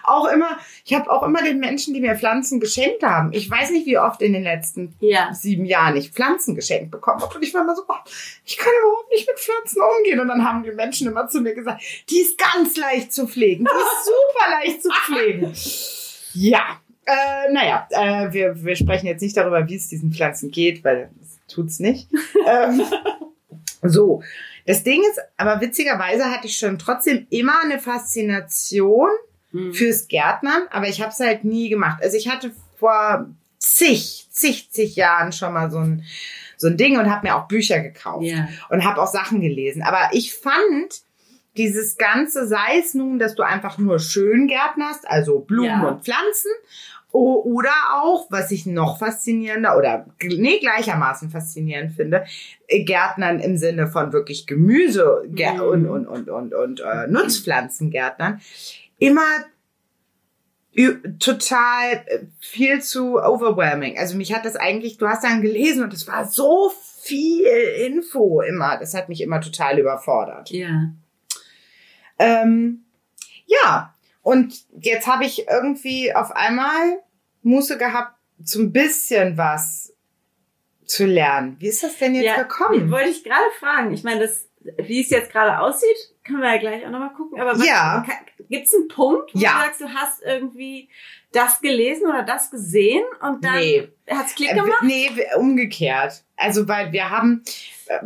Auch 0.03 0.27
immer, 0.27 0.59
ich 0.85 0.93
habe 0.93 1.09
auch 1.11 1.23
immer 1.23 1.43
den 1.43 1.61
Menschen, 1.61 1.95
die 1.95 2.01
mir 2.01 2.17
Pflanzen 2.17 2.59
geschenkt 2.59 3.05
haben. 3.05 3.33
Ich 3.33 3.49
weiß 3.49 3.71
nicht, 3.71 3.87
wie 3.87 3.99
oft 3.99 4.21
in 4.23 4.33
den 4.33 4.43
letzten 4.43 4.95
Ja. 4.99 5.33
sieben 5.33 5.65
Jahren 5.65 5.97
ich 5.97 6.11
Pflanzen 6.11 6.57
geschenkt 6.57 6.91
bekommen 6.91 7.21
habe. 7.23 7.35
Und 7.37 7.43
ich 7.45 7.55
war 7.55 7.63
immer 7.63 7.77
so, 7.77 7.83
oh, 7.89 7.95
ich 8.45 8.57
kann 8.59 8.73
überhaupt 8.83 9.11
nicht 9.11 9.29
mit 9.29 9.39
Pflanzen 9.39 9.81
umgehen. 9.83 10.19
Und 10.19 10.27
dann 10.29 10.45
haben 10.45 10.65
die 10.65 10.73
Menschen 10.73 11.07
immer 11.07 11.29
zu 11.29 11.41
mir 11.41 11.55
gesagt, 11.55 11.81
die 12.11 12.19
ist 12.21 12.37
ganz 12.37 12.77
leicht 12.77 13.13
zu 13.13 13.29
pflegen. 13.29 13.65
Die 13.65 13.71
ist 13.71 14.07
super 14.07 14.51
leicht 14.51 14.83
zu 14.83 14.91
pflegen. 14.91 15.53
Ja, 16.35 16.81
äh, 17.11 17.53
naja, 17.53 17.87
äh, 17.91 18.33
wir, 18.33 18.65
wir 18.65 18.77
sprechen 18.77 19.07
jetzt 19.07 19.23
nicht 19.23 19.37
darüber, 19.37 19.67
wie 19.69 19.77
es 19.77 19.89
diesen 19.89 20.13
Pflanzen 20.13 20.51
geht, 20.51 20.85
weil 20.85 21.11
das 21.21 21.39
tut's 21.55 21.79
nicht. 21.81 22.09
ähm, 22.47 22.83
so, 23.83 24.23
das 24.67 24.83
Ding 24.83 25.01
ist, 25.11 25.19
aber 25.37 25.61
witzigerweise 25.61 26.25
hatte 26.27 26.47
ich 26.47 26.57
schon 26.59 26.79
trotzdem 26.79 27.27
immer 27.31 27.55
eine 27.65 27.79
Faszination 27.79 29.09
Hm. 29.53 29.75
fürs 29.75 30.07
Gärtnern, 30.07 30.63
aber 30.71 30.87
ich 30.87 31.01
habe 31.01 31.11
es 31.11 31.19
halt 31.19 31.43
nie 31.43 31.69
gemacht. 31.71 32.01
Also 32.05 32.17
ich 32.17 32.29
hatte 32.29 32.53
vor 32.77 33.27
zig, 33.59 34.29
zig, 34.31 34.71
zig 34.71 34.95
Jahren 34.95 35.33
schon 35.33 35.53
mal 35.53 35.73
so 35.73 35.79
ein, 35.79 36.05
so 36.57 36.69
ein 36.69 36.77
Ding 36.77 36.97
und 37.01 37.11
habe 37.11 37.27
mir 37.27 37.35
auch 37.35 37.49
Bücher 37.49 37.81
gekauft 37.81 38.25
Ja. 38.27 38.47
und 38.69 38.85
habe 38.85 39.03
auch 39.03 39.09
Sachen 39.09 39.41
gelesen. 39.41 39.83
Aber 39.83 40.11
ich 40.13 40.35
fand 40.35 41.01
dieses 41.57 41.97
Ganze, 41.97 42.47
sei 42.47 42.79
es 42.79 42.95
nun, 42.95 43.19
dass 43.19 43.35
du 43.35 43.43
einfach 43.43 43.77
nur 43.77 43.99
schön 43.99 44.47
gärtnerst, 44.47 45.09
also 45.09 45.41
Blumen 45.41 45.83
Ja. 45.83 45.89
und 45.89 46.05
Pflanzen, 46.05 46.53
oder 47.13 47.73
auch, 48.03 48.31
was 48.31 48.51
ich 48.51 48.67
noch 48.67 48.99
faszinierender 48.99 49.77
oder 49.77 50.07
nee, 50.23 50.59
gleichermaßen 50.59 51.31
faszinierend 51.31 51.93
finde, 51.93 52.25
äh, 52.69 52.85
Gärtnern 52.85 53.41
im 53.41 53.57
Sinne 53.57 53.89
von 53.89 54.13
wirklich 54.13 54.47
Gemüse 54.47 55.23
Mhm. 55.29 55.61
und, 55.61 55.87
und, 55.87 56.07
und, 56.07 56.29
und, 56.29 56.55
und 56.55 56.81
äh, 56.81 57.07
Nutzpflanzengärtnern, 57.09 58.41
immer 58.99 59.27
total 61.19 62.05
äh, 62.07 62.27
viel 62.39 62.81
zu 62.81 63.19
overwhelming. 63.19 63.99
Also 63.99 64.17
mich 64.17 64.33
hat 64.33 64.45
das 64.45 64.57
eigentlich, 64.57 64.99
du 64.99 65.09
hast 65.09 65.25
dann 65.25 65.43
gelesen 65.43 65.83
und 65.83 65.93
es 65.93 66.07
war 66.07 66.27
so 66.27 66.73
viel 67.01 67.47
Info 67.87 68.41
immer. 68.41 68.79
Das 68.79 68.95
hat 68.95 69.09
mich 69.09 69.21
immer 69.21 69.41
total 69.41 69.79
überfordert. 69.79 70.51
Ja. 70.51 70.93
Ähm, 72.19 72.85
ja, 73.47 73.95
und 74.31 74.65
jetzt 74.81 75.07
habe 75.07 75.25
ich 75.25 75.49
irgendwie 75.49 76.15
auf 76.15 76.31
einmal 76.33 77.01
Muße 77.43 77.79
gehabt, 77.79 78.15
so 78.43 78.61
ein 78.61 78.73
bisschen 78.73 79.37
was 79.37 79.93
zu 80.85 81.05
lernen. 81.05 81.57
Wie 81.59 81.69
ist 81.69 81.83
das 81.83 81.99
denn 81.99 82.15
jetzt 82.15 82.25
ja, 82.27 82.43
gekommen? 82.43 82.91
Wollte 82.91 83.11
ich 83.11 83.25
gerade 83.25 83.51
fragen. 83.59 83.93
Ich 83.93 84.03
meine, 84.05 84.21
das, 84.21 84.49
wie 84.79 85.01
es 85.01 85.11
jetzt 85.11 85.33
gerade 85.33 85.59
aussieht, 85.59 86.15
können 86.25 86.41
wir 86.43 86.53
ja 86.55 86.59
gleich 86.59 86.87
auch 86.87 86.91
nochmal 86.91 87.13
gucken. 87.13 87.41
Aber 87.41 87.57
Ja. 87.65 88.07
gibt 88.49 88.67
es 88.67 88.75
einen 88.75 88.89
Punkt, 88.89 89.35
wo 89.35 89.39
Ja. 89.39 89.51
du 89.53 89.59
sagst, 89.59 89.81
du 89.81 89.89
hast 89.89 90.23
irgendwie 90.23 90.89
das 91.33 91.61
gelesen 91.61 92.07
oder 92.09 92.23
das 92.23 92.51
gesehen 92.51 93.03
und 93.23 93.45
dann 93.45 93.55
Nee. 93.59 93.89
hat's 94.11 94.35
Klick 94.35 94.51
Äh, 94.53 94.55
gemacht? 94.55 94.83
Nee, 94.83 95.11
umgekehrt. 95.39 96.25
Also, 96.37 96.67
weil 96.69 96.91
wir 96.91 97.11
haben, 97.11 97.43
äh, 97.87 97.99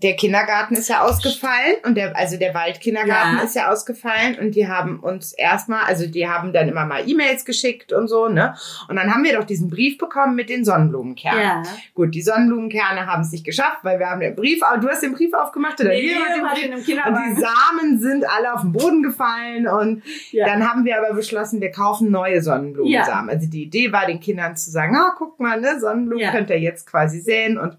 der 0.00 0.14
Kindergarten 0.14 0.74
ist 0.76 0.88
ja 0.88 1.00
ausgefallen 1.02 1.74
und 1.84 1.96
der, 1.96 2.16
also 2.16 2.36
der 2.38 2.54
Waldkindergarten 2.54 3.38
Ja. 3.38 3.42
ist 3.42 3.56
ja 3.56 3.70
ausgefallen 3.72 4.38
und 4.38 4.52
die 4.54 4.68
haben 4.68 5.00
uns 5.00 5.32
erstmal, 5.32 5.82
also 5.86 6.06
die 6.06 6.28
haben 6.28 6.52
dann 6.52 6.68
immer 6.68 6.84
mal 6.86 7.06
E-Mails 7.08 7.44
geschickt 7.44 7.92
und 7.92 8.06
so, 8.06 8.28
ne? 8.28 8.54
Und 8.88 8.94
dann 8.94 9.12
haben 9.12 9.24
wir 9.24 9.36
doch 9.36 9.42
diesen 9.44 9.68
Brief 9.68 9.98
bekommen 9.98 10.36
mit 10.36 10.48
den 10.50 10.64
Sonnenblumenkernen. 10.64 11.42
Ja. 11.42 11.62
Gut, 11.94 12.14
die 12.14 12.22
Sonnenblumenkerne 12.22 13.06
haben 13.06 13.22
es 13.22 13.32
nicht 13.32 13.44
geschafft, 13.44 13.78
weil 13.82 13.98
wir 13.98 14.08
haben 14.08 14.20
den 14.20 14.36
Brief, 14.36 14.60
du 14.80 14.88
hast 14.88 15.02
den 15.02 15.12
Brief 15.12 15.34
aufgemacht 15.34 15.80
oder 15.80 15.88
Nee, 15.90 16.02
wir 16.14 16.54
den 16.62 16.72
Brief. 16.84 17.04
Und 17.06 17.18
die 17.26 17.40
Samen 17.40 17.98
sind 18.00 18.24
alle 18.30 18.54
auf 18.54 18.60
den 18.60 18.70
Boden 18.72 19.02
gefallen 19.02 19.66
und 19.66 20.02
Ja. 20.30 20.46
dann 20.46 20.68
haben 20.68 20.84
wir 20.84 20.96
aber 20.96 21.12
beschlossen, 21.14 21.60
wir 21.60 21.72
kaufen 21.72 22.12
neue 22.12 22.40
Sonnenblumensamen. 22.74 23.30
Also 23.30 23.48
die 23.48 23.62
Idee 23.64 23.92
war, 23.92 24.06
den 24.06 24.20
Kindern 24.20 24.56
zu 24.56 24.70
sagen, 24.70 24.96
ah, 24.96 25.14
guck 25.16 25.38
mal, 25.40 25.60
ne, 25.60 25.78
Sonnenblumen 25.80 26.24
Ja. 26.24 26.30
könnt 26.32 26.50
ihr 26.50 26.58
jetzt 26.60 26.86
quasi 26.86 27.20
säen 27.20 27.58
und, 27.58 27.78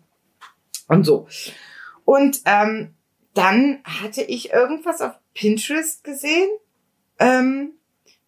und 0.88 1.04
so. 1.06 1.28
Und 2.06 2.42
ähm, 2.46 2.96
dann 3.34 3.80
hatte 3.86 4.22
ich 4.22 4.52
irgendwas 4.52 5.02
auf 5.02 5.14
Pinterest 5.34 6.04
gesehen, 6.04 6.50
ähm, 7.20 7.72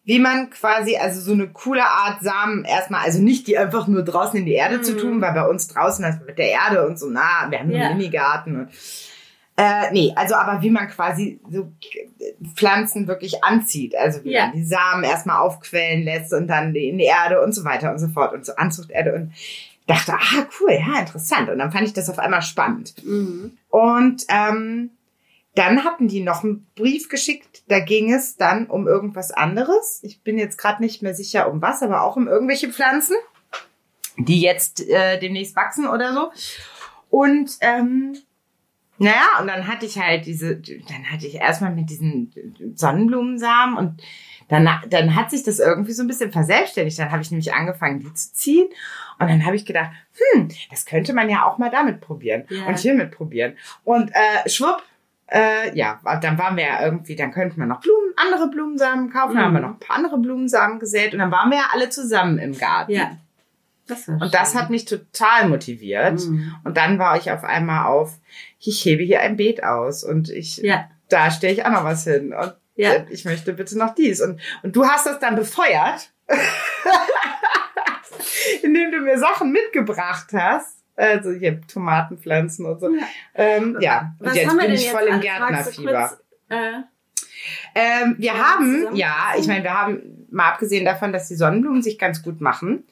wie 0.04 0.18
man 0.18 0.50
quasi, 0.50 0.96
also 0.96 1.20
so 1.20 1.32
eine 1.32 1.48
coole 1.48 1.84
Art 1.84 2.22
Samen 2.22 2.64
erstmal, 2.64 3.04
also 3.04 3.20
nicht 3.22 3.46
die 3.46 3.56
einfach 3.58 3.86
nur 3.86 4.02
draußen 4.02 4.38
in 4.38 4.44
die 4.46 4.52
Erde 4.52 4.82
zu 4.82 4.92
Mhm. 4.92 4.98
tun, 4.98 5.20
weil 5.20 5.32
bei 5.32 5.46
uns 5.46 5.66
draußen 5.68 6.02
das 6.02 6.20
mit 6.26 6.36
der 6.38 6.50
Erde 6.50 6.86
und 6.86 6.98
so, 6.98 7.08
na, 7.10 7.46
wir 7.50 7.58
haben 7.58 7.70
Ja. 7.70 7.88
einen 7.88 7.98
Minigarten 7.98 8.56
und 8.60 8.68
äh, 9.56 9.92
nee, 9.92 10.12
also 10.16 10.34
aber 10.34 10.62
wie 10.62 10.70
man 10.70 10.88
quasi 10.88 11.40
so 11.50 11.70
Pflanzen 12.54 13.06
wirklich 13.06 13.44
anzieht. 13.44 13.96
Also 13.96 14.24
wie 14.24 14.32
Ja. 14.32 14.46
man 14.46 14.56
die 14.56 14.64
Samen 14.64 15.04
erstmal 15.04 15.38
aufquellen 15.38 16.02
lässt 16.02 16.32
und 16.32 16.48
dann 16.48 16.74
in 16.74 16.98
die 16.98 17.04
Erde 17.04 17.40
und 17.40 17.52
so 17.52 17.64
weiter 17.64 17.90
und 17.92 17.98
so 17.98 18.08
fort 18.08 18.32
und 18.32 18.44
so 18.44 18.54
Anzuchterde 18.56 19.14
und 19.14 19.32
dachte, 19.86 20.12
ah, 20.14 20.46
cool, 20.60 20.72
ja, 20.72 20.98
interessant. 21.00 21.50
Und 21.50 21.58
dann 21.58 21.70
fand 21.70 21.86
ich 21.86 21.92
das 21.92 22.08
auf 22.10 22.18
einmal 22.18 22.42
spannend. 22.42 22.94
Mhm. 23.04 23.56
Und 23.68 24.24
ähm, 24.28 24.90
dann 25.54 25.84
hatten 25.84 26.08
die 26.08 26.20
noch 26.20 26.42
einen 26.42 26.66
Brief 26.74 27.08
geschickt, 27.08 27.62
da 27.68 27.78
ging 27.78 28.12
es 28.12 28.36
dann 28.36 28.66
um 28.66 28.88
irgendwas 28.88 29.30
anderes. 29.30 30.00
Ich 30.02 30.22
bin 30.22 30.36
jetzt 30.36 30.58
gerade 30.58 30.82
nicht 30.82 31.00
mehr 31.02 31.14
sicher 31.14 31.48
um 31.48 31.62
was, 31.62 31.80
aber 31.82 32.02
auch 32.02 32.16
um 32.16 32.26
irgendwelche 32.26 32.72
Pflanzen, 32.72 33.14
die 34.16 34.40
jetzt 34.40 34.80
äh, 34.88 35.20
demnächst 35.20 35.54
wachsen 35.54 35.86
oder 35.86 36.12
so. 36.12 36.32
Und 37.10 37.52
ähm, 37.60 38.16
naja, 38.98 39.26
und 39.40 39.46
dann 39.48 39.66
hatte 39.66 39.86
ich 39.86 39.98
halt 39.98 40.26
diese, 40.26 40.56
dann 40.56 41.04
hatte 41.10 41.26
ich 41.26 41.34
erstmal 41.36 41.72
mit 41.74 41.90
diesen 41.90 42.32
Sonnenblumensamen 42.74 43.76
und 43.76 44.02
dann, 44.48 44.68
dann 44.90 45.14
hat 45.16 45.30
sich 45.30 45.42
das 45.42 45.58
irgendwie 45.58 45.92
so 45.92 46.02
ein 46.02 46.06
bisschen 46.06 46.30
verselbstständigt. 46.30 46.98
Dann 46.98 47.10
habe 47.10 47.22
ich 47.22 47.30
nämlich 47.30 47.54
angefangen, 47.54 48.00
die 48.00 48.12
zu 48.12 48.32
ziehen. 48.34 48.66
Und 49.18 49.28
dann 49.30 49.46
habe 49.46 49.56
ich 49.56 49.64
gedacht, 49.64 49.90
hm, 50.34 50.48
das 50.70 50.84
könnte 50.84 51.14
man 51.14 51.30
ja 51.30 51.44
auch 51.46 51.56
mal 51.58 51.70
damit 51.70 52.00
probieren 52.02 52.44
Ja. 52.50 52.66
und 52.66 52.78
hiermit 52.78 53.10
probieren. 53.10 53.54
Und 53.84 54.10
äh, 54.12 54.48
schwupp, 54.48 54.82
äh, 55.28 55.74
ja, 55.76 55.98
dann 56.20 56.36
waren 56.36 56.56
wir 56.56 56.64
ja 56.64 56.84
irgendwie, 56.84 57.16
dann 57.16 57.32
könnten 57.32 57.58
wir 57.58 57.66
noch 57.66 57.80
Blumen, 57.80 58.12
andere 58.16 58.48
Blumensamen 58.50 59.10
kaufen. 59.10 59.34
Dann 59.36 59.44
haben 59.46 59.52
wir 59.54 59.60
Mhm. 59.60 59.66
noch 59.66 59.72
ein 59.74 59.78
paar 59.80 59.96
andere 59.96 60.18
Blumensamen 60.18 60.78
gesät 60.78 61.14
und 61.14 61.20
dann 61.20 61.30
waren 61.30 61.50
wir 61.50 61.58
ja 61.58 61.68
alle 61.72 61.88
zusammen 61.88 62.38
im 62.38 62.56
Garten. 62.56 62.92
Ja. 62.92 63.16
Das 63.86 64.08
Und 64.08 64.32
das 64.32 64.52
schön. 64.52 64.60
hat 64.60 64.70
mich 64.70 64.84
total 64.86 65.48
motiviert. 65.48 66.20
Mhm. 66.20 66.54
Und 66.64 66.76
dann 66.76 66.98
war 66.98 67.16
ich 67.18 67.30
auf 67.30 67.44
einmal 67.44 67.86
auf, 67.86 68.18
ich 68.58 68.84
hebe 68.84 69.02
hier 69.02 69.20
ein 69.20 69.36
Beet 69.36 69.62
aus 69.62 70.04
und 70.04 70.30
ich, 70.30 70.56
Ja. 70.58 70.88
da 71.08 71.30
stelle 71.30 71.52
ich 71.52 71.64
auch 71.66 71.70
noch 71.70 71.84
was 71.84 72.04
hin. 72.04 72.32
Und 72.32 72.54
Ja. 72.76 72.92
äh, 72.92 73.06
ich 73.10 73.24
möchte 73.24 73.52
bitte 73.52 73.76
noch 73.78 73.94
dies. 73.94 74.20
Und, 74.22 74.40
und 74.62 74.74
du 74.74 74.86
hast 74.86 75.06
das 75.06 75.18
dann 75.18 75.36
befeuert, 75.36 76.10
indem 78.62 78.90
du 78.90 79.00
mir 79.00 79.18
Sachen 79.18 79.52
mitgebracht 79.52 80.28
hast. 80.32 80.78
Also 80.96 81.32
hier 81.32 81.60
Tomatenpflanzen 81.66 82.66
und 82.66 82.80
so. 82.80 82.88
Ja. 82.94 83.02
Ähm, 83.34 83.76
ja, 83.80 84.14
und 84.20 84.28
Was 84.28 84.36
jetzt 84.36 84.48
haben 84.48 84.56
wir 84.56 84.60
bin 84.62 84.70
denn 84.70 84.74
ich 84.76 84.84
jetzt 84.84 84.96
voll 84.96 85.08
im 85.08 85.20
Gärtnerfieber. 85.20 86.18
Äh, 86.48 86.72
Ähm, 87.74 88.14
wir 88.18 88.32
haben, 88.38 88.94
ja, 88.94 89.34
ich 89.36 89.46
meine, 89.46 89.64
wir 89.64 89.74
haben, 89.78 90.26
mal 90.30 90.50
abgesehen 90.52 90.84
davon, 90.86 91.12
dass 91.12 91.28
die 91.28 91.34
Sonnenblumen 91.34 91.82
sich 91.82 91.98
ganz 91.98 92.22
gut 92.22 92.40
machen, 92.40 92.84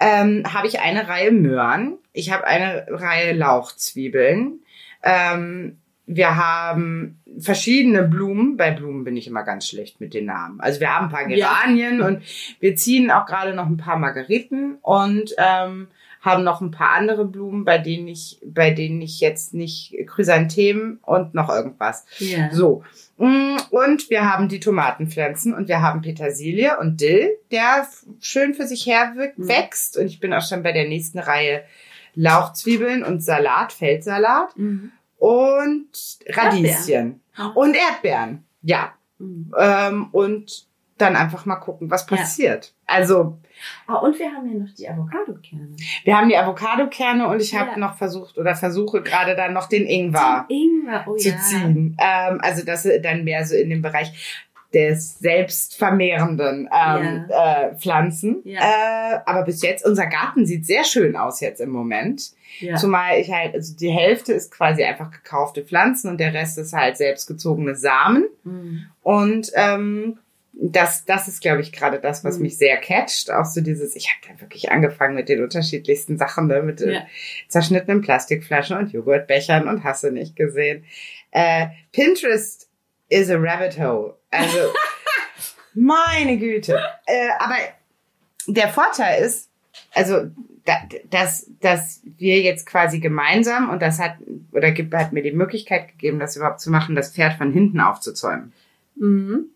ähm, 0.00 0.42
habe 0.52 0.66
ich 0.66 0.80
eine 0.80 1.06
Reihe 1.08 1.30
Möhren. 1.30 1.98
Ich 2.12 2.32
habe 2.32 2.44
eine 2.46 2.86
Reihe 2.88 3.32
Lauchzwiebeln. 3.32 4.60
Ähm, 5.02 5.78
wir 6.06 6.34
haben 6.36 7.20
verschiedene 7.38 8.02
Blumen. 8.02 8.56
Bei 8.56 8.72
Blumen 8.72 9.04
bin 9.04 9.16
ich 9.16 9.28
immer 9.28 9.44
ganz 9.44 9.68
schlecht 9.68 10.00
mit 10.00 10.12
den 10.12 10.24
Namen. 10.24 10.60
Also 10.60 10.80
wir 10.80 10.92
haben 10.92 11.06
ein 11.06 11.12
paar 11.12 11.28
Ja. 11.28 11.48
Geranien 11.48 12.00
und 12.00 12.22
wir 12.58 12.74
ziehen 12.74 13.10
auch 13.10 13.26
gerade 13.26 13.54
noch 13.54 13.66
ein 13.66 13.76
paar 13.76 13.96
Margeriten 13.96 14.78
und 14.82 15.34
ähm, 15.38 15.86
haben 16.20 16.44
noch 16.44 16.60
ein 16.60 16.70
paar 16.70 16.90
andere 16.90 17.24
Blumen, 17.24 17.64
bei 17.64 17.78
denen 17.78 18.06
ich, 18.08 18.38
bei 18.44 18.70
denen 18.72 19.00
ich 19.00 19.20
jetzt 19.20 19.54
nicht 19.54 19.94
Chrysanthemen 20.06 20.98
und 21.02 21.34
noch 21.34 21.48
irgendwas. 21.48 22.04
ja. 22.18 22.52
So. 22.52 22.82
Mm, 23.16 23.56
Und 23.70 24.10
wir 24.10 24.30
haben 24.30 24.48
die 24.48 24.60
Tomatenpflanzen 24.60 25.54
und 25.54 25.68
wir 25.68 25.80
haben 25.82 26.02
Petersilie 26.02 26.78
und 26.78 27.00
Dill, 27.00 27.30
der 27.50 27.86
schön 28.20 28.54
für 28.54 28.66
sich 28.66 28.84
her 28.86 29.12
Mhm. 29.14 29.48
wächst. 29.48 29.96
Und 29.96 30.06
ich 30.06 30.20
bin 30.20 30.32
auch 30.34 30.46
schon 30.46 30.62
bei 30.62 30.72
der 30.72 30.88
nächsten 30.88 31.18
Reihe 31.18 31.62
Lauchzwiebeln 32.14 33.02
und 33.04 33.22
Salat, 33.22 33.72
Feldsalat 33.72 34.56
Mhm. 34.56 34.92
und 35.18 35.88
Radieschen 36.28 36.66
Erdbeeren. 36.66 37.20
und 37.54 37.76
Erdbeeren. 37.76 38.44
Ja. 38.62 38.92
Mhm. 39.18 39.52
Ähm, 39.58 40.08
und 40.12 40.66
dann 41.00 41.16
einfach 41.16 41.46
mal 41.46 41.56
gucken, 41.56 41.90
was 41.90 42.08
Ja. 42.10 42.16
passiert. 42.16 42.72
Also, 42.86 43.38
Ah, 43.86 43.96
und 43.96 44.18
wir 44.18 44.32
haben 44.32 44.50
ja 44.50 44.58
noch 44.58 44.74
die 44.74 44.88
Avocado-Kerne. 44.88 45.68
wir 46.04 46.16
haben 46.16 46.28
die 46.30 46.36
Avocadokerne 46.36 47.28
und 47.28 47.42
ich 47.42 47.54
habe 47.54 47.72
Ja. 47.72 47.76
noch 47.76 47.96
versucht 47.96 48.38
oder 48.38 48.54
versuche 48.54 49.02
gerade 49.02 49.36
dann 49.36 49.52
noch 49.52 49.68
den 49.68 49.84
Ingwer. 49.86 50.46
Den 50.50 50.80
Ingwer, 50.80 51.04
oh 51.06 51.14
zu 51.16 51.28
ja. 51.28 51.36
ziehen. 51.38 51.96
Ähm, 52.00 52.38
also 52.42 52.64
das 52.64 52.88
dann 53.02 53.24
mehr 53.24 53.44
so 53.44 53.54
in 53.54 53.68
dem 53.68 53.82
Bereich 53.82 54.12
des 54.72 55.18
selbstvermehrenden 55.18 56.68
ähm, 56.72 57.24
äh, 57.28 57.74
Pflanzen. 57.76 58.40
Ja. 58.44 58.60
Äh, 58.60 59.18
aber 59.26 59.42
bis 59.44 59.62
jetzt, 59.62 59.84
unser 59.84 60.06
Garten 60.06 60.46
sieht 60.46 60.64
sehr 60.66 60.84
schön 60.84 61.16
aus 61.16 61.40
jetzt 61.40 61.60
im 61.60 61.70
Moment. 61.70 62.30
Ja. 62.60 62.76
Zumal 62.76 63.18
ich 63.18 63.30
halt, 63.32 63.54
also 63.54 63.76
die 63.76 63.90
Hälfte 63.90 64.32
ist 64.32 64.50
quasi 64.52 64.82
einfach 64.84 65.10
gekaufte 65.10 65.64
Pflanzen 65.64 66.08
und 66.10 66.18
der 66.18 66.34
Rest 66.34 66.58
ist 66.58 66.72
halt 66.72 66.96
selbstgezogene 66.96 67.74
Samen. 67.74 68.24
Mhm. 68.44 68.86
Und 69.02 69.50
ähm, 69.54 70.18
das, 70.62 71.04
das 71.06 71.26
ist, 71.26 71.40
glaube 71.40 71.62
ich, 71.62 71.72
gerade 71.72 71.98
das, 72.00 72.22
was 72.22 72.36
Mhm. 72.36 72.42
mich 72.42 72.58
sehr 72.58 72.76
catcht. 72.76 73.30
Auch 73.30 73.46
so 73.46 73.60
dieses, 73.62 73.96
ich 73.96 74.08
habe 74.10 74.34
da 74.34 74.40
wirklich 74.42 74.70
angefangen 74.70 75.14
mit 75.14 75.28
den 75.30 75.42
unterschiedlichsten 75.42 76.18
Sachen, 76.18 76.48
ne? 76.48 76.62
mit 76.62 76.80
äh, 76.82 76.92
Ja. 76.92 77.06
zerschnittenen 77.48 78.02
Plastikflaschen 78.02 78.76
und 78.76 78.92
Joghurtbechern 78.92 79.66
und 79.68 79.84
hast 79.84 80.04
du 80.04 80.10
nicht 80.10 80.36
gesehen. 80.36 80.84
Äh, 81.30 81.68
Pinterest 81.92 82.68
is 83.08 83.30
a 83.30 83.36
rabbit 83.38 83.78
hole. 83.78 84.14
Also, 84.30 84.58
meine 85.74 86.36
Güte. 86.38 86.78
Äh, 87.06 87.28
aber 87.38 87.56
der 88.46 88.68
Vorteil 88.68 89.22
ist, 89.24 89.48
also, 89.94 90.30
da, 90.66 90.74
dass, 91.08 91.46
dass 91.60 92.02
wir 92.18 92.40
jetzt 92.42 92.66
quasi 92.66 93.00
gemeinsam, 93.00 93.70
und 93.70 93.80
das 93.80 93.98
hat, 93.98 94.16
oder 94.52 94.72
gibt, 94.72 94.92
hat 94.94 95.12
mir 95.12 95.22
die 95.22 95.32
Möglichkeit 95.32 95.88
gegeben, 95.88 96.18
das 96.18 96.36
überhaupt 96.36 96.60
zu 96.60 96.70
machen, 96.70 96.94
das 96.94 97.12
Pferd 97.14 97.34
von 97.38 97.52
hinten 97.52 97.80
aufzuzäumen 97.80 98.52
Mhm. 98.96 99.46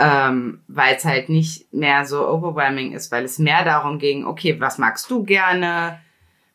Ähm, 0.00 0.62
weil 0.66 0.96
es 0.96 1.04
halt 1.04 1.28
nicht 1.28 1.72
mehr 1.72 2.06
so 2.06 2.26
overwhelming 2.26 2.92
ist, 2.92 3.12
weil 3.12 3.24
es 3.24 3.38
mehr 3.38 3.64
darum 3.64 3.98
ging, 3.98 4.24
okay, 4.26 4.58
was 4.60 4.78
magst 4.78 5.10
du 5.10 5.22
gerne, 5.24 6.00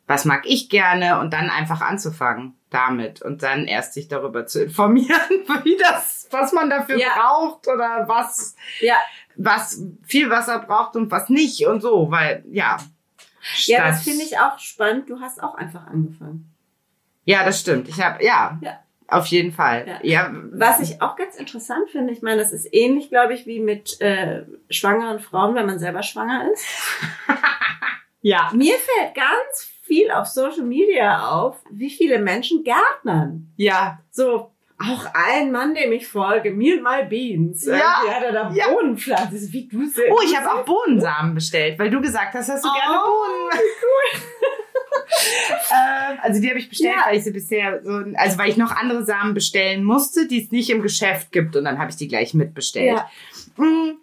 was 0.07 0.25
mag 0.25 0.41
ich 0.45 0.69
gerne 0.69 1.19
und 1.19 1.31
dann 1.31 1.49
einfach 1.49 1.81
anzufangen 1.81 2.55
damit 2.71 3.21
und 3.21 3.43
dann 3.43 3.65
erst 3.67 3.93
sich 3.93 4.07
darüber 4.07 4.47
zu 4.47 4.63
informieren, 4.63 5.19
wie 5.63 5.77
das, 5.77 6.27
was 6.31 6.51
man 6.53 6.69
dafür 6.69 6.97
Ja. 6.97 7.09
braucht 7.15 7.67
oder 7.67 8.05
was, 8.07 8.55
Ja, 8.81 8.95
was 9.37 9.81
viel 10.03 10.29
Wasser 10.29 10.59
braucht 10.59 10.95
und 10.95 11.11
was 11.11 11.29
nicht 11.29 11.65
und 11.67 11.81
so, 11.81 12.09
weil 12.09 12.43
ja. 12.49 12.77
ja, 13.65 13.87
das 13.89 14.03
finde 14.03 14.23
ich 14.23 14.39
auch 14.39 14.57
spannend. 14.57 15.09
Du 15.09 15.19
hast 15.19 15.41
auch 15.41 15.55
einfach 15.55 15.85
angefangen. 15.87 16.51
Ja, 17.25 17.43
das 17.43 17.59
stimmt. 17.59 17.87
Ich 17.89 18.01
habe 18.01 18.23
ja, 18.23 18.57
Ja. 18.61 18.79
Auf 19.17 19.25
jeden 19.27 19.51
Fall. 19.51 19.85
Ja. 19.87 19.99
Ja, 20.03 20.35
Was 20.51 20.79
ich 20.79 21.01
auch 21.01 21.15
ganz 21.15 21.35
interessant 21.35 21.89
finde, 21.89 22.13
ich 22.13 22.21
meine, 22.21 22.41
das 22.41 22.51
ist 22.51 22.67
ähnlich, 22.73 23.09
glaube 23.09 23.33
ich, 23.33 23.45
wie 23.45 23.59
mit 23.59 23.99
äh, 24.01 24.43
schwangeren 24.69 25.19
Frauen, 25.19 25.55
wenn 25.55 25.65
man 25.65 25.79
selber 25.79 26.03
schwanger 26.03 26.51
ist. 26.51 26.65
ja, 28.21 28.49
Mir 28.53 28.73
fällt 28.75 29.15
ganz 29.15 29.69
viel 29.83 30.09
auf 30.11 30.27
Social 30.27 30.63
Media 30.65 31.29
auf, 31.29 31.61
wie 31.71 31.89
viele 31.91 32.19
Menschen 32.19 32.63
gärtnern. 32.63 33.51
ja, 33.55 33.99
So, 34.11 34.51
auch 34.77 35.05
ein 35.13 35.51
Mann, 35.53 35.73
dem 35.73 35.93
ich 35.93 36.05
folge, 36.07 36.51
mir 36.51 36.81
mal 36.81 37.05
Beans. 37.05 37.65
Ja, 37.65 37.75
Irgendwie 38.03 38.13
hat 38.13 38.23
er 38.23 38.31
da 38.33 38.51
ja. 38.53 38.67
Bohnenpflanzen. 38.67 39.53
Wie 39.53 39.67
du 39.69 39.85
se- 39.85 40.03
Oh, 40.11 40.19
ich 40.21 40.35
habe 40.37 40.51
auch 40.51 40.65
Bohnensamen 40.65 41.33
bestellt, 41.33 41.79
weil 41.79 41.89
du 41.89 42.01
gesagt 42.01 42.33
hast, 42.33 42.49
dass 42.49 42.61
du 42.61 42.67
gerne 42.73 42.99
Oh, 43.01 43.07
Bohnen. 43.07 43.61
Ähm, 45.71 46.17
also 46.21 46.41
die 46.41 46.49
habe 46.49 46.59
ich 46.59 46.69
bestellt, 46.69 46.93
Ja. 46.95 47.05
weil 47.07 47.17
ich 47.17 47.23
sie 47.23 47.31
bisher 47.31 47.81
so, 47.83 47.91
also 48.15 48.37
weil 48.37 48.49
ich 48.49 48.57
noch 48.57 48.71
andere 48.71 49.05
Samen 49.05 49.33
bestellen 49.33 49.83
musste, 49.83 50.27
die 50.27 50.43
es 50.43 50.51
nicht 50.51 50.69
im 50.69 50.81
Geschäft 50.81 51.31
gibt 51.31 51.55
und 51.55 51.65
dann 51.65 51.79
habe 51.79 51.89
ich 51.91 51.95
die 51.97 52.07
gleich 52.07 52.33
mitbestellt. 52.33 52.97
Ja. 52.97 53.09
Mm, 53.63 53.97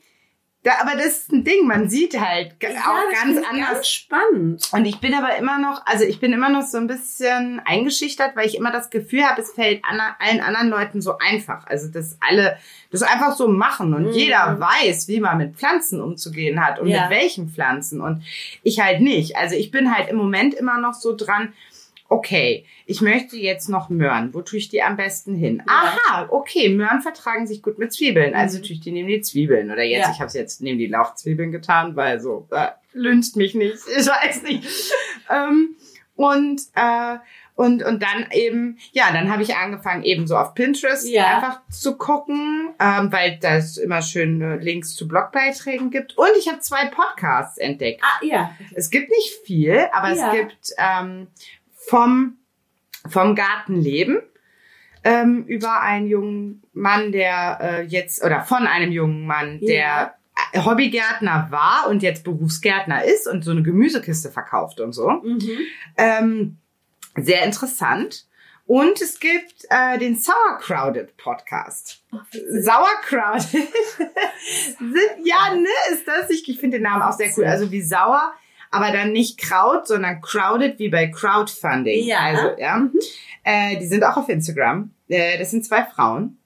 Da, 0.65 0.73
aber 0.81 0.93
das 0.97 1.07
ist 1.07 1.33
ein 1.33 1.43
Ding, 1.43 1.67
man 1.67 1.89
sieht 1.89 2.19
halt 2.21 2.55
Ja, 2.63 2.69
auch 2.71 3.13
ganz 3.13 3.37
anders. 3.51 3.71
Ganz 3.73 3.89
spannend. 3.89 4.69
Und 4.71 4.85
ich 4.85 5.01
bin 5.01 5.13
aber 5.13 5.35
immer 5.37 5.59
noch, 5.59 5.85
also 5.87 6.05
ich 6.05 6.21
bin 6.21 6.33
immer 6.33 6.51
noch 6.51 6.63
so 6.63 6.79
ein 6.79 6.87
bisschen 6.87 7.61
eingeschüchtert, 7.65 8.37
weil 8.37 8.47
ich 8.47 8.57
immer 8.57 8.71
das 8.71 8.89
Gefühl 8.89 9.25
habe, 9.25 9.41
es 9.41 9.51
fällt 9.53 9.83
allen 10.21 10.41
anderen 10.41 10.69
Leuten 10.69 11.03
so 11.03 11.19
einfach. 11.19 11.67
Also 11.67 11.89
dass 11.91 12.17
alle 12.21 12.59
das 12.93 13.03
einfach 13.03 13.35
so 13.35 13.49
machen 13.49 13.93
und 13.93 14.05
Mhm. 14.05 14.13
jeder 14.13 14.61
weiß, 14.61 15.09
wie 15.09 15.19
man 15.19 15.39
mit 15.39 15.57
Pflanzen 15.57 16.01
umzugehen 16.01 16.65
hat 16.65 16.79
und 16.79 16.87
Ja. 16.89 17.03
mit 17.03 17.11
welchen 17.11 17.49
Pflanzen 17.49 18.01
und 18.01 18.23
ich 18.63 18.79
halt 18.79 19.01
nicht. 19.01 19.37
Also 19.37 19.57
ich 19.57 19.73
bin 19.73 19.93
halt 19.93 20.09
im 20.11 20.17
Moment 20.17 20.55
immer 20.55 20.79
noch 20.79 20.95
so 20.95 21.17
dran, 21.17 21.53
okay, 22.13 22.65
ich 22.87 23.01
möchte 23.01 23.37
jetzt 23.37 23.69
noch 23.69 23.89
Möhren. 23.89 24.35
Wo 24.35 24.43
tue 24.43 24.59
ich 24.59 24.69
die 24.69 24.83
am 24.83 24.97
besten 24.97 25.35
hin? 25.35 25.63
Ja. 25.67 25.73
Aha, 26.07 26.27
okay, 26.31 26.69
Möhren 26.69 27.01
vertragen 27.01 27.47
sich 27.47 27.63
gut 27.63 27.79
mit 27.79 27.93
Zwiebeln. 27.93 28.35
Also 28.35 28.59
Mhm. 28.59 28.63
tue 28.63 28.73
ich 28.73 28.81
die 28.81 28.93
neben 28.93 29.09
die 29.09 29.21
Zwiebeln. 29.23 29.71
Oder 29.71 29.83
jetzt, 29.83 30.07
Ja. 30.07 30.13
ich 30.13 30.19
habe 30.21 30.27
es 30.29 30.35
jetzt 30.35 30.61
neben 30.61 30.79
die 30.79 30.87
Lauchzwiebeln 30.89 31.53
getan, 31.53 31.97
weil 31.97 32.21
so, 32.21 32.47
äh, 32.51 32.69
lüncht 32.93 33.37
mich 33.37 33.55
nicht. 33.55 33.79
Ich 33.99 34.07
weiß 34.07 34.43
nicht. 34.43 34.65
ähm, 35.31 35.77
und, 36.17 36.61
äh, 36.75 37.17
Und, 37.55 37.83
und 37.85 38.03
dann 38.03 38.29
eben, 38.33 38.79
ja, 38.93 39.13
dann 39.13 39.31
habe 39.31 39.43
ich 39.43 39.55
angefangen, 39.57 40.05
eben 40.05 40.27
so 40.27 40.39
auf 40.39 40.55
Pinterest 40.55 41.07
Ja. 41.07 41.37
einfach 41.37 41.61
zu 41.71 41.99
gucken, 41.99 42.71
ähm, 42.81 43.13
weil 43.13 43.39
da 43.43 43.57
es 43.57 43.77
immer 43.77 44.01
schöne 44.01 44.57
Links 44.57 44.95
zu 44.95 45.07
Blogbeiträgen 45.07 45.91
gibt. 45.91 46.17
Und 46.17 46.31
ich 46.39 46.49
habe 46.49 46.61
zwei 46.61 46.87
Podcasts 46.87 47.59
entdeckt. 47.59 48.03
Ah, 48.03 48.25
ja. 48.25 48.57
Es 48.75 48.89
gibt 48.89 49.11
nicht 49.11 49.35
viel, 49.45 49.87
aber 49.93 50.15
Ja. 50.15 50.29
es 50.29 50.33
gibt 50.41 50.71
ähm, 50.79 51.27
vom, 51.87 52.39
vom 53.09 53.35
Gartenleben 53.35 54.23
ähm, 55.05 55.45
über 55.47 55.81
einen 55.81 56.07
jungen 56.07 56.63
Mann, 56.73 57.13
der 57.13 57.59
äh, 57.61 57.83
jetzt, 57.83 58.23
oder 58.25 58.43
von 58.43 58.67
einem 58.67 58.93
jungen 58.93 59.27
Mann, 59.27 59.59
der 59.61 59.75
Ja. 59.77 60.15
äh, 60.53 60.61
Hobbygärtner 60.65 61.49
war 61.51 61.89
und 61.89 62.03
jetzt 62.03 62.25
Berufsgärtner 62.25 63.05
ist 63.05 63.27
und 63.27 63.43
so 63.45 63.51
eine 63.51 63.63
Gemüsekiste 63.63 64.31
verkauft 64.31 64.81
und 64.81 64.93
so. 64.93 65.11
Mhm. 65.11 65.59
Ähm, 65.97 66.57
sehr 67.17 67.45
interessant. 67.45 68.27
Und 68.65 69.03
es 69.03 69.19
gibt 69.19 69.65
äh, 69.71 69.99
den 69.99 70.17
Sauercrowded 70.17 71.17
Podcast. 71.17 72.05
Sauercrowded. 72.49 73.43
Sind, 74.79 75.27
ja, 75.27 75.55
ne, 75.55 75.67
ist 75.93 76.07
das? 76.07 76.31
Ich, 76.31 76.49
ich 76.49 76.59
finde 76.61 76.79
den 76.79 76.85
Namen 76.85 77.03
auch 77.03 77.13
sehr 77.13 77.31
cool. 77.37 77.45
Also 77.45 77.71
wie 77.73 77.83
sauer, 77.83 78.33
aber 78.73 78.91
dann 78.91 79.13
nicht 79.13 79.39
Kraut, 79.39 79.87
sondern 79.87 80.21
crowded 80.21 80.79
wie 80.79 80.89
bei 80.89 81.07
Crowdfunding. 81.07 82.05
Ja. 82.05 82.21
Also, 82.21 82.59
ja. 82.59 82.89
Äh, 83.45 83.79
die 83.79 83.87
sind 83.87 84.03
auch 84.03 84.17
auf 84.17 84.29
Instagram. 84.29 84.91
Äh, 85.09 85.39
das 85.39 85.51
sind 85.51 85.65
zwei 85.65 85.85
Frauen. 85.85 86.39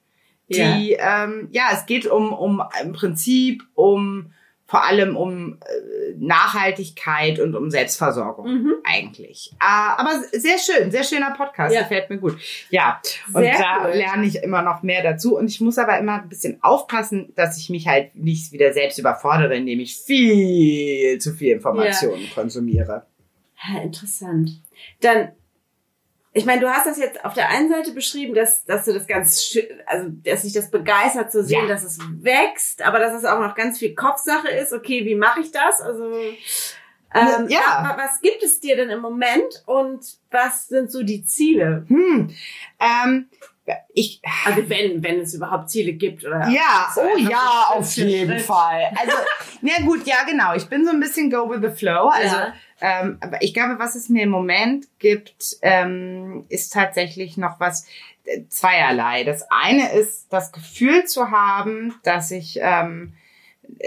Ja. 0.47 0.77
Die, 0.77 0.93
ähm, 0.99 1.47
ja, 1.51 1.69
es 1.73 1.85
geht 1.85 2.05
um, 2.05 2.33
um 2.33 2.61
im 2.83 2.93
Prinzip 2.93 3.63
um 3.73 4.31
vor 4.69 4.83
allem 4.83 5.15
um 5.15 5.59
äh, 5.65 6.13
Nachhaltigkeit 6.17 7.39
und 7.39 7.55
um 7.55 7.69
Selbstversorgung 7.71 8.45
Mhm. 8.53 8.73
eigentlich. 8.83 9.51
Äh, 9.61 9.65
aber 9.97 10.21
sehr 10.33 10.57
schön, 10.57 10.91
sehr 10.91 11.03
schöner 11.03 11.31
Podcast, 11.35 11.73
Ja. 11.73 11.81
gefällt 11.83 12.09
mir 12.09 12.17
gut. 12.17 12.37
Ja, 12.69 12.99
und 13.33 13.43
Sehr 13.43 13.57
da 13.57 13.85
cool. 13.87 13.95
lerne 13.95 14.25
ich 14.25 14.43
immer 14.43 14.61
noch 14.61 14.83
mehr 14.83 15.03
dazu. 15.03 15.37
Und 15.37 15.49
ich 15.49 15.61
muss 15.61 15.77
aber 15.77 15.97
immer 15.99 16.21
ein 16.21 16.29
bisschen 16.29 16.57
aufpassen, 16.61 17.31
dass 17.35 17.57
ich 17.57 17.69
mich 17.69 17.87
halt 17.87 18.15
nicht 18.15 18.51
wieder 18.51 18.73
selbst 18.73 18.99
überfordere, 18.99 19.55
indem 19.55 19.79
ich 19.79 19.95
viel 19.97 21.17
zu 21.19 21.33
viel 21.33 21.53
Informationen 21.53 22.27
konsumiere. 22.35 23.05
Ja, 23.73 23.81
interessant. 23.81 24.49
Dann, 25.01 25.29
ich 26.37 26.45
meine, 26.45 26.61
du 26.61 26.69
hast 26.69 26.85
das 26.85 26.97
jetzt 26.97 27.23
auf 27.25 27.33
der 27.33 27.49
einen 27.49 27.69
Seite 27.69 27.91
beschrieben, 27.91 28.33
dass, 28.33 28.63
dass 28.65 28.85
du 28.85 28.93
das 28.93 29.07
ganz 29.07 29.43
schön, 29.43 29.65
also 29.85 30.07
dass 30.23 30.43
sich 30.43 30.53
das 30.53 30.69
begeistert 30.71 31.31
zu 31.31 31.43
sehen, 31.43 31.63
Ja. 31.63 31.67
dass 31.67 31.83
es 31.83 31.99
wächst, 32.21 32.81
aber 32.81 32.99
dass 32.99 33.13
es 33.13 33.25
auch 33.25 33.39
noch 33.39 33.55
ganz 33.55 33.79
viel 33.79 33.95
Kopfsache 33.95 34.49
ist. 34.49 34.71
Okay, 34.73 35.03
wie 35.05 35.15
mache 35.15 35.41
ich 35.41 35.51
das? 35.51 35.81
Also 35.81 36.11
ähm, 37.15 37.47
Ja. 37.49 37.59
wa- 37.83 37.97
was 37.97 38.21
gibt 38.21 38.43
es 38.43 38.59
dir 38.59 38.75
denn 38.75 38.89
im 38.89 38.99
Moment 38.99 39.63
und 39.65 40.05
was 40.31 40.67
sind 40.67 40.91
so 40.91 41.03
die 41.03 41.25
Ziele? 41.25 41.85
Hm, 41.87 42.35
ähm, 42.79 43.29
ich, 43.93 44.21
Also 44.45 44.69
wenn, 44.69 45.03
wenn 45.03 45.19
es 45.21 45.33
überhaupt 45.33 45.69
Ziele 45.69 45.93
gibt 45.93 46.23
oder 46.25 46.47
Ja, 46.49 46.89
so 46.93 47.01
oh 47.01 47.17
ja, 47.17 47.65
auf 47.69 47.91
jeden. 47.95 48.39
Fall. 48.39 48.91
Also, 48.97 49.17
na 49.61 49.73
gut, 49.83 50.05
ja, 50.05 50.23
genau. 50.25 50.53
Ich 50.55 50.67
bin 50.69 50.85
so 50.85 50.91
ein 50.91 50.99
bisschen 51.01 51.29
go 51.29 51.49
with 51.49 51.59
the 51.61 51.75
flow. 51.77 52.07
Also, 52.07 52.35
Ja. 52.35 52.53
Ähm, 52.79 53.17
aber 53.21 53.41
ich 53.41 53.53
glaube, 53.53 53.79
was 53.79 53.95
es 53.95 54.09
mir 54.09 54.23
im 54.23 54.29
Moment 54.29 54.87
gibt, 54.99 55.57
ähm, 55.61 56.45
ist 56.49 56.73
tatsächlich 56.73 57.37
noch 57.37 57.59
was 57.59 57.87
äh, 58.25 58.41
zweierlei. 58.49 59.23
Das 59.23 59.45
eine 59.49 59.91
ist 59.93 60.27
das 60.31 60.51
Gefühl 60.51 61.05
zu 61.05 61.31
haben, 61.31 61.95
dass 62.03 62.31
ich 62.31 62.59
ähm, 62.61 63.13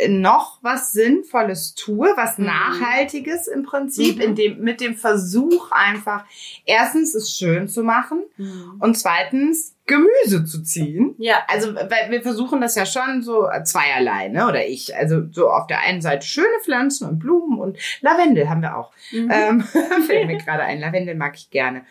noch 0.08 0.58
was 0.62 0.92
Sinnvolles 0.92 1.74
tue, 1.74 2.08
was 2.16 2.38
Mhm. 2.38 2.46
Nachhaltiges 2.46 3.46
im 3.48 3.62
Prinzip, 3.64 4.16
Mhm. 4.16 4.22
in 4.22 4.34
dem, 4.34 4.60
mit 4.60 4.80
dem 4.80 4.94
Versuch 4.96 5.70
einfach 5.72 6.24
erstens 6.64 7.14
es 7.14 7.34
schön 7.36 7.68
zu 7.68 7.82
machen 7.82 8.22
Mhm. 8.36 8.76
und 8.78 8.96
zweitens 8.98 9.74
Gemüse 9.86 10.44
zu 10.44 10.62
ziehen. 10.62 11.14
Ja, 11.18 11.42
Also, 11.48 11.74
weil 11.74 12.10
wir 12.10 12.22
versuchen 12.22 12.60
das 12.60 12.76
ja 12.76 12.86
schon 12.86 13.22
so 13.22 13.48
äh, 13.48 13.64
zweierlei, 13.64 14.28
ne? 14.28 14.46
Oder 14.46 14.66
ich. 14.68 14.94
Also 14.96 15.22
so 15.32 15.50
auf 15.50 15.66
der 15.66 15.80
einen 15.80 16.00
Seite 16.00 16.24
schöne 16.24 16.46
Pflanzen 16.62 17.08
und 17.08 17.18
Blumen 17.18 17.58
und 17.58 17.76
Lavendel 18.00 18.48
haben 18.48 18.62
wir 18.62 18.76
auch. 18.76 18.92
Mhm. 19.10 19.28
Ähm, 19.32 19.60
fällt 20.06 20.28
mir 20.28 20.36
gerade 20.44 20.62
ein. 20.62 20.78
Lavendel 20.78 21.16
mag 21.16 21.34
ich 21.36 21.50
gerne. 21.50 21.84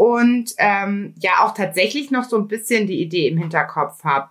Und 0.00 0.54
ähm, 0.56 1.12
ja, 1.18 1.40
auch 1.44 1.52
tatsächlich 1.52 2.10
noch 2.10 2.24
so 2.24 2.38
ein 2.38 2.48
bisschen 2.48 2.86
die 2.86 3.02
Idee 3.02 3.28
im 3.28 3.36
Hinterkopf 3.36 4.02
habe, 4.02 4.30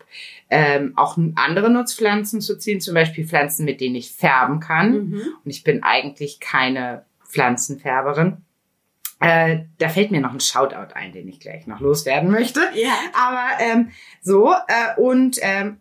ähm, 0.49 0.93
auch 0.95 1.15
andere 1.35 1.69
Nutzpflanzen 1.69 2.41
zu 2.41 2.57
ziehen, 2.57 2.81
zum 2.81 2.95
Beispiel 2.95 3.27
Pflanzen, 3.27 3.65
mit 3.65 3.79
denen 3.79 3.93
ich 3.93 4.11
färben 4.11 4.59
kann. 4.61 5.09
Mhm. 5.09 5.21
Und 5.45 5.51
ich 5.51 5.63
bin 5.63 5.83
eigentlich 5.83 6.39
keine 6.39 7.05
Pflanzenfärberin. 7.23 8.37
Äh, 9.19 9.59
da 9.77 9.89
fällt 9.89 10.09
mir 10.09 10.21
noch 10.21 10.33
ein 10.33 10.39
Shoutout 10.39 10.95
ein, 10.95 11.11
den 11.11 11.27
ich 11.27 11.39
gleich 11.39 11.67
noch 11.67 11.81
loswerden 11.81 12.31
möchte. 12.31 12.61
Ja. 12.73 12.95
Aber 13.13 13.63
ähm, 13.63 13.91
so 14.23 14.51
äh, 14.51 14.99
und 14.99 15.37
ähm, 15.43 15.77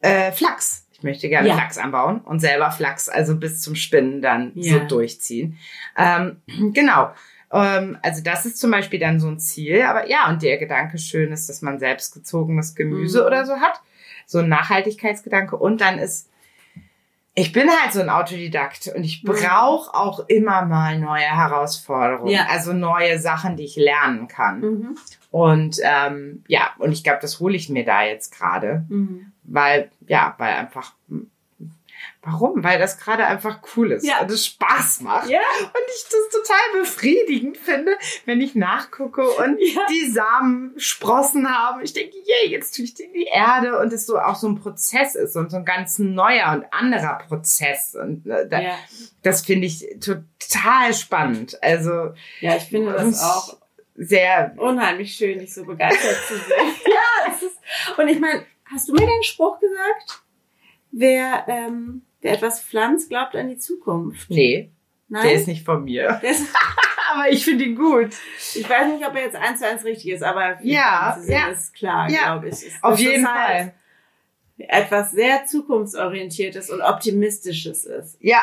äh, 0.00 0.32
Flachs. 0.32 0.88
Ich 0.90 1.04
möchte 1.04 1.28
gerne 1.28 1.46
Ja. 1.46 1.54
Flachs 1.54 1.78
anbauen 1.78 2.22
und 2.22 2.40
selber 2.40 2.72
Flachs, 2.72 3.08
also 3.08 3.36
bis 3.36 3.60
zum 3.60 3.76
Spinnen 3.76 4.20
dann 4.20 4.50
Ja. 4.56 4.80
so 4.80 4.80
durchziehen. 4.80 5.58
Ähm, 5.96 6.38
genau. 6.74 7.12
Ähm, 7.52 7.98
also 8.02 8.22
das 8.22 8.44
ist 8.46 8.58
zum 8.58 8.70
Beispiel 8.70 8.98
dann 9.00 9.20
so 9.20 9.28
ein 9.28 9.38
Ziel. 9.38 9.82
Aber 9.82 10.08
ja, 10.08 10.28
und 10.28 10.42
der 10.42 10.58
Gedanke 10.58 10.98
schön 10.98 11.32
ist, 11.32 11.48
dass 11.48 11.62
man 11.62 11.78
selbst 11.78 12.14
gezogenes 12.14 12.74
Gemüse 12.74 13.20
Mhm. 13.20 13.26
oder 13.26 13.46
so 13.46 13.54
hat. 13.56 13.80
So 14.26 14.38
ein 14.40 14.48
Nachhaltigkeitsgedanke. 14.48 15.56
Und 15.56 15.80
dann 15.80 15.98
ist, 15.98 16.28
ich 17.34 17.52
bin 17.52 17.68
halt 17.70 17.92
so 17.92 18.00
ein 18.00 18.10
Autodidakt 18.10 18.88
und 18.94 19.04
ich 19.04 19.22
Mhm. 19.22 19.28
brauche 19.28 19.94
auch 19.94 20.28
immer 20.28 20.64
mal 20.66 20.98
neue 20.98 21.22
Herausforderungen. 21.24 22.30
Ja. 22.32 22.46
Also 22.50 22.72
neue 22.72 23.18
Sachen, 23.18 23.56
die 23.56 23.64
ich 23.64 23.76
lernen 23.76 24.28
kann. 24.28 24.60
Mhm. 24.60 24.98
Und 25.30 25.76
ähm, 25.82 26.42
ja, 26.48 26.70
und 26.78 26.92
ich 26.92 27.04
glaube, 27.04 27.20
das 27.22 27.38
hole 27.40 27.56
ich 27.56 27.68
mir 27.68 27.84
da 27.84 28.02
jetzt 28.02 28.36
gerade, 28.36 28.84
Mhm. 28.88 29.32
weil, 29.44 29.90
ja, 30.06 30.34
weil 30.38 30.54
einfach, 30.54 30.94
warum? 32.30 32.62
Weil 32.64 32.78
das 32.78 32.98
gerade 32.98 33.24
einfach 33.26 33.60
cool 33.76 33.92
ist 33.92 34.04
Ja. 34.04 34.20
und 34.20 34.30
es 34.30 34.46
Spaß 34.46 35.00
macht. 35.00 35.28
Ja. 35.28 35.40
Und 35.60 35.70
ich 35.96 36.04
das 36.04 36.40
total 36.42 36.80
befriedigend 36.80 37.56
finde, 37.56 37.96
wenn 38.24 38.40
ich 38.40 38.54
nachgucke 38.54 39.22
und 39.28 39.58
Ja. 39.60 39.86
die 39.90 40.10
Samen 40.10 40.74
Sprossen 40.78 41.48
haben. 41.48 41.82
Ich 41.82 41.92
denke, 41.92 42.16
yay, 42.16 42.50
jetzt 42.50 42.74
tue 42.76 42.84
ich 42.84 42.94
die 42.94 43.04
in 43.04 43.12
die 43.12 43.24
Erde 43.32 43.78
und 43.78 43.92
es 43.92 44.06
so 44.06 44.18
auch 44.18 44.36
so 44.36 44.48
ein 44.48 44.60
Prozess 44.60 45.14
ist 45.14 45.36
und 45.36 45.50
so 45.50 45.56
ein 45.58 45.64
ganz 45.64 45.98
neuer 45.98 46.52
und 46.52 46.72
anderer 46.72 47.18
Prozess. 47.28 47.94
Und 47.94 48.26
äh, 48.26 48.48
da, 48.48 48.60
Ja. 48.60 48.74
das 49.22 49.44
finde 49.44 49.66
ich 49.66 49.86
total 50.00 50.92
spannend. 50.94 51.58
Also 51.62 52.12
ja, 52.40 52.56
ich 52.56 52.64
finde 52.64 52.92
das 52.92 53.22
auch 53.22 53.56
sehr, 53.96 54.54
unheimlich 54.58 55.14
schön, 55.14 55.38
dich 55.40 55.52
so 55.52 55.64
begeistert 55.64 56.16
zu 56.28 56.34
sehen. 56.34 56.74
ja, 56.86 57.32
es 57.34 57.42
ist, 57.42 57.56
und 57.98 58.06
ich 58.08 58.20
meine, 58.20 58.44
hast 58.70 58.88
du 58.88 58.92
mir 58.92 59.00
den 59.06 59.22
Spruch 59.24 59.58
gesagt? 59.58 60.22
Wer, 60.90 61.44
ähm, 61.48 62.02
wer 62.20 62.32
etwas 62.34 62.62
pflanzt, 62.62 63.08
glaubt 63.08 63.34
an 63.36 63.48
die 63.48 63.58
Zukunft. 63.58 64.30
nee, 64.30 64.70
Nein? 65.08 65.22
der 65.22 65.32
ist 65.34 65.46
nicht 65.48 65.64
von 65.64 65.84
mir. 65.84 66.18
Der 66.22 66.34
Aber 67.14 67.30
ich 67.30 67.42
finde 67.44 67.64
ihn 67.64 67.74
gut. 67.74 68.10
ich 68.54 68.68
weiß 68.68 68.92
nicht, 68.92 69.06
ob 69.06 69.14
er 69.14 69.22
jetzt 69.22 69.36
eins 69.36 69.60
zu 69.60 69.66
eins 69.66 69.82
richtig 69.82 70.10
ist, 70.12 70.22
aber 70.22 70.58
Ja, 70.62 71.16
sehen, 71.18 71.32
ja. 71.32 71.48
ist 71.48 71.72
klar, 71.74 72.10
Ja, 72.10 72.34
glaube 72.34 72.48
ich. 72.48 72.62
Ist, 72.66 72.84
Auf 72.84 72.98
jeden 72.98 73.26
halt 73.26 73.48
Fall. 73.48 73.74
Etwas 74.58 75.12
sehr 75.12 75.46
zukunftsorientiertes 75.46 76.68
und 76.68 76.82
optimistisches 76.82 77.84
ist. 77.86 78.18
Ja, 78.20 78.42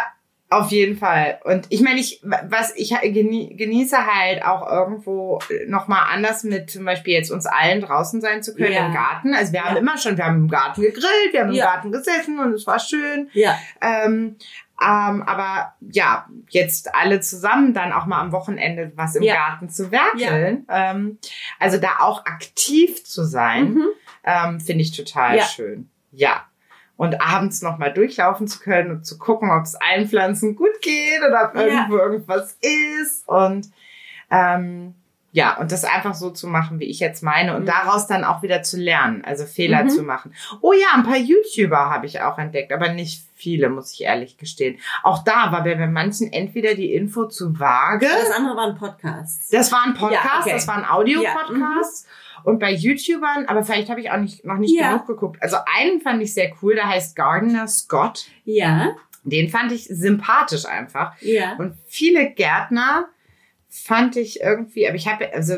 auf 0.59 0.71
jeden 0.71 0.97
Fall. 0.97 1.39
Und 1.43 1.67
ich 1.69 1.81
meine, 1.81 1.99
ich, 1.99 2.21
was 2.23 2.73
ich 2.75 2.91
genie- 3.01 3.55
genieße 3.55 3.97
halt 4.05 4.43
auch 4.43 4.69
irgendwo 4.69 5.39
nochmal 5.67 6.07
anders 6.13 6.43
mit 6.43 6.69
zum 6.69 6.85
Beispiel 6.85 7.13
jetzt 7.13 7.31
uns 7.31 7.45
allen 7.45 7.81
draußen 7.81 8.21
sein 8.21 8.43
zu 8.43 8.55
können 8.55 8.73
Ja. 8.73 8.87
im 8.87 8.93
Garten. 8.93 9.33
Also 9.33 9.53
wir 9.53 9.63
haben 9.63 9.75
Ja. 9.75 9.81
immer 9.81 9.97
schon, 9.97 10.17
wir 10.17 10.25
haben 10.25 10.37
im 10.37 10.47
Garten 10.49 10.81
gegrillt, 10.81 11.31
wir 11.31 11.41
haben 11.41 11.51
Ja. 11.53 11.65
im 11.65 11.71
Garten 11.71 11.91
gesessen 11.91 12.39
und 12.39 12.53
es 12.53 12.65
war 12.67 12.79
schön. 12.79 13.29
Ja. 13.33 13.57
Ähm, 13.81 14.37
ähm, 14.81 15.23
aber 15.23 15.73
ja, 15.79 16.27
jetzt 16.49 16.93
alle 16.93 17.21
zusammen 17.21 17.73
dann 17.73 17.93
auch 17.93 18.05
mal 18.07 18.19
am 18.19 18.31
Wochenende 18.33 18.91
was 18.95 19.15
im 19.15 19.23
Ja. 19.23 19.35
Garten 19.35 19.69
zu 19.69 19.91
werkeln. 19.91 20.65
Ähm, 20.69 21.17
also 21.59 21.77
da 21.77 21.99
auch 22.01 22.25
aktiv 22.25 23.03
zu 23.05 23.23
sein, 23.23 23.73
Mhm. 23.75 23.85
ähm, 24.25 24.59
finde 24.59 24.81
ich 24.81 24.91
total 24.95 25.37
Ja. 25.37 25.43
schön. 25.43 25.89
Ja. 26.11 26.43
Und 26.97 27.21
abends 27.21 27.61
noch 27.61 27.77
mal 27.77 27.93
durchlaufen 27.93 28.47
zu 28.47 28.59
können 28.59 28.89
und 28.91 29.05
zu 29.05 29.17
gucken, 29.17 29.51
ob 29.51 29.63
es 29.63 29.75
allen 29.75 30.07
Pflanzen 30.07 30.55
gut 30.55 30.81
geht 30.81 31.19
oder 31.27 31.49
ob 31.49 31.55
Ja. 31.55 31.61
irgendwo 31.63 31.97
irgendwas 31.97 32.57
ist. 32.61 33.27
Und 33.27 33.67
ähm, 34.31 34.95
ja, 35.31 35.57
und 35.57 35.73
das 35.73 35.83
einfach 35.83 36.13
so 36.13 36.29
zu 36.29 36.47
machen, 36.47 36.79
wie 36.79 36.85
ich 36.85 37.01
jetzt 37.01 37.21
meine 37.21 37.55
und 37.57 37.63
Mhm. 37.63 37.65
daraus 37.65 38.07
dann 38.07 38.23
auch 38.23 38.41
wieder 38.41 38.63
zu 38.63 38.77
lernen, 38.77 39.25
also 39.25 39.43
Fehler 39.45 39.83
Mhm. 39.83 39.89
zu 39.89 40.03
machen. 40.03 40.33
Oh 40.61 40.71
ja, 40.71 40.87
ein 40.95 41.03
paar 41.03 41.17
YouTuber 41.17 41.89
habe 41.89 42.05
ich 42.05 42.21
auch 42.21 42.37
entdeckt, 42.37 42.71
aber 42.71 42.93
nicht 42.93 43.25
viele, 43.35 43.67
muss 43.69 43.91
ich 43.93 44.03
ehrlich 44.03 44.37
gestehen. 44.37 44.79
Auch 45.03 45.25
da 45.25 45.51
war 45.51 45.63
bei 45.65 45.75
bei 45.75 45.87
manchen 45.87 46.31
entweder 46.31 46.73
die 46.75 46.93
Info 46.93 47.25
zu 47.25 47.59
vage. 47.59 48.07
Das 48.07 48.31
andere 48.31 48.55
war 48.55 48.67
ein 48.67 48.77
Podcast. 48.77 49.53
Das 49.53 49.69
war 49.73 49.83
ein 49.85 49.93
Podcast, 49.95 50.23
Ja, 50.23 50.39
okay. 50.39 50.51
das 50.53 50.67
war 50.69 50.75
ein 50.77 50.85
Audio-Podcast. 50.89 52.07
Und 52.45 52.59
bei 52.59 52.71
YouTubern, 52.71 53.45
aber 53.47 53.63
vielleicht 53.63 53.89
habe 53.89 53.99
ich 53.99 54.11
auch 54.11 54.17
nicht, 54.17 54.45
noch 54.45 54.57
nicht 54.57 54.73
Ja. 54.77 54.91
genug 54.93 55.07
geguckt. 55.07 55.41
Also 55.41 55.57
einen 55.77 55.99
fand 56.01 56.21
ich 56.21 56.33
sehr 56.33 56.51
cool, 56.61 56.75
der 56.75 56.87
heißt 56.87 57.15
Gardener 57.15 57.67
Scott. 57.67 58.27
Ja. 58.43 58.95
Den 59.23 59.49
fand 59.49 59.71
ich 59.71 59.85
sympathisch 59.85 60.65
einfach. 60.65 61.19
Ja. 61.21 61.55
Und 61.57 61.75
viele 61.87 62.29
Gärtner 62.31 63.07
fand 63.67 64.15
ich 64.15 64.39
irgendwie, 64.41 64.87
aber 64.87 64.95
ich 64.95 65.07
habe, 65.07 65.33
also, 65.33 65.55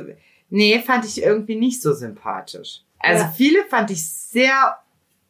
nee, 0.49 0.79
fand 0.79 1.05
ich 1.05 1.21
irgendwie 1.21 1.55
nicht 1.55 1.81
so 1.81 1.93
sympathisch. 1.93 2.81
Also 2.99 3.25
Ja. 3.25 3.33
viele 3.35 3.63
fand 3.65 3.91
ich 3.91 4.07
sehr, 4.09 4.77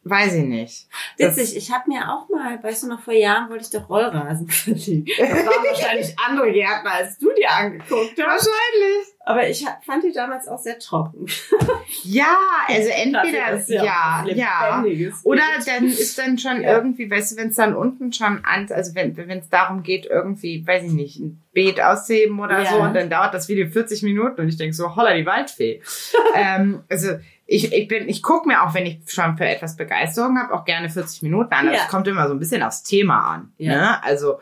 weiß 0.04 0.34
ich 0.34 0.44
nicht. 0.44 0.86
Das- 1.18 1.36
Witzig, 1.36 1.56
ich 1.56 1.72
habe 1.72 1.90
mir 1.90 2.08
auch 2.10 2.28
mal, 2.30 2.62
weißt 2.62 2.84
du 2.84 2.86
noch, 2.88 3.00
vor 3.02 3.12
Jahren 3.12 3.50
wollte 3.50 3.64
ich 3.64 3.70
doch 3.70 3.90
Rollrasen 3.90 4.48
verlegen. 4.48 5.06
Das 5.18 5.28
waren 5.30 5.64
wahrscheinlich 5.66 6.14
andere 6.26 6.52
Gärtner, 6.52 6.92
als 6.92 7.18
du 7.18 7.30
dir 7.34 7.50
angeguckt 7.50 8.14
hast. 8.16 8.46
Wahrscheinlich. 8.46 9.06
Aber 9.28 9.46
ich 9.46 9.62
fand 9.84 10.04
die 10.04 10.12
damals 10.12 10.48
auch 10.48 10.58
sehr 10.58 10.78
trocken. 10.78 11.26
Ja, 12.04 12.36
also 12.66 12.88
entweder, 12.90 13.50
dass 13.50 13.68
ja, 13.68 14.24
ja. 14.26 14.80
Lebendiges 14.82 15.20
Oder 15.24 15.42
dann 15.66 15.86
ist 15.86 16.18
dann 16.18 16.38
schon 16.38 16.60
Ja. 16.62 16.72
irgendwie, 16.76 17.10
weißt 17.10 17.32
du, 17.32 17.36
wenn 17.36 17.48
es 17.48 17.56
dann 17.56 17.74
unten 17.74 18.12
schon 18.12 18.44
an, 18.44 18.66
also 18.70 18.94
wenn 18.94 19.16
es 19.38 19.48
darum 19.48 19.82
geht, 19.82 20.06
irgendwie, 20.06 20.66
weiß 20.66 20.84
ich 20.84 20.92
nicht, 20.92 21.18
ein 21.18 21.42
Beet 21.52 21.80
auszuheben 21.82 22.38
oder 22.40 22.62
Ja. 22.62 22.70
so, 22.70 22.76
und 22.80 22.94
dann 22.94 23.10
dauert 23.10 23.34
das 23.34 23.48
Video 23.48 23.68
40 23.68 24.02
Minuten 24.02 24.40
und 24.40 24.48
ich 24.48 24.56
denk 24.56 24.74
so, 24.74 24.96
holla 24.96 25.14
die 25.14 25.26
Waldfee. 25.26 25.82
ähm, 26.34 26.82
also 26.88 27.12
ich, 27.46 27.72
ich 27.72 27.88
bin, 27.88 28.08
ich 28.08 28.22
gucke 28.22 28.46
mir 28.48 28.62
auch, 28.62 28.74
wenn 28.74 28.86
ich 28.86 29.00
schon 29.06 29.36
für 29.36 29.46
etwas 29.46 29.76
Begeisterung 29.76 30.38
habe, 30.38 30.54
auch 30.54 30.64
gerne 30.64 30.88
40 30.88 31.22
Minuten 31.22 31.52
an. 31.52 31.66
Ja. 31.66 31.72
Das 31.72 31.88
kommt 31.88 32.06
immer 32.06 32.28
so 32.28 32.34
ein 32.34 32.38
bisschen 32.38 32.62
aufs 32.62 32.82
Thema 32.82 33.34
an. 33.34 33.52
Ja. 33.58 33.74
Ne? 33.76 34.04
Also 34.04 34.38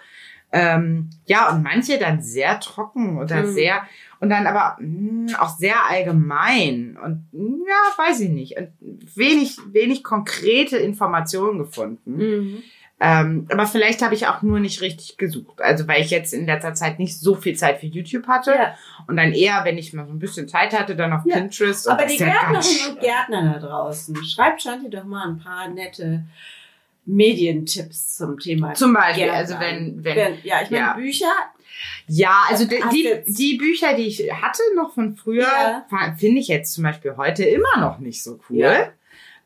ähm, 0.53 1.11
ja, 1.27 1.51
und 1.51 1.63
manche 1.63 1.99
dann 1.99 2.23
sehr 2.23 2.61
trocken 2.61 3.19
oder 3.19 3.43
Mhm. 3.43 3.53
sehr 3.53 3.83
und 4.21 4.31
dann 4.31 4.47
aber 4.47 4.77
mh, 4.81 5.39
auch 5.41 5.57
sehr 5.57 5.77
allgemein 5.89 6.97
und 7.03 7.27
mh, 7.33 7.67
ja, 7.69 8.05
weiß 8.05 8.21
ich 8.21 8.31
nicht. 8.31 8.57
Und 8.59 8.69
wenig, 9.17 9.59
wenig 9.73 10.03
konkrete 10.05 10.77
Informationen 10.77 11.59
gefunden. 11.59 12.17
Mhm. 12.17 12.63
Ähm, 12.99 13.47
aber 13.53 13.67
vielleicht 13.67 14.01
habe 14.01 14.15
ich 14.15 14.27
auch 14.27 14.41
nur 14.41 14.59
nicht 14.59 14.81
richtig 14.81 15.19
gesucht. 15.19 15.61
Also 15.61 15.87
weil 15.87 16.01
ich 16.01 16.09
jetzt 16.11 16.33
in 16.33 16.47
letzter 16.47 16.73
Zeit 16.73 16.99
nicht 16.99 17.21
so 17.21 17.35
viel 17.35 17.55
Zeit 17.55 17.81
für 17.81 17.87
YouTube 17.87 18.27
hatte 18.27 18.53
Ja. 18.53 18.75
und 19.07 19.19
dann 19.19 19.33
eher, 19.33 19.61
wenn 19.67 19.77
ich 19.77 19.93
mal 19.93 20.07
so 20.07 20.13
ein 20.13 20.19
bisschen 20.19 20.49
Zeit 20.49 20.73
hatte, 20.73 20.97
dann 20.97 21.13
auf 21.13 21.21
Ja. 21.27 21.37
Pinterest. 21.37 21.87
und 21.87 21.93
Aber 21.93 22.07
die 22.07 22.17
Gärtnerinnen 22.17 22.91
und 22.95 23.01
Gärtner 23.01 23.59
da 23.61 23.67
draußen, 23.67 24.17
schreibt 24.25 24.63
Shanti 24.63 24.89
doch 24.89 25.05
mal 25.05 25.29
ein 25.29 25.39
paar 25.39 25.69
nette 25.69 26.25
Medientipps 27.05 28.17
zum 28.17 28.39
Thema. 28.39 28.75
Zum 28.75 28.93
Beispiel, 28.93 29.25
Gärtnern. 29.25 29.37
also 29.41 29.61
wenn, 29.61 30.05
wenn, 30.05 30.17
Wenn- 30.17 30.39
ja, 30.43 30.63
ich 30.63 30.71
meine 30.71 30.87
ja. 30.87 30.93
Bücher. 30.95 31.27
Ja, 32.09 32.45
also 32.49 32.65
die, 32.67 32.81
die, 32.93 33.33
die 33.33 33.57
Bücher, 33.57 33.95
die 33.95 34.07
ich 34.07 34.33
hatte 34.33 34.63
noch 34.75 34.95
von 34.95 35.17
früher, 35.17 35.43
Ja. 35.43 35.87
finde 36.19 36.41
ich 36.41 36.49
jetzt 36.49 36.73
zum 36.75 36.85
Beispiel 36.85 37.17
heute 37.17 37.45
immer 37.45 37.79
noch 37.81 37.99
nicht 37.99 38.23
so 38.23 38.39
cool. 38.49 38.59
Ja. 38.59 38.89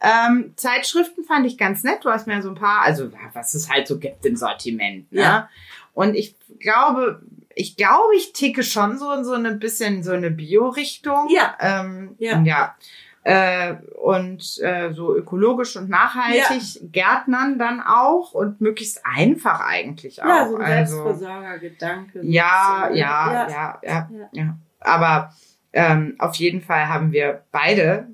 Ähm, 0.02 0.52
Zeitschriften 0.56 1.24
fand 1.24 1.46
ich 1.46 1.58
ganz 1.58 1.82
nett. 1.84 2.04
Du 2.04 2.10
hast 2.10 2.26
mir 2.26 2.40
so 2.42 2.48
ein 2.50 2.54
paar, 2.54 2.82
also 2.82 3.10
was 3.34 3.54
es 3.54 3.68
halt 3.70 3.86
so 3.86 3.98
gibt 3.98 4.24
im 4.24 4.36
Sortiment. 4.36 5.10
Ne? 5.12 5.20
Ja. 5.20 5.48
Und 5.92 6.14
ich 6.14 6.34
glaube, 6.58 7.22
ich 7.54 7.76
glaube, 7.76 8.14
ich 8.16 8.32
ticke 8.32 8.62
schon 8.62 8.98
so 8.98 9.12
in 9.12 9.24
so 9.24 9.32
ein 9.34 9.58
bisschen 9.58 10.02
so 10.02 10.12
eine 10.12 10.30
Bio-Richtung. 10.30 11.28
Ja. 11.30 11.56
Ähm, 11.60 12.14
Ja. 12.18 12.40
ja. 12.42 12.76
Äh, 13.22 13.74
und 14.02 14.58
äh, 14.62 14.92
so 14.94 15.14
ökologisch 15.14 15.76
und 15.76 15.90
nachhaltig 15.90 16.90
Gärtnern 16.90 17.58
dann 17.58 17.82
auch 17.82 18.32
und 18.32 18.62
möglichst 18.62 19.02
einfach 19.04 19.60
eigentlich 19.60 20.22
auch. 20.22 20.26
Ja, 20.28 20.48
so 20.48 20.56
ein 20.56 20.62
also, 20.62 21.04
Selbstversorgergedanke. 21.04 22.20
ja, 22.22 22.86
So, 22.88 22.94
ja, 22.96 23.48
ja, 23.48 23.80
ja, 23.82 24.08
ja, 24.10 24.28
ja. 24.32 24.58
Aber 24.80 25.34
ähm, 25.72 26.16
auf 26.18 26.34
jeden 26.36 26.62
Fall 26.62 26.88
haben 26.88 27.12
wir 27.12 27.42
beide 27.52 28.08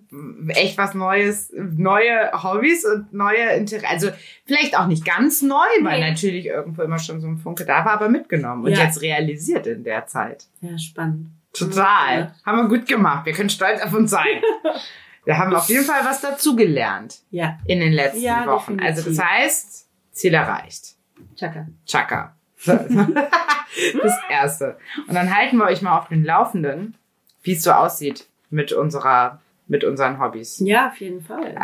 echt 0.48 0.76
was 0.76 0.92
Neues, 0.94 1.52
neue 1.56 2.30
Hobbys 2.42 2.84
und 2.84 3.12
neue 3.12 3.50
Interessen. 3.54 3.86
Also 3.88 4.08
vielleicht 4.44 4.76
auch 4.78 4.86
nicht 4.88 5.04
ganz 5.04 5.40
neu, 5.40 5.64
weil 5.82 6.00
Nee. 6.00 6.10
natürlich 6.10 6.46
irgendwo 6.46 6.82
immer 6.82 6.98
schon 6.98 7.20
so 7.20 7.28
ein 7.28 7.38
Funke 7.38 7.64
da 7.64 7.84
war, 7.84 7.92
aber 7.92 8.08
mitgenommen 8.08 8.64
und 8.64 8.72
Ja. 8.72 8.84
jetzt 8.84 9.00
realisiert 9.00 9.66
in 9.68 9.84
der 9.84 10.06
Zeit. 10.06 10.46
Ja, 10.60 10.76
spannend. 10.76 11.28
Total. 11.58 12.18
Ja. 12.20 12.34
Haben 12.44 12.58
wir 12.58 12.78
gut 12.78 12.86
gemacht. 12.86 13.26
Wir 13.26 13.32
können 13.32 13.50
stolz 13.50 13.80
auf 13.82 13.92
uns 13.92 14.10
sein. 14.10 14.42
wir 15.24 15.38
haben 15.38 15.54
auf 15.54 15.68
jeden 15.68 15.84
Fall 15.84 16.04
was 16.04 16.20
dazugelernt 16.20 17.20
Ja, 17.30 17.58
in 17.66 17.80
den 17.80 17.92
letzten 17.92 18.22
Ja, 18.22 18.46
Wochen. 18.46 18.78
Also 18.80 19.02
das 19.02 19.16
definitiv. 19.16 19.24
heißt, 19.24 19.86
Ziel 20.12 20.34
erreicht. 20.34 20.94
Chaka. 21.36 21.66
Chaka. 21.86 22.34
das 22.66 24.14
erste. 24.30 24.78
Und 25.06 25.14
dann 25.14 25.34
halten 25.34 25.58
wir 25.58 25.64
euch 25.66 25.82
mal 25.82 25.98
auf 25.98 26.08
den 26.08 26.24
Laufenden, 26.24 26.96
wie 27.42 27.52
es 27.52 27.62
so 27.62 27.72
aussieht 27.72 28.26
mit 28.50 28.72
unserer, 28.72 29.40
mit 29.68 29.84
unseren 29.84 30.20
Hobbys. 30.20 30.60
Ja, 30.60 30.88
auf 30.88 30.96
jeden 31.00 31.20
Fall. 31.20 31.54
Äh, 31.54 31.58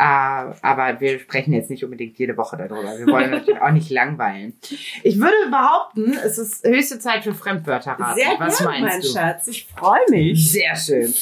aber 0.61 0.99
wir 0.99 1.19
sprechen 1.19 1.53
jetzt 1.53 1.69
nicht 1.69 1.83
unbedingt 1.83 2.17
jede 2.17 2.35
Woche 2.37 2.57
darüber. 2.57 2.97
Wir 2.97 3.07
wollen 3.07 3.31
natürlich 3.31 3.61
auch 3.61 3.71
nicht 3.71 3.89
langweilen. 3.89 4.57
Ich 5.03 5.19
würde 5.19 5.35
behaupten, 5.49 6.13
es 6.23 6.37
ist 6.37 6.65
höchste 6.67 6.99
Zeit 6.99 7.23
für 7.23 7.33
Fremdwörter 7.33 7.91
raten. 7.93 8.19
Sehr 8.19 8.39
Was 8.39 8.61
mein 8.61 8.81
meinst 8.83 9.07
du? 9.07 9.19
Schatz. 9.19 9.47
Ich 9.47 9.67
freue 9.67 10.09
mich. 10.09 10.51
Sehr 10.51 10.75
schön. 10.75 11.13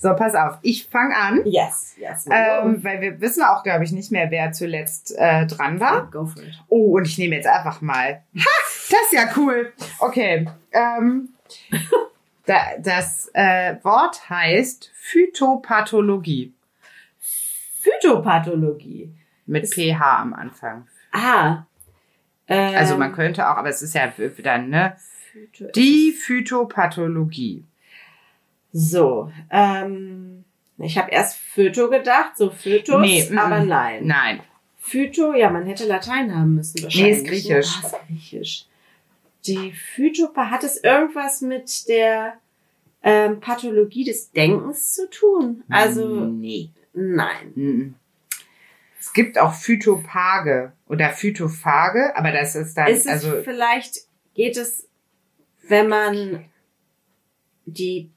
So, 0.00 0.14
pass 0.14 0.36
auf. 0.36 0.58
Ich 0.62 0.86
fange 0.86 1.16
an. 1.16 1.40
Yes, 1.44 1.96
yes. 1.98 2.26
Ähm, 2.30 2.84
weil 2.84 3.00
wir 3.00 3.20
wissen 3.20 3.42
auch, 3.42 3.64
glaube 3.64 3.82
ich, 3.82 3.90
nicht 3.90 4.12
mehr, 4.12 4.30
wer 4.30 4.52
zuletzt 4.52 5.12
äh, 5.18 5.44
dran 5.46 5.80
war. 5.80 6.08
go 6.08 6.24
for 6.24 6.40
it. 6.40 6.54
Oh, 6.68 6.96
und 6.98 7.06
ich 7.08 7.18
nehme 7.18 7.34
jetzt 7.34 7.48
einfach 7.48 7.80
mal. 7.80 8.22
Ha, 8.36 8.44
das 8.90 8.90
ist 8.90 9.12
ja 9.12 9.28
cool. 9.36 9.72
Okay. 9.98 10.46
Ähm, 10.70 11.30
das 12.80 13.30
äh, 13.34 13.76
Wort 13.82 14.28
heißt 14.30 14.90
Phytopathologie. 14.94 16.52
Phytopathologie. 17.80 19.12
Mit 19.46 19.64
Ist- 19.64 19.74
PH 19.74 20.00
am 20.20 20.34
Anfang. 20.34 20.86
Ah. 21.12 21.64
Ähm, 22.46 22.74
Also 22.76 22.96
man 22.96 23.12
könnte 23.12 23.48
auch, 23.48 23.56
aber 23.56 23.68
es 23.68 23.82
ist 23.82 23.94
ja 23.94 24.12
dann, 24.42 24.68
ne? 24.70 24.96
Phyto 25.32 25.66
Die 25.74 26.12
Phytopathologie. 26.12 27.64
So, 28.72 29.32
ähm, 29.50 30.44
ich 30.78 30.98
habe 30.98 31.10
erst 31.10 31.38
Phyto 31.38 31.88
gedacht, 31.88 32.36
so 32.36 32.50
Phytos, 32.50 33.00
Nee, 33.00 33.28
aber 33.36 33.60
nein. 33.64 34.06
Nein. 34.06 34.40
Phyto, 34.78 35.34
ja, 35.34 35.50
man 35.50 35.66
hätte 35.66 35.86
Latein 35.86 36.34
haben 36.34 36.54
müssen 36.54 36.82
wahrscheinlich. 36.82 37.18
ist 37.18 37.26
Griechisch. 37.26 37.80
Ah, 37.82 37.86
ist 37.86 37.96
Griechisch. 38.06 38.64
Die 39.48 39.72
Phytopa, 39.72 40.50
hat 40.50 40.64
es 40.64 40.82
irgendwas 40.82 41.40
mit 41.40 41.88
der 41.88 42.38
ähm, 43.02 43.40
Pathologie 43.40 44.04
des 44.04 44.30
Denkens 44.32 44.92
zu 44.94 45.08
tun? 45.10 45.62
Also, 45.68 46.26
Nee. 46.26 46.70
nein. 46.92 47.52
Mhm. 47.54 47.94
Es 49.00 49.12
gibt 49.12 49.38
auch 49.38 49.54
Phytophage 49.54 50.72
oder 50.88 51.10
Phytophage, 51.10 52.14
aber 52.16 52.32
das 52.32 52.54
ist 52.56 52.74
dann, 52.74 52.88
Ist 52.88 53.08
also 53.08 53.42
vielleicht, 53.42 54.00
geht 54.34 54.56
es, 54.56 54.86
wenn 55.68 55.88
man 55.88 56.44
die 57.64 58.10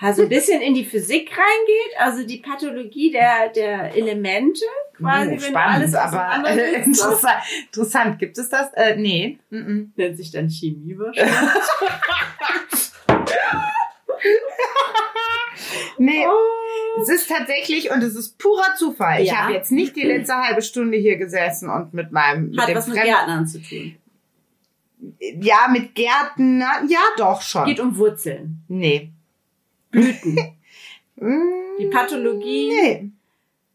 also 0.00 0.22
ein 0.22 0.28
bisschen 0.28 0.60
in 0.60 0.74
die 0.74 0.84
Physik 0.84 1.30
reingeht, 1.30 1.98
also 1.98 2.26
die 2.26 2.38
Pathologie 2.38 3.10
der, 3.10 3.48
der 3.48 3.94
Elemente, 3.96 4.64
quasi, 4.96 5.34
Oh, 5.36 5.38
spannend, 5.40 5.94
aber 5.94 6.48
äh, 6.48 6.82
interessant, 6.82 7.42
interessant. 7.66 8.18
Gibt 8.18 8.38
es 8.38 8.48
das? 8.48 8.72
Äh, 8.74 8.96
nee. 8.96 9.38
Mhm. 9.50 9.92
Nennt 9.96 10.16
sich 10.16 10.30
dann 10.30 10.48
Chemie 10.48 10.96
wahrscheinlich. 10.98 11.34
Nee, 15.98 16.26
Oh. 16.28 17.00
es 17.02 17.08
ist 17.08 17.28
tatsächlich 17.28 17.90
und 17.90 18.02
es 18.02 18.14
ist 18.16 18.38
purer 18.38 18.74
Zufall. 18.76 19.22
Ich 19.22 19.28
Ja. 19.28 19.44
habe 19.44 19.52
jetzt 19.54 19.70
nicht 19.72 19.94
die 19.96 20.02
letzte 20.02 20.34
halbe 20.34 20.62
Stunde 20.62 20.98
hier 20.98 21.16
gesessen 21.16 21.68
und 21.70 21.94
mit 21.94 22.10
meinem 22.12 22.50
mit 22.50 22.60
Hat 22.60 22.68
dem 22.68 22.76
was 22.76 22.86
mit 22.88 22.96
Fremden- 22.98 23.12
Gärtnern 23.14 23.46
zu 23.46 23.62
tun. 23.62 23.96
Ja, 25.40 25.68
mit 25.70 25.94
Gärten, 25.94 26.58
na, 26.58 26.82
ja 26.88 27.00
doch 27.16 27.42
schon. 27.42 27.66
Geht 27.66 27.80
um 27.80 27.96
Wurzeln, 27.96 28.62
nee. 28.68 29.10
Blüten. 29.90 30.36
Mm, 31.16 31.78
Die 31.78 31.86
Pathologie. 31.86 32.68
Nee. 32.70 33.10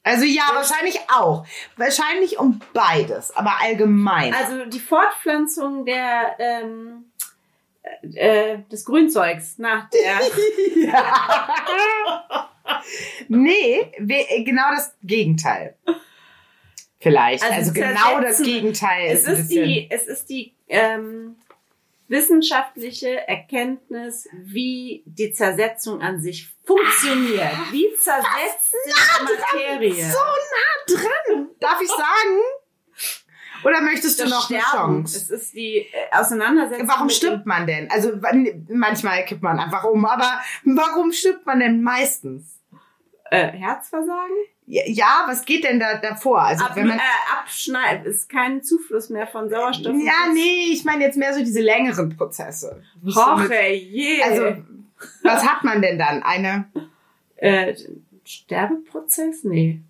Also 0.09 0.25
ja, 0.25 0.43
wahrscheinlich 0.53 0.99
auch. 1.13 1.45
Wahrscheinlich 1.77 2.37
um 2.39 2.59
beides, 2.73 3.35
aber 3.35 3.53
allgemein. 3.61 4.33
Also 4.33 4.65
die 4.65 4.79
Fortpflanzung 4.79 5.85
der 5.85 6.35
ähm, 6.39 7.05
äh, 8.15 8.59
des 8.71 8.85
Grünzeugs 8.85 9.57
nach 9.57 9.89
der. 9.89 10.19
ja. 10.83 11.59
nee, 13.27 13.91
we- 13.99 14.43
genau 14.43 14.71
das 14.75 14.93
Gegenteil. 15.03 15.75
Vielleicht. 16.99 17.43
Also 17.43 17.55
Also, 17.55 17.73
genau 17.73 18.19
das. 18.21 18.41
Gegenteil 18.41 19.11
es 19.11 19.23
ist 19.25 19.39
ist 19.39 19.49
die, 19.51 19.87
es 19.89 20.07
ist 20.07 20.29
die 20.29 20.53
ähm, 20.67 21.35
wissenschaftliche 22.09 23.27
Erkenntnis, 23.27 24.27
wie 24.33 25.03
die 25.05 25.31
Zersetzung 25.31 26.01
an 26.01 26.19
sich 26.19 26.49
funktioniert. 26.65 27.53
Wie 27.71 27.87
zersetzt 27.97 28.71
sich 28.83 28.95
Materie? 29.21 30.05
so 30.05 30.17
nah 30.17 30.95
dran. 30.95 31.49
Darf 31.59 31.81
ich 31.81 31.89
sagen? 31.89 32.39
Oder 33.63 33.81
möchtest 33.81 34.19
du 34.19 34.27
noch 34.27 34.49
eine 34.49 34.61
Sterben. 34.61 35.03
Chance? 35.03 35.17
Es 35.17 35.29
ist 35.29 35.53
die 35.53 35.77
äh, 35.77 35.87
Auseinandersetzung. 36.11 36.87
Warum 36.87 37.09
stirbt 37.09 37.45
man 37.45 37.67
denn? 37.67 37.89
Also 37.91 38.13
manchmal 38.69 39.25
kippt 39.25 39.43
man 39.43 39.59
einfach 39.59 39.83
um, 39.83 40.05
aber 40.05 40.39
warum 40.63 41.11
stirbt 41.11 41.45
man 41.45 41.59
denn 41.59 41.81
meistens? 41.81 42.59
Äh, 43.31 43.51
Herzversagen? 43.51 44.35
Ja, 44.71 45.23
was 45.25 45.45
geht 45.45 45.63
denn 45.63 45.79
da 45.79 45.97
davor? 45.97 46.43
Also 46.43 46.63
Ab, 46.63 46.75
wenn 46.75 46.85
man 46.87 46.99
äh, 46.99 47.39
abschneiden, 47.39 48.05
ist 48.05 48.29
kein 48.29 48.61
Zufluss 48.61 49.09
mehr 49.09 49.25
von 49.25 49.49
Sauerstoff. 49.49 49.95
Ja, 49.95 50.31
nee, 50.31 50.71
ich 50.71 50.85
meine 50.85 51.03
jetzt 51.05 51.17
mehr 51.17 51.33
so 51.33 51.39
diese 51.39 51.61
längeren 51.61 52.15
Prozesse. 52.15 52.83
Hoche, 53.03 53.73
je. 53.73 54.21
Also, 54.21 54.57
was 55.23 55.43
hat 55.43 55.63
man 55.63 55.81
denn 55.81 55.97
dann? 55.97 56.21
Eine 56.21 56.65
äh, 57.37 57.73
Sterbeprozess? 58.23 59.43
Nee. 59.43 59.81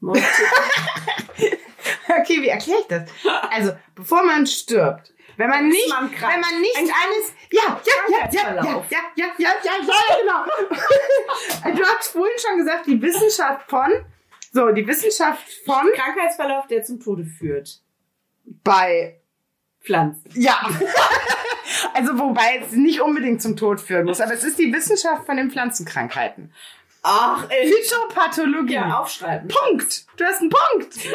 Okay, 2.20 2.42
wie 2.42 2.48
erkläre 2.48 2.80
ich 2.80 2.86
das? 2.86 3.10
Also, 3.50 3.72
bevor 3.94 4.24
man 4.24 4.46
stirbt, 4.46 5.12
wenn 5.36 5.48
man 5.48 5.68
nicht, 5.68 5.88
man 5.88 6.10
wenn 6.10 6.40
man 6.40 6.60
nicht 6.60 6.76
Ein 6.76 6.84
alles, 6.84 7.32
ja, 7.50 7.80
ja, 7.84 7.94
ja, 8.08 8.28
ja, 8.30 8.54
ja, 8.54 8.62
ja, 8.62 8.84
ja, 8.90 9.02
ja, 9.16 9.26
ja, 9.38 9.50
ja, 9.62 10.16
genau. 10.20 11.76
Du 11.76 11.84
hast 11.84 12.08
vorhin 12.08 12.36
schon 12.38 12.58
gesagt, 12.58 12.86
die 12.86 13.00
Wissenschaft 13.00 13.70
von, 13.70 13.92
so, 14.52 14.70
die 14.72 14.86
Wissenschaft 14.86 15.44
von 15.64 15.88
Krankheitsverlauf, 15.94 16.66
der 16.66 16.82
zum 16.82 17.00
Tode 17.00 17.24
führt. 17.24 17.80
bei, 18.64 19.20
Pflanzen. 19.80 20.30
ja. 20.34 20.58
Also, 21.94 22.18
wobei 22.18 22.60
es 22.64 22.72
nicht 22.72 23.00
unbedingt 23.00 23.42
zum 23.42 23.56
Tod 23.56 23.80
führen 23.80 24.06
muss, 24.06 24.20
aber 24.20 24.32
es 24.32 24.42
ist 24.42 24.58
die 24.58 24.72
Wissenschaft 24.72 25.26
von 25.26 25.36
den 25.36 25.50
Pflanzenkrankheiten. 25.50 26.52
Ach, 27.10 27.46
ey. 27.48 27.72
Phytopathologie. 27.72 28.74
Ja, 28.74 28.98
aufschreiben. 28.98 29.48
Punkt. 29.48 30.04
Du 30.18 30.24
hast 30.24 30.42
einen 30.42 30.50
Punkt. 30.50 30.94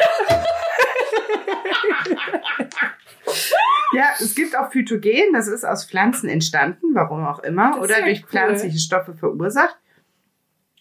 ja, 3.92 4.10
es 4.18 4.34
gibt 4.34 4.56
auch 4.58 4.72
Phytogen, 4.72 5.32
das 5.32 5.46
ist 5.46 5.64
aus 5.64 5.86
Pflanzen 5.86 6.28
entstanden, 6.28 6.94
warum 6.94 7.24
auch 7.24 7.38
immer, 7.40 7.80
oder 7.80 8.00
ja 8.00 8.04
durch 8.06 8.24
cool. 8.24 8.28
pflanzliche 8.28 8.78
Stoffe 8.78 9.14
verursacht. 9.14 9.76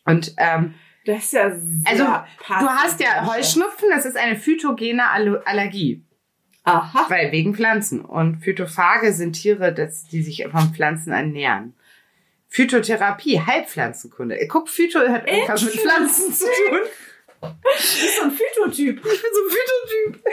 Und 0.05 0.34
ähm, 0.38 0.74
Das 1.05 1.26
ist 1.26 1.34
ja 1.34 1.51
sehr 1.51 1.91
also 1.91 2.03
du 2.05 2.70
hast 2.70 2.99
ja 2.99 3.28
Heuschnupfen, 3.28 3.89
das 3.91 4.05
ist 4.05 4.18
eine 4.18 4.36
phytogene 4.36 5.09
Allergie, 5.11 6.03
Aha. 6.64 7.05
weil 7.09 7.32
wegen 7.32 7.53
Pflanzen. 7.53 8.03
Und 8.03 8.43
Phytophage 8.43 9.14
sind 9.14 9.34
Tiere, 9.34 9.74
das, 9.74 10.05
die 10.07 10.24
sich 10.24 10.47
von 10.51 10.74
Pflanzen 10.74 11.14
ernähren. 11.14 11.76
Phytotherapie, 12.54 13.39
Heilpflanzenkunde. 13.43 14.38
Guck, 14.47 14.70
Phyto 14.70 14.99
hat 14.99 15.28
irgendwas 15.28 15.64
mit 15.64 15.74
Pflanzen 15.74 16.32
zu 16.32 16.45
tun. 16.45 16.80
Du 17.41 17.47
bist 17.64 18.16
so 18.18 18.24
ein 18.26 18.32
Phytotyp. 18.32 18.97
Ich 18.97 19.04
bin 19.04 19.32
so 19.34 19.41
ein 19.41 19.49
Phytotyp. 19.49 20.24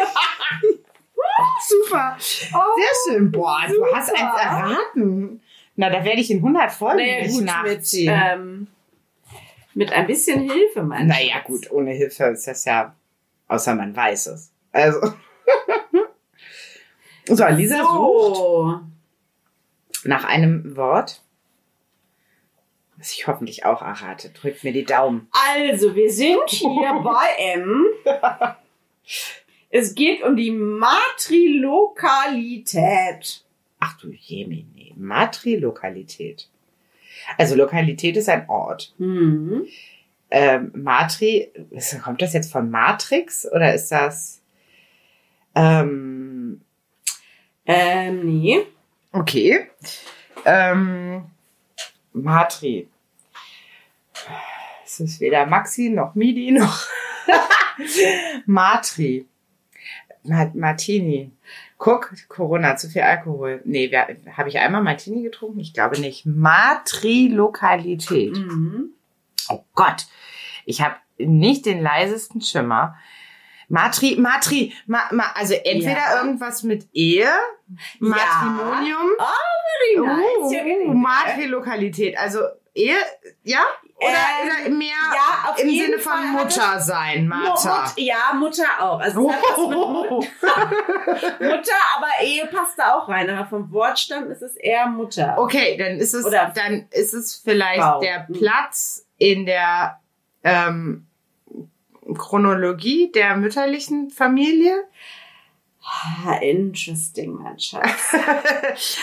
Super. 1.66 2.16
Sehr 2.18 2.54
schön. 3.14 3.32
Boah, 3.32 3.62
du 3.68 3.74
super. 3.74 3.88
hast 3.94 4.10
eins 4.10 4.20
erraten. 4.42 5.40
Na, 5.76 5.88
da 5.88 6.04
werde 6.04 6.20
ich 6.20 6.30
in 6.30 6.38
100 6.38 6.70
Folgen 6.72 6.96
Naja, 6.98 7.26
gut, 7.26 7.36
mit, 7.36 7.46
nachziehen. 7.46 8.12
ähm, 8.14 8.66
mit 9.72 9.90
ein 9.92 10.06
bisschen 10.06 10.40
Hilfe, 10.50 10.82
mein 10.82 11.06
naja, 11.06 11.36
Schatz. 11.36 11.44
gut, 11.46 11.70
ohne 11.70 11.92
Hilfe 11.92 12.24
ist 12.24 12.46
das 12.46 12.64
ja, 12.66 12.94
außer 13.48 13.74
man 13.74 13.96
weiß 13.96 14.26
es. 14.26 14.52
Also. 14.72 15.00
so, 17.26 17.46
Lisa 17.46 17.78
sucht 17.78 18.36
So. 18.36 18.80
nach 20.04 20.24
einem 20.24 20.76
Wort, 20.76 21.22
was 23.01 23.12
ich 23.12 23.26
hoffentlich 23.26 23.64
auch 23.64 23.82
errate. 23.82 24.30
Drückt 24.30 24.62
mir 24.62 24.72
die 24.72 24.84
Daumen. 24.84 25.26
Also, 25.57 25.96
wir 25.96 26.12
sind 26.12 26.48
hier 26.48 27.01
bei 27.03 27.26
M. 27.38 27.86
Es 29.70 29.94
geht 29.94 30.22
um 30.22 30.36
die 30.36 30.51
Matrilokalität. 30.51 33.42
Ach 33.78 33.96
du 33.98 34.11
Jemine, 34.11 34.92
Matrilokalität. 34.96 36.51
Also 37.38 37.55
Lokalität 37.55 38.16
ist 38.16 38.28
ein 38.28 38.48
Ort. 38.48 38.92
Hm. 38.98 39.66
ähm, 40.30 40.72
Matri, 40.74 41.53
kommt 42.03 42.22
das 42.22 42.32
jetzt 42.32 42.53
von 42.53 42.70
Matrix 42.70 43.46
oder 43.51 43.74
ist 43.74 43.90
das 43.90 44.42
ähm, 45.55 46.61
Ähm, 47.66 48.24
nee. 48.24 48.61
okay? 49.12 49.66
Ähm, 50.44 51.24
Matri. 52.12 52.88
Es 54.84 55.00
ist 55.00 55.20
weder 55.20 55.46
Maxi 55.46 55.88
noch 55.90 56.14
Midi 56.14 56.52
noch 56.52 56.84
Matri. 58.46 59.26
Ma 60.24 60.50
Martini. 60.54 61.30
Guck, 61.78 62.12
Corona, 62.28 62.76
zu 62.76 62.88
viel 62.90 63.00
Alkohol. 63.02 63.62
Nee, 63.64 63.90
habe 64.36 64.48
ich 64.50 64.58
einmal 64.58 64.82
Martini 64.82 65.22
getrunken? 65.22 65.60
Ich 65.60 65.72
glaube 65.72 65.98
nicht. 65.98 66.26
Matrilokalität. 66.26 68.36
Mhm. 68.36 68.90
Oh 69.48 69.64
Gott, 69.74 70.04
ich 70.66 70.82
habe 70.82 70.96
nicht 71.18 71.64
den 71.66 71.80
leisesten 71.82 72.40
Schimmer. 72.42 72.96
Matri, 73.68 74.16
Matri, 74.18 74.72
ma, 74.86 75.04
ma, 75.12 75.30
also 75.34 75.54
entweder 75.54 75.92
Ja. 75.96 76.16
irgendwas 76.18 76.62
mit 76.64 76.86
Ehe, 76.92 77.28
Matrimonium, 78.00 79.08
Very 79.16 79.96
nice. 80.06 80.52
Ja, 80.52 80.60
oh, 80.62 80.64
genau. 80.64 80.92
Matrilokalität, 80.94 82.18
also 82.18 82.40
Ehe, 82.74 82.96
ja? 83.42 83.60
Oder, 83.96 84.08
Ähm, 84.08 84.66
oder 84.66 84.70
mehr 84.76 84.88
ja, 84.88 85.54
im 85.62 85.68
Sinne 85.70 85.98
Fall 85.98 86.22
von 86.22 86.36
es- 86.46 86.56
Mutter 86.56 86.80
sein, 86.80 87.28
Mutter. 87.28 87.82
Mut, 87.82 87.92
ja, 87.96 88.32
Mutter 88.34 88.64
auch. 88.80 89.00
Also 89.00 89.28
es 89.28 89.36
hat 89.36 89.42
was 89.42 89.58
mit 89.58 89.78
Mut- 89.78 90.10
Mutter, 91.40 91.76
aber 91.96 92.06
Ehe 92.22 92.46
passt 92.46 92.78
da 92.78 92.94
auch 92.94 93.08
rein. 93.08 93.28
Aber 93.28 93.46
vom 93.48 93.70
Wortstamm 93.72 94.30
ist 94.30 94.42
es 94.42 94.56
eher 94.56 94.86
Mutter. 94.86 95.34
Okay, 95.38 95.76
dann 95.76 95.98
ist 95.98 96.14
es, 96.14 96.24
Oder 96.24 96.52
dann 96.54 96.86
ist 96.92 97.12
es 97.12 97.34
vielleicht 97.36 97.80
Frau. 97.82 98.00
der 98.00 98.26
Platz 98.32 99.04
in 99.18 99.44
der 99.46 100.00
ähm, 100.44 101.06
Chronologie 102.16 103.10
der 103.12 103.36
mütterlichen 103.36 104.10
Familie. 104.10 104.84
Interesting, 106.42 107.34
mein 107.34 107.58
Schatz. 107.58 108.12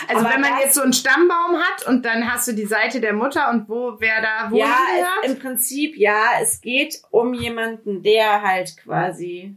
Also 0.08 0.24
Aber 0.24 0.34
wenn 0.34 0.40
man 0.40 0.58
jetzt 0.60 0.74
so 0.74 0.82
einen 0.82 0.92
Stammbaum 0.92 1.56
hat 1.56 1.86
und 1.86 2.04
dann 2.04 2.30
hast 2.30 2.48
du 2.48 2.52
die 2.52 2.66
Seite 2.66 3.00
der 3.00 3.12
Mutter 3.12 3.50
und 3.50 3.68
wo 3.68 3.96
wer 3.98 4.22
da 4.22 4.50
wo 4.50 4.56
ja, 4.56 4.76
es, 5.22 5.30
im 5.30 5.38
Prinzip, 5.38 5.96
ja, 5.96 6.40
es 6.40 6.60
geht 6.60 7.02
um 7.10 7.34
jemanden, 7.34 8.02
der 8.02 8.42
halt 8.42 8.76
quasi 8.78 9.56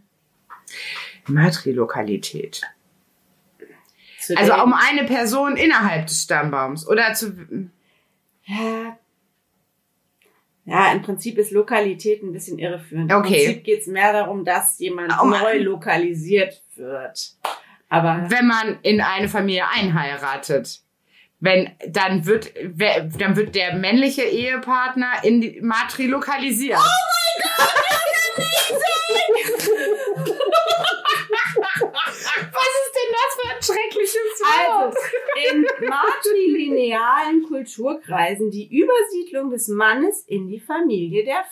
Matrilokalität. 1.27 2.61
Also 4.35 4.53
um 4.63 4.73
eine 4.73 5.05
Person 5.05 5.57
innerhalb 5.57 6.07
des 6.07 6.23
Stammbaums 6.23 6.87
oder 6.87 7.13
zu 7.13 7.47
Ja. 8.45 8.97
Ja, 10.65 10.91
im 10.91 11.01
Prinzip 11.01 11.37
ist 11.37 11.51
Lokalität 11.51 12.21
ein 12.23 12.31
bisschen 12.31 12.59
irreführend. 12.59 13.11
Okay. 13.11 13.27
Im 13.27 13.45
Prinzip 13.45 13.63
geht 13.63 13.81
es 13.81 13.87
mehr 13.87 14.13
darum, 14.13 14.45
dass 14.45 14.77
jemand 14.79 15.11
Um- 15.21 15.31
neu 15.31 15.57
lokalisiert 15.59 16.61
wird. 16.75 17.33
Aber 17.89 18.25
wenn 18.29 18.47
man 18.47 18.79
in 18.83 19.01
eine 19.01 19.27
Familie 19.27 19.67
einheiratet. 19.67 20.81
Wenn 21.43 21.71
dann 21.87 22.27
wird 22.27 22.53
dann 23.17 23.35
wird 23.35 23.55
der 23.55 23.73
männliche 23.73 24.21
Ehepartner 24.21 25.23
in 25.23 25.41
die 25.41 25.59
matrilokalisiert. 25.59 26.77
Was 31.91 32.73
ist 32.85 32.90
das 33.21 33.69
für 33.69 33.73
ein 33.73 33.79
schreckliches 33.79 34.41
Also, 34.59 34.97
in 35.51 35.65
matrilinealen 35.87 37.43
Kulturkreisen 37.43 38.51
die 38.51 38.67
Übersiedlung 38.67 39.51
des 39.51 39.67
Mannes 39.67 40.23
in 40.27 40.47
die 40.47 40.59
Familie 40.59 41.23
der 41.23 41.43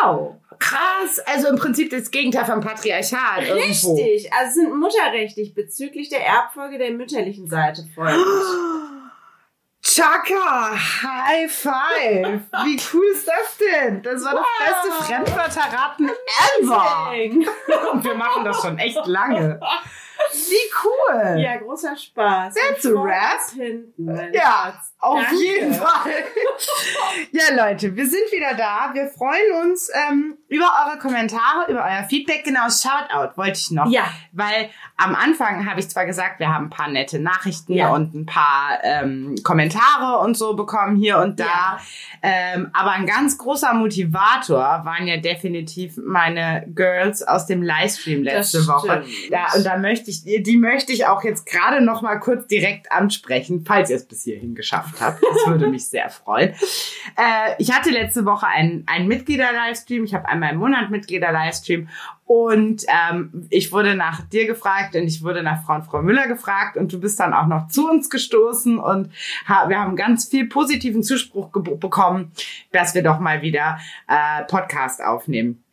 Frau. 0.00 0.40
Krass, 0.58 1.18
also 1.26 1.48
im 1.48 1.56
Prinzip 1.56 1.90
das 1.90 2.10
Gegenteil 2.10 2.44
vom 2.44 2.60
Patriarchat 2.60 3.48
irgendwo. 3.48 3.94
Richtig, 3.94 4.32
also 4.32 4.60
sind 4.60 4.74
mutterrechtlich 4.74 5.54
bezüglich 5.54 6.08
der 6.08 6.24
Erbfolge 6.24 6.78
der 6.78 6.90
mütterlichen 6.92 7.48
Seite 7.48 7.84
folgend. 7.94 8.24
Chaka, 9.80 10.74
High 10.74 11.50
Five. 11.50 12.40
Wie 12.64 12.80
cool 12.92 13.06
ist 13.12 13.26
das 13.26 13.56
denn? 13.58 14.02
Das 14.02 14.22
war 14.24 14.34
das 14.34 14.46
beste 14.58 15.04
Fremdwörterraten 15.04 16.10
ever. 16.60 17.12
Und 17.92 18.04
wir 18.04 18.14
machen 18.14 18.44
das 18.44 18.60
schon 18.60 18.78
echt 18.78 19.06
lange. 19.06 19.60
Wie 20.32 20.70
cool. 20.84 21.38
Ja, 21.40 21.56
großer 21.56 21.96
Spaß. 21.96 22.54
That's 22.54 22.86
a 22.86 22.90
wrap. 22.90 23.40
Hinten, 23.54 24.32
Ja, 24.32 24.72
Schatz. 24.74 24.92
Auf 25.00 25.20
Danke. 25.20 25.36
jeden 25.36 25.74
Fall. 25.74 26.10
ja, 27.32 27.54
Leute, 27.54 27.94
wir 27.94 28.06
sind 28.06 28.32
wieder 28.32 28.54
da. 28.54 28.90
Wir 28.94 29.08
freuen 29.08 29.70
uns 29.70 29.90
ähm, 30.08 30.36
über 30.48 30.66
eure 30.86 30.98
Kommentare, 30.98 31.70
über 31.70 31.84
euer 31.84 32.04
Feedback. 32.08 32.44
Genau, 32.44 32.68
Shoutout 32.68 33.36
wollte 33.36 33.58
ich 33.58 33.70
noch. 33.70 33.90
Ja, 33.90 34.04
Weil 34.32 34.70
am 34.96 35.14
Anfang 35.14 35.68
habe 35.70 35.78
ich 35.78 35.88
zwar 35.88 36.06
gesagt, 36.06 36.40
wir 36.40 36.48
haben 36.48 36.66
ein 36.66 36.70
paar 36.70 36.88
nette 36.88 37.18
Nachrichten 37.20 37.74
Ja. 37.74 37.90
und 37.90 38.14
ein 38.14 38.26
paar 38.26 38.78
ähm, 38.82 39.36
Kommentare 39.44 40.18
und 40.18 40.36
so 40.36 40.56
bekommen 40.56 40.96
hier 40.96 41.18
und 41.18 41.38
da. 41.38 41.44
Ja. 41.44 41.78
Ähm, 42.22 42.70
aber 42.72 42.92
ein 42.92 43.06
ganz 43.06 43.38
großer 43.38 43.74
Motivator 43.74 44.80
waren 44.84 45.06
ja 45.06 45.18
definitiv 45.18 45.96
meine 45.96 46.64
Girls 46.74 47.22
aus 47.22 47.46
dem 47.46 47.62
Livestream 47.62 48.22
letzte 48.24 48.66
Woche. 48.66 49.04
Da, 49.30 49.56
und 49.56 49.64
da 49.64 49.76
möchte 49.76 49.88
möchte 49.88 50.10
ich, 50.10 50.42
die 50.42 50.56
möchte 50.56 50.92
ich 50.92 51.06
auch 51.06 51.24
jetzt 51.24 51.46
gerade 51.46 51.80
noch 51.80 52.02
mal 52.02 52.16
kurz 52.16 52.46
direkt 52.46 52.92
ansprechen, 52.92 53.64
falls 53.66 53.90
ihr 53.90 53.96
es 53.96 54.06
bis 54.06 54.22
hierhin 54.24 54.54
geschafft 54.54 54.87
habt. 55.00 55.22
Das 55.22 55.46
würde 55.46 55.68
mich 55.68 55.86
sehr 55.86 56.10
freuen. 56.10 56.50
Äh, 57.16 57.54
ich 57.58 57.72
hatte 57.72 57.90
letzte 57.90 58.24
Woche 58.24 58.46
einen, 58.46 58.84
einen 58.86 59.08
Mitglieder-Livestream. 59.08 60.04
Ich 60.04 60.14
habe 60.14 60.28
einmal 60.28 60.52
im 60.52 60.58
Monat 60.58 60.90
Mitglieder-Livestream 60.90 61.88
und 62.28 62.84
ähm, 62.88 63.46
ich 63.48 63.72
wurde 63.72 63.94
nach 63.94 64.20
dir 64.20 64.46
gefragt 64.46 64.94
und 64.94 65.04
ich 65.04 65.22
wurde 65.22 65.42
nach 65.42 65.64
Frau 65.64 65.76
und 65.76 65.84
Frau 65.84 66.02
Müller 66.02 66.28
gefragt 66.28 66.76
und 66.76 66.92
du 66.92 67.00
bist 67.00 67.18
dann 67.18 67.32
auch 67.32 67.46
noch 67.46 67.68
zu 67.68 67.88
uns 67.88 68.10
gestoßen 68.10 68.78
und 68.78 69.10
ha 69.46 69.68
wir 69.68 69.78
haben 69.78 69.96
ganz 69.96 70.28
viel 70.28 70.46
positiven 70.46 71.02
Zuspruch 71.02 71.48
bekommen, 71.50 72.32
dass 72.70 72.94
wir 72.94 73.02
doch 73.02 73.18
mal 73.18 73.40
wieder 73.40 73.78
äh, 74.08 74.44
Podcast 74.44 75.02
aufnehmen. 75.02 75.64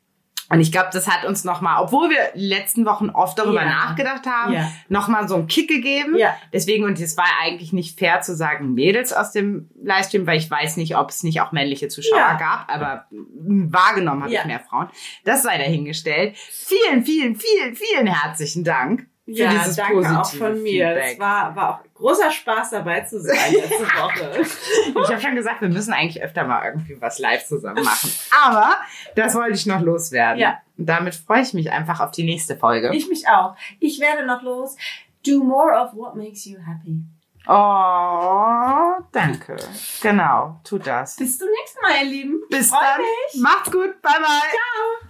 Und 0.49 0.61
ich 0.61 0.71
glaube, 0.71 0.89
das 0.93 1.07
hat 1.07 1.25
uns 1.25 1.43
nochmal, 1.43 1.81
obwohl 1.81 2.09
wir 2.09 2.29
letzten 2.33 2.85
Wochen 2.85 3.09
oft 3.09 3.37
darüber 3.39 3.63
ja. 3.63 3.69
nachgedacht 3.69 4.25
haben, 4.27 4.53
ja. 4.53 4.71
nochmal 4.89 5.27
so 5.27 5.35
einen 5.35 5.47
Kick 5.47 5.67
gegeben. 5.67 6.15
Ja. 6.17 6.35
Deswegen, 6.53 6.83
und 6.83 6.99
es 6.99 7.17
war 7.17 7.25
eigentlich 7.41 7.73
nicht 7.73 7.97
fair 7.97 8.21
zu 8.21 8.35
sagen 8.35 8.73
Mädels 8.73 9.11
aus 9.11 9.31
dem 9.31 9.69
Livestream, 9.81 10.27
weil 10.27 10.37
ich 10.37 10.49
weiß 10.49 10.77
nicht, 10.77 10.97
ob 10.97 11.09
es 11.09 11.23
nicht 11.23 11.41
auch 11.41 11.51
männliche 11.51 11.87
Zuschauer 11.87 12.17
ja. 12.17 12.37
gab, 12.37 12.71
aber 12.71 13.05
wahrgenommen 13.11 14.23
habe 14.23 14.33
ich 14.33 14.45
mehr 14.45 14.59
Frauen. 14.59 14.89
Das 15.23 15.43
sei 15.43 15.57
dahingestellt. 15.57 16.37
Vielen, 16.37 17.03
vielen, 17.03 17.35
vielen, 17.35 17.75
vielen 17.75 18.07
herzlichen 18.07 18.63
Dank 18.63 19.07
ja, 19.27 19.65
danke 19.75 19.93
positive 19.93 20.21
auch 20.21 20.33
von 20.33 20.61
mir. 20.61 20.87
Feedback. 20.87 21.13
Es 21.13 21.19
war, 21.19 21.55
war 21.55 21.69
auch 21.69 21.93
großer 21.95 22.29
Spaß 22.29 22.69
dabei 22.71 23.01
zu 23.01 23.19
sein 23.19 23.35
letzte 23.53 23.83
Woche. 23.83 24.41
ich 24.41 25.09
habe 25.09 25.21
schon 25.21 25.35
gesagt, 25.35 25.61
wir 25.61 25.69
müssen 25.69 25.93
eigentlich 25.93 26.21
öfter 26.23 26.45
mal 26.45 26.63
irgendwie 26.65 27.01
was 27.01 27.17
live 27.17 27.45
zusammen 27.45 27.83
machen. 27.83 28.11
Aber 28.45 28.75
das 29.15 29.33
wollte 29.33 29.53
ich 29.53 29.65
noch 29.65 29.81
loswerden. 29.81 30.39
Ja. 30.39 30.59
Und 30.77 30.85
damit 30.85 31.15
freue 31.15 31.41
ich 31.41 31.53
mich 31.53 31.71
einfach 31.71 32.01
auf 32.01 32.11
die 32.11 32.23
nächste 32.23 32.55
Folge. 32.55 32.91
Ich 32.93 33.07
mich 33.09 33.27
auch. 33.27 33.55
Ich 33.79 33.99
werde 33.99 34.25
noch 34.25 34.43
los. 34.43 34.77
Do 35.25 35.43
more 35.43 35.73
of 35.73 35.95
what 35.95 36.15
makes 36.15 36.45
you 36.45 36.59
happy. 36.59 37.01
Oh, 37.47 39.03
danke. 39.11 39.55
Genau, 40.01 40.59
tut 40.63 40.87
das. 40.87 41.15
Bis 41.15 41.37
zum 41.37 41.47
nächsten 41.47 41.81
Mal, 41.81 42.03
ihr 42.03 42.09
Lieben. 42.09 42.41
Bis 42.49 42.71
dann. 42.71 42.99
Mich. 42.99 43.41
Macht's 43.41 43.71
gut. 43.71 44.01
Bye, 44.01 44.13
bye. 44.19 44.21
Ciao. 44.21 45.09